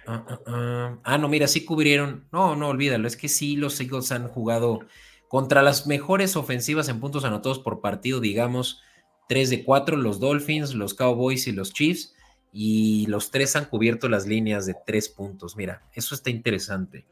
Ah, 0.06 0.26
ah, 0.28 0.40
ah, 0.46 0.98
ah, 1.06 1.18
no, 1.18 1.30
mira, 1.30 1.48
sí 1.48 1.64
cubrieron. 1.64 2.28
No, 2.34 2.58
no, 2.58 2.68
olvídalo. 2.68 3.08
Es 3.08 3.16
que 3.16 3.30
sí, 3.30 3.56
los 3.56 3.80
Eagles 3.80 4.12
han 4.12 4.28
jugado 4.28 4.82
contra 5.30 5.62
las 5.62 5.88
mejores 5.88 6.36
ofensivas 6.36 6.90
en 6.90 7.00
puntos 7.00 7.24
anotados 7.24 7.60
por 7.60 7.80
partido, 7.80 8.20
digamos, 8.20 8.82
3 9.30 9.50
de 9.52 9.64
4, 9.64 9.96
los 9.96 10.20
Dolphins, 10.20 10.74
los 10.74 10.96
Cowboys 10.96 11.48
y 11.48 11.54
los 11.54 11.72
Chiefs. 11.72 12.16
Y 12.52 13.06
los 13.08 13.30
tres 13.30 13.56
han 13.56 13.66
cubierto 13.66 14.10
las 14.10 14.26
líneas 14.26 14.66
de 14.66 14.76
tres 14.86 15.08
puntos. 15.08 15.56
Mira, 15.56 15.84
eso 15.94 16.16
está 16.16 16.32
interesante. 16.32 17.06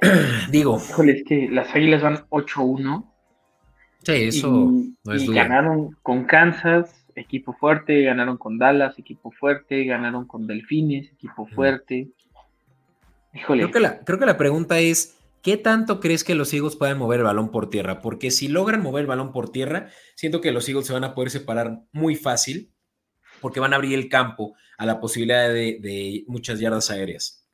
Digo. 0.52 0.80
Híjole, 0.88 1.12
es 1.12 1.24
que 1.24 1.48
las 1.50 1.74
águilas 1.74 2.00
van 2.00 2.26
8-1. 2.28 3.10
Sí, 4.04 4.12
eso 4.12 4.72
no 5.04 5.12
es 5.12 5.22
y 5.24 5.32
ganaron 5.32 5.96
con 6.02 6.24
Kansas, 6.26 7.06
equipo 7.16 7.52
fuerte, 7.54 8.02
ganaron 8.02 8.36
con 8.36 8.58
Dallas, 8.58 8.98
equipo 9.00 9.32
fuerte, 9.32 9.84
ganaron 9.84 10.26
con 10.26 10.46
Delfines, 10.46 11.10
equipo 11.12 11.46
fuerte. 11.46 12.08
Híjole. 13.34 13.62
Creo 13.62 13.72
que, 13.72 13.80
la, 13.80 13.98
creo 14.00 14.18
que 14.18 14.26
la 14.26 14.36
pregunta 14.36 14.78
es, 14.78 15.18
¿qué 15.42 15.56
tanto 15.56 16.00
crees 16.00 16.24
que 16.24 16.34
los 16.34 16.52
Eagles 16.52 16.76
pueden 16.76 16.98
mover 16.98 17.20
el 17.20 17.24
balón 17.24 17.50
por 17.50 17.68
tierra? 17.70 18.00
Porque 18.00 18.30
si 18.30 18.48
logran 18.48 18.82
mover 18.82 19.02
el 19.02 19.06
balón 19.08 19.32
por 19.32 19.50
tierra, 19.50 19.90
siento 20.14 20.40
que 20.40 20.52
los 20.52 20.68
Eagles 20.68 20.86
se 20.86 20.92
van 20.92 21.04
a 21.04 21.14
poder 21.14 21.30
separar 21.30 21.82
muy 21.92 22.16
fácil, 22.16 22.72
porque 23.40 23.60
van 23.60 23.72
a 23.72 23.76
abrir 23.76 23.94
el 23.94 24.08
campo 24.08 24.54
a 24.78 24.86
la 24.86 25.00
posibilidad 25.00 25.48
de, 25.48 25.78
de 25.80 26.24
muchas 26.28 26.60
yardas 26.60 26.90
aéreas. 26.90 27.46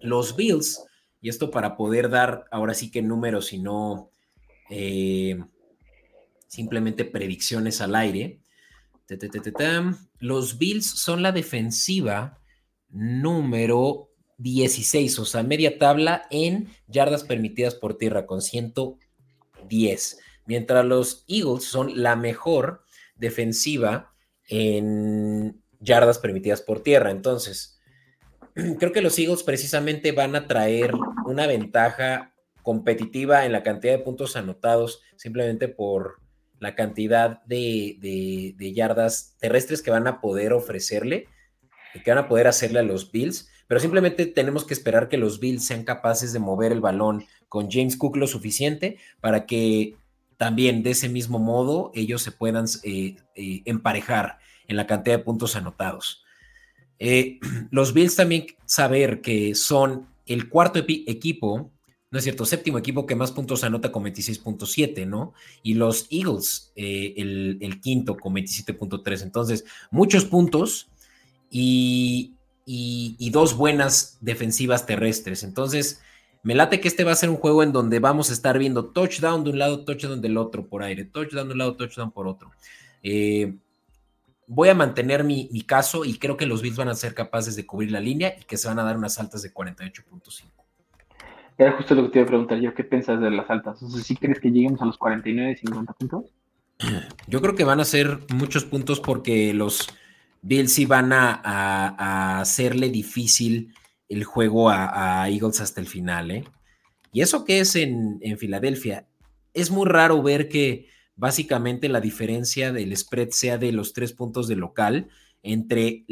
Los 0.00 0.36
Bills 0.36 0.84
y 1.22 1.28
esto 1.28 1.50
para 1.52 1.76
poder 1.76 2.10
dar 2.10 2.44
ahora 2.50 2.74
sí 2.74 2.90
que 2.90 3.00
números 3.00 3.52
y 3.52 3.60
no 3.60 4.10
eh, 4.68 5.38
simplemente 6.48 7.04
predicciones 7.04 7.80
al 7.80 7.94
aire. 7.94 8.40
Los 10.18 10.58
Bills 10.58 10.86
son 10.86 11.22
la 11.22 11.30
defensiva 11.30 12.40
número 12.88 14.10
16, 14.42 15.18
o 15.18 15.24
sea, 15.24 15.42
media 15.42 15.78
tabla 15.78 16.26
en 16.30 16.68
yardas 16.86 17.24
permitidas 17.24 17.74
por 17.74 17.96
tierra 17.96 18.26
con 18.26 18.42
110, 18.42 20.18
mientras 20.46 20.84
los 20.84 21.24
Eagles 21.28 21.64
son 21.64 22.02
la 22.02 22.16
mejor 22.16 22.84
defensiva 23.16 24.12
en 24.48 25.62
yardas 25.80 26.18
permitidas 26.18 26.62
por 26.62 26.82
tierra. 26.82 27.10
Entonces, 27.10 27.80
creo 28.78 28.92
que 28.92 29.02
los 29.02 29.18
Eagles 29.18 29.42
precisamente 29.42 30.12
van 30.12 30.36
a 30.36 30.46
traer 30.46 30.92
una 31.26 31.46
ventaja 31.46 32.34
competitiva 32.62 33.44
en 33.44 33.52
la 33.52 33.62
cantidad 33.62 33.92
de 33.92 34.04
puntos 34.04 34.36
anotados 34.36 35.02
simplemente 35.16 35.68
por 35.68 36.20
la 36.60 36.76
cantidad 36.76 37.42
de, 37.44 38.54
yardas 38.74 39.36
terrestres 39.40 39.82
que 39.82 39.90
van 39.90 40.06
a 40.06 40.20
poder 40.20 40.52
ofrecerle 40.52 41.26
y 41.92 42.00
que 42.00 42.10
van 42.12 42.24
a 42.24 42.28
poder 42.28 42.46
hacerle 42.46 42.78
a 42.78 42.84
los 42.84 43.10
Bills, 43.10 43.50
pero 43.72 43.80
simplemente 43.80 44.26
tenemos 44.26 44.66
que 44.66 44.74
esperar 44.74 45.08
que 45.08 45.16
los 45.16 45.40
Bills 45.40 45.64
sean 45.64 45.84
capaces 45.84 46.34
de 46.34 46.38
mover 46.38 46.72
el 46.72 46.82
balón 46.82 47.24
con 47.48 47.70
James 47.70 47.96
Cook 47.96 48.18
lo 48.18 48.26
suficiente 48.26 48.98
para 49.18 49.46
que 49.46 49.96
también 50.36 50.82
de 50.82 50.90
ese 50.90 51.08
mismo 51.08 51.38
modo 51.38 51.90
ellos 51.94 52.20
se 52.20 52.32
puedan 52.32 52.66
eh, 52.82 53.16
eh, 53.34 53.62
emparejar 53.64 54.40
en 54.68 54.76
la 54.76 54.86
cantidad 54.86 55.16
de 55.16 55.24
puntos 55.24 55.56
anotados. 55.56 56.22
Eh, 56.98 57.38
los 57.70 57.94
Bills 57.94 58.14
también 58.14 58.44
saber 58.66 59.22
que 59.22 59.54
son 59.54 60.06
el 60.26 60.50
cuarto 60.50 60.78
equipo, 60.86 61.70
no 62.10 62.18
es 62.18 62.24
cierto, 62.24 62.44
séptimo 62.44 62.76
equipo 62.76 63.06
que 63.06 63.16
más 63.16 63.32
puntos 63.32 63.64
anota 63.64 63.90
con 63.90 64.04
26.7, 64.04 65.06
¿no? 65.06 65.32
Y 65.62 65.72
los 65.72 66.08
Eagles, 66.10 66.74
eh, 66.76 67.14
el, 67.16 67.80
quinto 67.80 68.18
con 68.18 68.34
27.3. 68.34 69.22
Entonces, 69.22 69.64
muchos 69.90 70.26
puntos 70.26 70.90
y, 71.50 72.34
y, 72.64 73.30
dos 73.30 73.56
buenas 73.56 74.18
defensivas 74.20 74.86
terrestres. 74.86 75.42
Entonces, 75.42 76.02
me 76.42 76.54
late 76.54 76.80
que 76.80 76.88
este 76.88 77.04
va 77.04 77.12
a 77.12 77.16
ser 77.16 77.30
un 77.30 77.36
juego 77.36 77.62
en 77.62 77.72
donde 77.72 77.98
vamos 77.98 78.30
a 78.30 78.32
estar 78.32 78.58
viendo 78.58 78.86
touchdown 78.86 79.44
de 79.44 79.50
un 79.50 79.58
lado, 79.58 79.84
touchdown 79.84 80.20
del 80.20 80.36
otro 80.36 80.66
por 80.66 80.82
aire, 80.82 81.04
touchdown 81.04 81.48
de 81.48 81.52
un 81.52 81.58
lado, 81.58 81.76
touchdown 81.76 82.10
por 82.10 82.26
otro. 82.26 82.50
Eh, 83.02 83.54
voy 84.46 84.68
a 84.68 84.74
mantener 84.74 85.24
mi, 85.24 85.48
caso 85.62 86.04
y 86.04 86.18
creo 86.18 86.36
que 86.36 86.46
los 86.46 86.62
Bills 86.62 86.76
van 86.76 86.88
a 86.88 86.94
ser 86.94 87.14
capaces 87.14 87.56
de 87.56 87.66
cubrir 87.66 87.90
la 87.90 88.00
línea 88.00 88.34
y 88.38 88.44
que 88.44 88.56
se 88.56 88.68
van 88.68 88.78
a 88.78 88.84
dar 88.84 88.96
unas 88.96 89.18
altas 89.18 89.42
de 89.42 89.52
48.5. 89.52 90.44
Era 91.58 91.72
justo 91.72 91.94
lo 91.94 92.04
que 92.04 92.08
te 92.08 92.18
iba 92.18 92.24
a 92.24 92.28
preguntar 92.28 92.58
yo, 92.58 92.74
¿qué 92.74 92.84
piensas 92.84 93.20
de 93.20 93.30
las 93.30 93.48
altas? 93.48 93.78
¿Sí 94.02 94.16
crees 94.16 94.40
que 94.40 94.50
lleguemos 94.50 94.80
a 94.82 94.86
los 94.86 94.98
49, 94.98 95.56
50 95.56 95.92
puntos? 95.92 96.24
Yo 97.26 97.40
creo 97.40 97.54
que 97.54 97.64
van 97.64 97.80
a 97.80 97.84
ser 97.84 98.18
muchos 98.34 98.64
puntos 98.64 99.00
porque 99.00 99.54
los 99.54 99.88
Bills 100.42 100.72
sí 100.72 100.86
van 100.86 101.12
a, 101.12 102.40
hacerle 102.40 102.90
difícil 102.90 103.74
el 104.08 104.24
juego 104.24 104.68
a, 104.68 105.28
Eagles 105.28 105.60
hasta 105.60 105.80
el 105.80 105.86
final, 105.86 106.30
¿eh? 106.30 106.44
Y 107.12 107.20
eso 107.20 107.44
que 107.44 107.60
es 107.60 107.76
en, 107.76 108.18
en 108.22 108.38
Filadelfia, 108.38 109.06
es 109.54 109.70
muy 109.70 109.86
raro 109.86 110.22
ver 110.22 110.48
que 110.48 110.88
básicamente 111.14 111.88
la 111.88 112.00
diferencia 112.00 112.72
del 112.72 112.96
spread 112.96 113.30
sea 113.30 113.58
de 113.58 113.72
los 113.72 113.92
tres 113.92 114.12
puntos 114.12 114.48
de 114.48 114.56
local 114.56 115.08
entre 115.42 116.04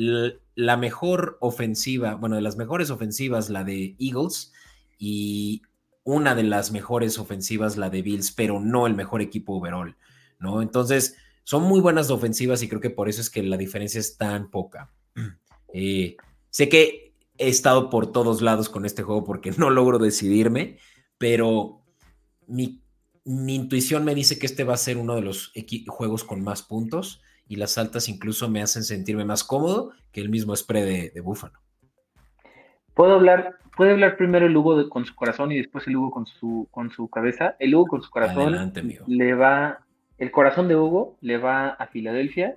la 0.55 0.77
mejor 0.77 1.39
ofensiva, 1.41 2.15
bueno, 2.15 2.37
de 2.37 2.43
las 2.43 2.57
mejores 2.57 2.91
ofensivas, 2.91 3.49
la 3.49 3.65
de 3.65 3.97
Eagles, 3.99 4.53
y 4.99 5.63
una 6.03 6.35
de 6.35 6.43
las 6.43 6.73
mejores 6.73 7.19
ofensivas, 7.19 7.77
la 7.77 7.91
de 7.91 8.03
Bills, 8.03 8.33
pero 8.33 8.61
no 8.61 8.87
el 8.87 8.95
mejor 8.95 9.23
equipo 9.23 9.55
overall, 9.55 9.97
¿no? 10.39 10.63
Entonces, 10.63 11.17
son 11.45 11.65
muy 11.65 11.81
buenas 11.81 12.11
ofensivas 12.11 12.63
y 12.63 12.69
creo 12.69 12.81
que 12.81 12.91
por 12.91 13.09
eso 13.09 13.21
es 13.21 13.31
que 13.31 13.43
la 13.43 13.57
diferencia 13.57 14.01
es 14.01 14.17
tan 14.17 14.51
poca. 14.51 14.93
Eh, 15.73 16.17
sé 16.49 16.69
que 16.69 17.15
he 17.39 17.49
estado 17.49 17.91
por 17.91 18.11
todos 18.11 18.43
lados 18.43 18.69
con 18.69 18.85
este 18.85 19.05
juego 19.05 19.23
porque 19.23 19.53
no 19.57 19.71
logro 19.71 20.01
decidirme, 20.01 20.79
pero 21.17 21.85
mi 22.49 22.83
mi 23.25 23.55
intuición 23.55 24.05
me 24.05 24.15
dice 24.15 24.39
que 24.39 24.47
este 24.47 24.65
va 24.65 24.75
a 24.75 24.79
ser 24.79 24.97
uno 24.97 25.15
de 25.15 25.23
los 25.23 25.53
juegos 25.89 26.25
con 26.25 26.43
más 26.43 26.63
puntos 26.63 27.23
y 27.47 27.57
las 27.57 27.79
altas 27.79 28.09
incluso 28.09 28.49
me 28.49 28.63
hacen 28.63 28.83
sentirme 28.83 29.25
más 29.25 29.45
cómodo 29.45 29.93
que 30.13 30.21
el 30.21 30.31
mismo 30.31 30.55
spray 30.55 31.11
de, 31.13 31.21
Búfalo. 31.21 31.59
¿Puedo 32.95 33.15
hablar, 33.15 33.57
puede 33.77 33.93
hablar 33.93 34.17
primero 34.17 34.47
el 34.47 34.57
Hugo 34.57 34.89
con 34.89 35.05
su 35.05 35.15
corazón 35.15 35.53
y 35.53 35.59
después 35.59 35.87
el 35.87 35.97
Hugo 35.97 36.11
con 36.11 36.27
su, 36.27 36.69
con 36.71 36.91
su 36.91 37.09
cabeza? 37.09 37.57
El 37.59 37.75
Hugo 37.75 37.87
con 37.87 38.03
su 38.03 38.11
corazón 38.11 38.73
le 39.07 39.35
va, 39.35 39.87
el 40.21 40.31
corazón 40.31 40.69
de 40.69 40.77
Hugo 40.77 41.17
le 41.23 41.39
va 41.39 41.69
a 41.69 41.87
Filadelfia 41.87 42.55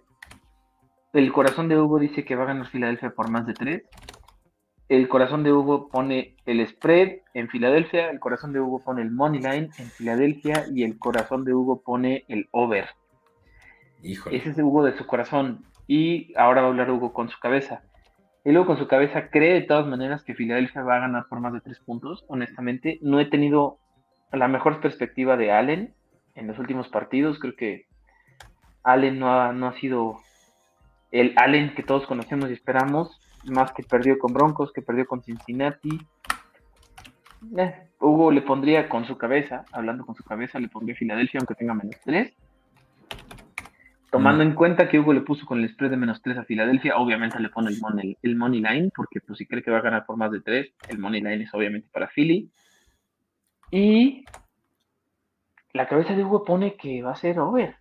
El 1.13 1.31
corazón 1.31 1.69
de 1.69 1.79
Hugo 1.79 1.97
dice 1.97 2.25
que 2.25 2.35
va 2.35 2.43
a 2.43 2.47
ganar 2.47 2.67
Filadelfia 2.67 3.11
por 3.11 3.29
más 3.29 3.47
de 3.47 3.53
tres. 3.53 3.83
El 4.89 5.07
corazón 5.07 5.43
de 5.43 5.53
Hugo 5.53 5.87
pone 5.87 6.35
el 6.45 6.67
spread 6.67 7.21
en 7.33 7.47
Filadelfia. 7.47 8.09
El 8.09 8.19
corazón 8.19 8.51
de 8.51 8.59
Hugo 8.59 8.83
pone 8.83 9.01
el 9.01 9.11
money 9.11 9.39
line 9.39 9.69
en 9.77 9.85
Filadelfia. 9.85 10.65
Y 10.73 10.83
el 10.83 10.99
corazón 10.99 11.45
de 11.45 11.53
Hugo 11.53 11.81
pone 11.81 12.25
el 12.27 12.49
over. 12.51 12.89
Híjole. 14.03 14.35
Ese 14.35 14.49
es 14.49 14.57
Hugo 14.57 14.83
de 14.83 14.97
su 14.97 15.07
corazón. 15.07 15.63
Y 15.87 16.33
ahora 16.35 16.63
va 16.63 16.67
a 16.67 16.71
hablar 16.71 16.91
Hugo 16.91 17.13
con 17.13 17.29
su 17.29 17.39
cabeza. 17.39 17.83
Y 18.43 18.51
luego 18.51 18.67
con 18.67 18.77
su 18.77 18.89
cabeza 18.89 19.29
cree 19.29 19.53
de 19.53 19.61
todas 19.61 19.87
maneras 19.87 20.25
que 20.25 20.35
Filadelfia 20.35 20.83
va 20.83 20.97
a 20.97 20.99
ganar 20.99 21.27
por 21.29 21.39
más 21.39 21.53
de 21.53 21.61
tres 21.61 21.79
puntos. 21.79 22.25
Honestamente, 22.27 22.99
no 23.01 23.21
he 23.21 23.25
tenido 23.25 23.77
la 24.33 24.49
mejor 24.49 24.81
perspectiva 24.81 25.37
de 25.37 25.53
Allen 25.53 25.93
en 26.35 26.47
los 26.47 26.59
últimos 26.59 26.87
partidos. 26.89 27.39
Creo 27.39 27.55
que 27.55 27.85
Allen 28.83 29.19
no 29.19 29.33
ha, 29.33 29.53
no 29.53 29.67
ha 29.67 29.79
sido 29.79 30.17
el 31.11 31.33
Allen 31.37 31.73
que 31.75 31.83
todos 31.83 32.05
conocemos 32.07 32.49
y 32.49 32.53
esperamos, 32.53 33.19
más 33.45 33.71
que 33.73 33.83
perdió 33.83 34.17
con 34.17 34.33
Broncos, 34.33 34.71
que 34.73 34.81
perdió 34.81 35.05
con 35.05 35.21
Cincinnati. 35.23 35.99
Eh, 37.57 37.89
Hugo 37.99 38.31
le 38.31 38.41
pondría 38.41 38.89
con 38.89 39.05
su 39.05 39.17
cabeza, 39.17 39.65
hablando 39.71 40.05
con 40.05 40.15
su 40.15 40.23
cabeza, 40.23 40.59
le 40.59 40.69
pondría 40.69 40.95
Filadelfia 40.95 41.39
aunque 41.39 41.55
tenga 41.55 41.73
menos 41.73 41.95
tres. 42.03 42.33
Tomando 44.13 44.43
mm. 44.43 44.47
en 44.47 44.53
cuenta 44.53 44.89
que 44.89 44.99
Hugo 44.99 45.11
le 45.11 45.21
puso 45.21 45.43
con 45.47 45.59
el 45.59 45.67
spread 45.69 45.89
de 45.89 45.97
menos 45.97 46.21
3 46.21 46.37
a 46.37 46.43
Filadelfia, 46.43 46.97
obviamente 46.97 47.39
le 47.39 47.49
pone 47.49 47.71
el 47.71 47.79
money, 47.81 48.15
el 48.21 48.35
money 48.35 48.61
line, 48.61 48.91
porque 48.95 49.19
pues 49.21 49.39
si 49.39 49.47
cree 49.47 49.63
que 49.63 49.71
va 49.71 49.79
a 49.79 49.81
ganar 49.81 50.05
por 50.05 50.17
más 50.17 50.31
de 50.31 50.39
3, 50.39 50.71
el 50.89 50.99
money 50.99 51.19
line 51.19 51.43
es 51.43 51.51
obviamente 51.51 51.89
para 51.91 52.07
Philly. 52.07 52.47
Y 53.71 54.23
la 55.73 55.87
cabeza 55.87 56.13
de 56.13 56.23
Hugo 56.23 56.43
pone 56.43 56.75
que 56.75 57.01
va 57.01 57.11
a 57.11 57.15
ser 57.15 57.39
over. 57.39 57.75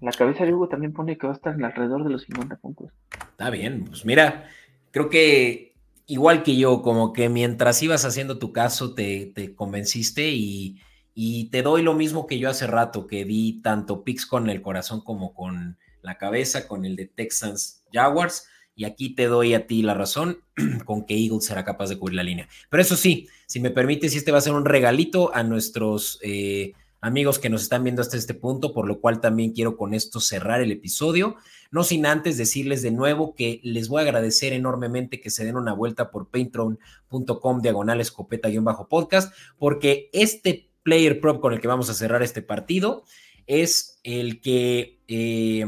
La 0.00 0.12
cabeza 0.12 0.44
de 0.44 0.54
Hugo 0.54 0.68
también 0.68 0.92
pone 0.92 1.18
que 1.18 1.26
va 1.26 1.32
a 1.32 1.36
estar 1.36 1.54
alrededor 1.62 2.04
de 2.04 2.10
los 2.10 2.22
50 2.22 2.56
puntos. 2.56 2.90
Está 3.30 3.50
bien, 3.50 3.84
pues 3.84 4.04
mira, 4.04 4.48
creo 4.90 5.10
que 5.10 5.74
igual 6.06 6.42
que 6.42 6.56
yo, 6.56 6.82
como 6.82 7.12
que 7.12 7.28
mientras 7.28 7.82
ibas 7.82 8.04
haciendo 8.04 8.38
tu 8.38 8.52
caso 8.52 8.94
te, 8.94 9.32
te 9.34 9.54
convenciste 9.54 10.30
y 10.30 10.80
y 11.14 11.50
te 11.50 11.62
doy 11.62 11.82
lo 11.82 11.94
mismo 11.94 12.26
que 12.26 12.38
yo 12.38 12.48
hace 12.48 12.66
rato, 12.66 13.06
que 13.06 13.24
di 13.24 13.60
tanto 13.62 14.04
picks 14.04 14.26
con 14.26 14.48
el 14.48 14.62
corazón 14.62 15.02
como 15.02 15.34
con 15.34 15.76
la 16.02 16.16
cabeza, 16.16 16.66
con 16.68 16.84
el 16.84 16.96
de 16.96 17.06
Texans 17.06 17.84
Jaguars. 17.92 18.46
Y 18.74 18.84
aquí 18.84 19.14
te 19.14 19.26
doy 19.26 19.52
a 19.52 19.66
ti 19.66 19.82
la 19.82 19.92
razón 19.94 20.38
con 20.86 21.04
que 21.04 21.14
Eagles 21.16 21.44
será 21.44 21.64
capaz 21.64 21.90
de 21.90 21.98
cubrir 21.98 22.16
la 22.16 22.22
línea. 22.22 22.48
Pero 22.70 22.80
eso 22.80 22.96
sí, 22.96 23.28
si 23.46 23.60
me 23.60 23.70
permites, 23.70 24.14
este 24.14 24.32
va 24.32 24.38
a 24.38 24.40
ser 24.40 24.54
un 24.54 24.64
regalito 24.64 25.34
a 25.34 25.42
nuestros 25.42 26.18
eh, 26.22 26.72
amigos 27.00 27.38
que 27.38 27.48
nos 27.48 27.62
están 27.62 27.84
viendo 27.84 28.02
hasta 28.02 28.16
este 28.16 28.34
punto, 28.34 28.72
por 28.72 28.86
lo 28.86 29.00
cual 29.00 29.20
también 29.20 29.52
quiero 29.52 29.76
con 29.76 29.94
esto 29.94 30.20
cerrar 30.20 30.60
el 30.60 30.70
episodio. 30.70 31.36
No 31.70 31.84
sin 31.84 32.06
antes 32.06 32.36
decirles 32.36 32.82
de 32.82 32.90
nuevo 32.90 33.34
que 33.34 33.60
les 33.62 33.88
voy 33.88 34.00
a 34.00 34.04
agradecer 34.04 34.52
enormemente 34.52 35.20
que 35.20 35.30
se 35.30 35.44
den 35.44 35.56
una 35.56 35.72
vuelta 35.72 36.10
por 36.10 36.28
patreon.com 36.28 37.62
diagonal 37.62 38.00
escopeta-podcast, 38.00 39.32
porque 39.58 40.10
este 40.12 40.70
player 40.82 41.20
prop 41.20 41.40
con 41.40 41.52
el 41.52 41.60
que 41.60 41.68
vamos 41.68 41.90
a 41.90 41.94
cerrar 41.94 42.22
este 42.22 42.42
partido 42.42 43.04
es 43.46 43.98
el 44.04 44.40
que, 44.40 45.00
eh, 45.08 45.66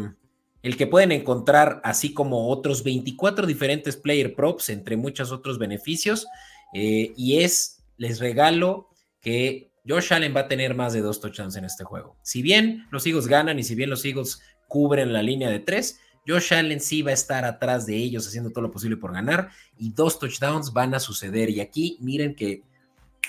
el 0.62 0.76
que 0.76 0.86
pueden 0.86 1.12
encontrar, 1.12 1.80
así 1.84 2.14
como 2.14 2.48
otros 2.48 2.84
24 2.84 3.46
diferentes 3.46 3.96
player 3.96 4.34
props, 4.34 4.68
entre 4.68 4.96
muchos 4.96 5.32
otros 5.32 5.58
beneficios. 5.58 6.26
Eh, 6.74 7.12
y 7.16 7.38
es, 7.38 7.84
les 7.96 8.20
regalo 8.20 8.88
que 9.20 9.71
Josh 9.86 10.12
Allen 10.12 10.34
va 10.34 10.40
a 10.40 10.48
tener 10.48 10.74
más 10.74 10.92
de 10.92 11.00
dos 11.00 11.20
touchdowns 11.20 11.56
en 11.56 11.64
este 11.64 11.84
juego. 11.84 12.16
Si 12.22 12.42
bien 12.42 12.86
los 12.90 13.06
Eagles 13.06 13.26
ganan 13.26 13.58
y 13.58 13.64
si 13.64 13.74
bien 13.74 13.90
los 13.90 14.04
Eagles 14.04 14.40
cubren 14.68 15.12
la 15.12 15.22
línea 15.22 15.50
de 15.50 15.58
tres, 15.58 16.00
Josh 16.26 16.54
Allen 16.54 16.80
sí 16.80 17.02
va 17.02 17.10
a 17.10 17.14
estar 17.14 17.44
atrás 17.44 17.84
de 17.86 17.96
ellos 17.96 18.26
haciendo 18.26 18.50
todo 18.50 18.62
lo 18.62 18.70
posible 18.70 18.96
por 18.96 19.12
ganar 19.12 19.50
y 19.76 19.92
dos 19.92 20.18
touchdowns 20.18 20.72
van 20.72 20.94
a 20.94 21.00
suceder. 21.00 21.50
Y 21.50 21.60
aquí 21.60 21.98
miren 22.00 22.34
que 22.34 22.62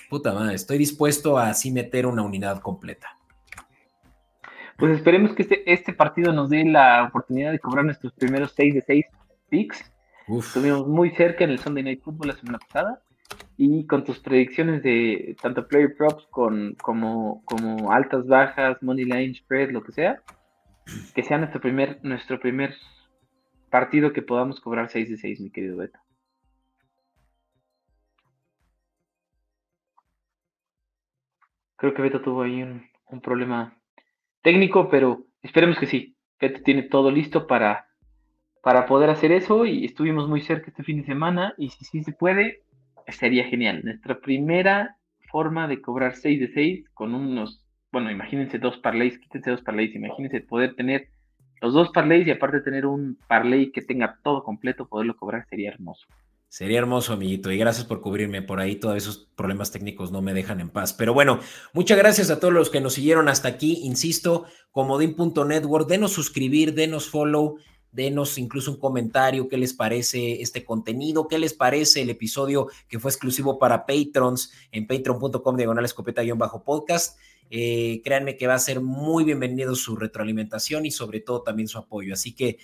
puta 0.10 0.32
madre, 0.32 0.56
estoy 0.56 0.78
dispuesto 0.78 1.38
a 1.38 1.50
así 1.50 1.72
meter 1.72 2.06
una 2.06 2.22
unidad 2.22 2.62
completa. 2.62 3.18
Pues 4.78 4.98
esperemos 4.98 5.34
que 5.34 5.44
este, 5.44 5.72
este 5.72 5.94
partido 5.94 6.32
nos 6.34 6.50
dé 6.50 6.66
la 6.66 7.06
oportunidad 7.06 7.52
de 7.52 7.60
cobrar 7.60 7.86
nuestros 7.86 8.14
primeros 8.14 8.54
6 8.56 8.76
de 8.76 8.82
6 8.82 9.06
picks. 9.50 9.92
Estuvimos 10.28 10.88
muy 10.88 11.12
cerca 11.12 11.44
en 11.44 11.52
el 11.52 11.60
Sunday 11.60 11.84
Night 11.84 12.04
Football 12.04 12.30
la 12.30 12.36
semana 12.36 12.60
pasada. 12.60 13.02
Y 13.58 13.86
con 13.86 14.04
tus 14.04 14.20
predicciones 14.20 14.82
de 14.82 15.36
tanto 15.42 15.68
player 15.68 15.96
props 15.96 16.26
con, 16.32 16.76
como, 16.82 17.44
como 17.46 17.92
altas, 17.92 18.26
bajas, 18.26 18.82
money 18.82 19.06
line, 19.06 19.36
spread, 19.36 19.72
lo 19.72 19.84
que 19.84 19.92
sea, 19.92 20.22
que 21.14 21.24
sea 21.24 21.38
nuestro 21.38 21.62
primer, 21.62 22.00
nuestro 22.04 22.40
primer 22.40 22.76
partido 23.70 24.14
que 24.14 24.22
podamos 24.22 24.60
cobrar 24.60 24.90
6 24.90 25.10
de 25.10 25.18
6, 25.18 25.42
mi 25.42 25.50
querido 25.52 25.78
Beto. 25.78 26.00
Creo 31.76 31.94
que 31.94 32.02
Beto 32.02 32.22
tuvo 32.22 32.44
ahí 32.44 32.62
un, 32.62 32.88
problema 33.22 33.76
técnico, 34.42 34.90
pero 34.90 35.26
esperemos 35.42 35.78
que 35.78 35.88
sí. 35.88 36.16
Beto 36.40 36.62
tiene 36.64 36.84
todo 36.84 37.12
listo 37.12 37.48
para, 37.48 37.88
para 38.62 38.86
poder 38.86 39.10
hacer 39.10 39.32
eso 39.32 39.66
y 39.66 39.86
estuvimos 39.86 40.30
muy 40.30 40.42
cerca 40.42 40.68
este 40.68 40.84
fin 40.84 41.02
de 41.02 41.06
semana 41.06 41.56
y 41.58 41.70
si 41.70 41.84
sí 41.84 42.04
se 42.04 42.14
puede, 42.14 42.64
sería 43.08 43.46
genial. 43.46 43.82
Nuestra 43.84 44.20
primera 44.20 44.98
forma 45.32 45.68
de 45.68 45.82
cobrar 45.82 46.16
6 46.16 46.40
de 46.40 46.48
6 46.54 46.90
con 46.94 47.16
unos, 47.16 47.66
bueno, 47.92 48.12
imagínense 48.12 48.60
dos 48.60 48.78
parlays, 48.78 49.18
quítense 49.20 49.52
dos 49.52 49.62
parlays, 49.62 49.96
imagínense 49.96 50.42
poder 50.42 50.76
tener 50.76 51.10
los 51.62 51.74
dos 51.74 51.90
parlays 51.92 52.28
y 52.28 52.32
aparte 52.32 52.62
tener 52.62 52.86
un 52.86 53.18
parlay 53.28 53.72
que 53.72 53.82
tenga 53.82 54.20
todo 54.24 54.44
completo, 54.44 54.88
poderlo 54.88 55.16
cobrar 55.16 55.46
sería 55.50 55.72
hermoso. 55.72 56.06
Sería 56.50 56.78
hermoso, 56.78 57.14
amiguito, 57.14 57.52
y 57.52 57.58
gracias 57.58 57.88
por 57.88 58.00
cubrirme 58.00 58.44
por 58.44 58.60
ahí. 58.60 58.76
Todos 58.76 58.96
esos 58.96 59.28
problemas 59.36 59.72
técnicos 59.72 60.12
no 60.12 60.22
me 60.22 60.36
dejan 60.36 60.60
en 60.60 60.70
paz. 60.70 60.94
Pero 60.94 61.12
bueno, 61.12 61.40
muchas 61.74 61.98
gracias 61.98 62.30
a 62.30 62.40
todos 62.40 62.54
los 62.54 62.70
que 62.70 62.80
nos 62.80 62.94
siguieron 62.94 63.28
hasta 63.28 63.48
aquí. 63.48 63.80
Insisto, 63.86 64.46
comodín.network, 64.70 65.88
denos 65.88 66.12
suscribir, 66.12 66.76
denos 66.76 67.10
follow, 67.10 67.58
denos 67.94 68.38
incluso 68.38 68.72
un 68.72 68.78
comentario, 68.78 69.48
qué 69.48 69.58
les 69.58 69.74
parece 69.74 70.42
este 70.42 70.66
contenido, 70.66 71.28
qué 71.28 71.40
les 71.40 71.54
parece 71.54 72.02
el 72.02 72.10
episodio 72.10 72.68
que 72.90 73.00
fue 73.00 73.12
exclusivo 73.12 73.58
para 73.58 73.86
patrons 73.86 74.52
en 74.72 74.86
patreon.com 74.86 75.56
diagonal 75.56 75.86
escopeta-podcast. 75.86 77.18
Eh, 77.50 78.02
créanme 78.04 78.36
que 78.36 78.48
va 78.48 78.56
a 78.56 78.60
ser 78.60 78.82
muy 78.82 79.24
bienvenido 79.24 79.76
su 79.76 79.96
retroalimentación 79.96 80.86
y 80.86 80.92
sobre 80.92 81.22
todo 81.22 81.44
también 81.44 81.68
su 81.68 81.78
apoyo. 81.78 82.14
Así 82.14 82.36
que, 82.36 82.58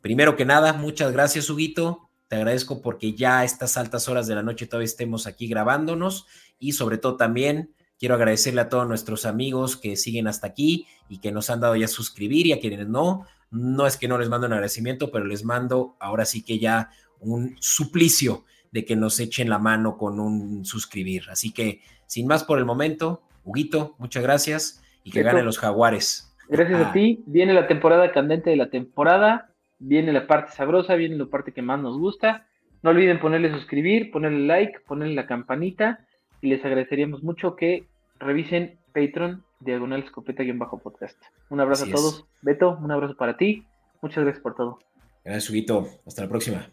primero 0.00 0.36
que 0.36 0.44
nada, 0.44 0.72
muchas 0.72 1.12
gracias, 1.12 1.50
Huguito 1.50 2.04
te 2.28 2.36
agradezco 2.36 2.80
porque 2.80 3.12
ya 3.12 3.40
a 3.40 3.44
estas 3.44 3.76
altas 3.76 4.08
horas 4.08 4.26
de 4.26 4.34
la 4.34 4.42
noche 4.42 4.66
todavía 4.66 4.86
estemos 4.86 5.26
aquí 5.26 5.46
grabándonos 5.46 6.26
y 6.58 6.72
sobre 6.72 6.98
todo 6.98 7.16
también 7.16 7.74
quiero 7.98 8.14
agradecerle 8.14 8.62
a 8.62 8.68
todos 8.68 8.88
nuestros 8.88 9.26
amigos 9.26 9.76
que 9.76 9.96
siguen 9.96 10.26
hasta 10.26 10.46
aquí 10.46 10.86
y 11.08 11.18
que 11.18 11.32
nos 11.32 11.50
han 11.50 11.60
dado 11.60 11.76
ya 11.76 11.88
suscribir 11.88 12.46
y 12.46 12.52
a 12.52 12.60
quienes 12.60 12.88
no, 12.88 13.26
no 13.54 13.86
es 13.86 13.96
que 13.96 14.08
no 14.08 14.18
les 14.18 14.28
mando 14.28 14.46
un 14.46 14.52
agradecimiento, 14.52 15.10
pero 15.10 15.24
les 15.24 15.44
mando 15.44 15.96
ahora 16.00 16.24
sí 16.24 16.44
que 16.44 16.58
ya 16.58 16.90
un 17.20 17.56
suplicio 17.60 18.44
de 18.72 18.84
que 18.84 18.96
nos 18.96 19.20
echen 19.20 19.48
la 19.48 19.58
mano 19.58 19.96
con 19.96 20.20
un 20.20 20.64
suscribir. 20.64 21.24
Así 21.30 21.52
que 21.52 21.80
sin 22.06 22.26
más 22.26 22.44
por 22.44 22.58
el 22.58 22.64
momento, 22.64 23.22
Huguito, 23.44 23.94
muchas 23.98 24.22
gracias 24.22 24.82
y 25.04 25.10
que 25.10 25.22
ganen 25.22 25.44
los 25.44 25.58
jaguares. 25.58 26.34
Gracias 26.48 26.80
a 26.80 26.90
ah. 26.90 26.92
ti. 26.92 27.22
Viene 27.26 27.54
la 27.54 27.66
temporada 27.66 28.12
candente 28.12 28.50
de 28.50 28.56
la 28.56 28.70
temporada 28.70 29.54
viene 29.78 30.12
la 30.12 30.26
parte 30.26 30.52
sabrosa, 30.52 30.94
viene 30.94 31.16
la 31.16 31.26
parte 31.26 31.52
que 31.52 31.62
más 31.62 31.80
nos 31.80 31.98
gusta. 31.98 32.46
No 32.82 32.90
olviden 32.90 33.20
ponerle 33.20 33.50
suscribir, 33.50 34.10
ponerle 34.10 34.46
like, 34.46 34.80
ponerle 34.86 35.14
la 35.14 35.26
campanita 35.26 36.06
y 36.40 36.48
les 36.48 36.64
agradeceríamos 36.64 37.22
mucho 37.22 37.56
que 37.56 37.86
revisen 38.18 38.78
Patreon 38.92 39.42
diagonal 39.64 40.02
escopeta 40.02 40.42
y 40.42 40.50
en 40.50 40.58
bajo 40.58 40.78
podcast. 40.78 41.20
Un 41.50 41.60
abrazo 41.60 41.84
a 41.84 41.90
todos. 41.90 42.26
Beto, 42.42 42.78
un 42.80 42.90
abrazo 42.90 43.16
para 43.16 43.36
ti. 43.36 43.66
Muchas 44.02 44.24
gracias 44.24 44.42
por 44.42 44.54
todo. 44.54 44.78
Gracias, 45.24 45.50
Huguito. 45.50 45.88
Hasta 46.06 46.22
la 46.22 46.28
próxima. 46.28 46.68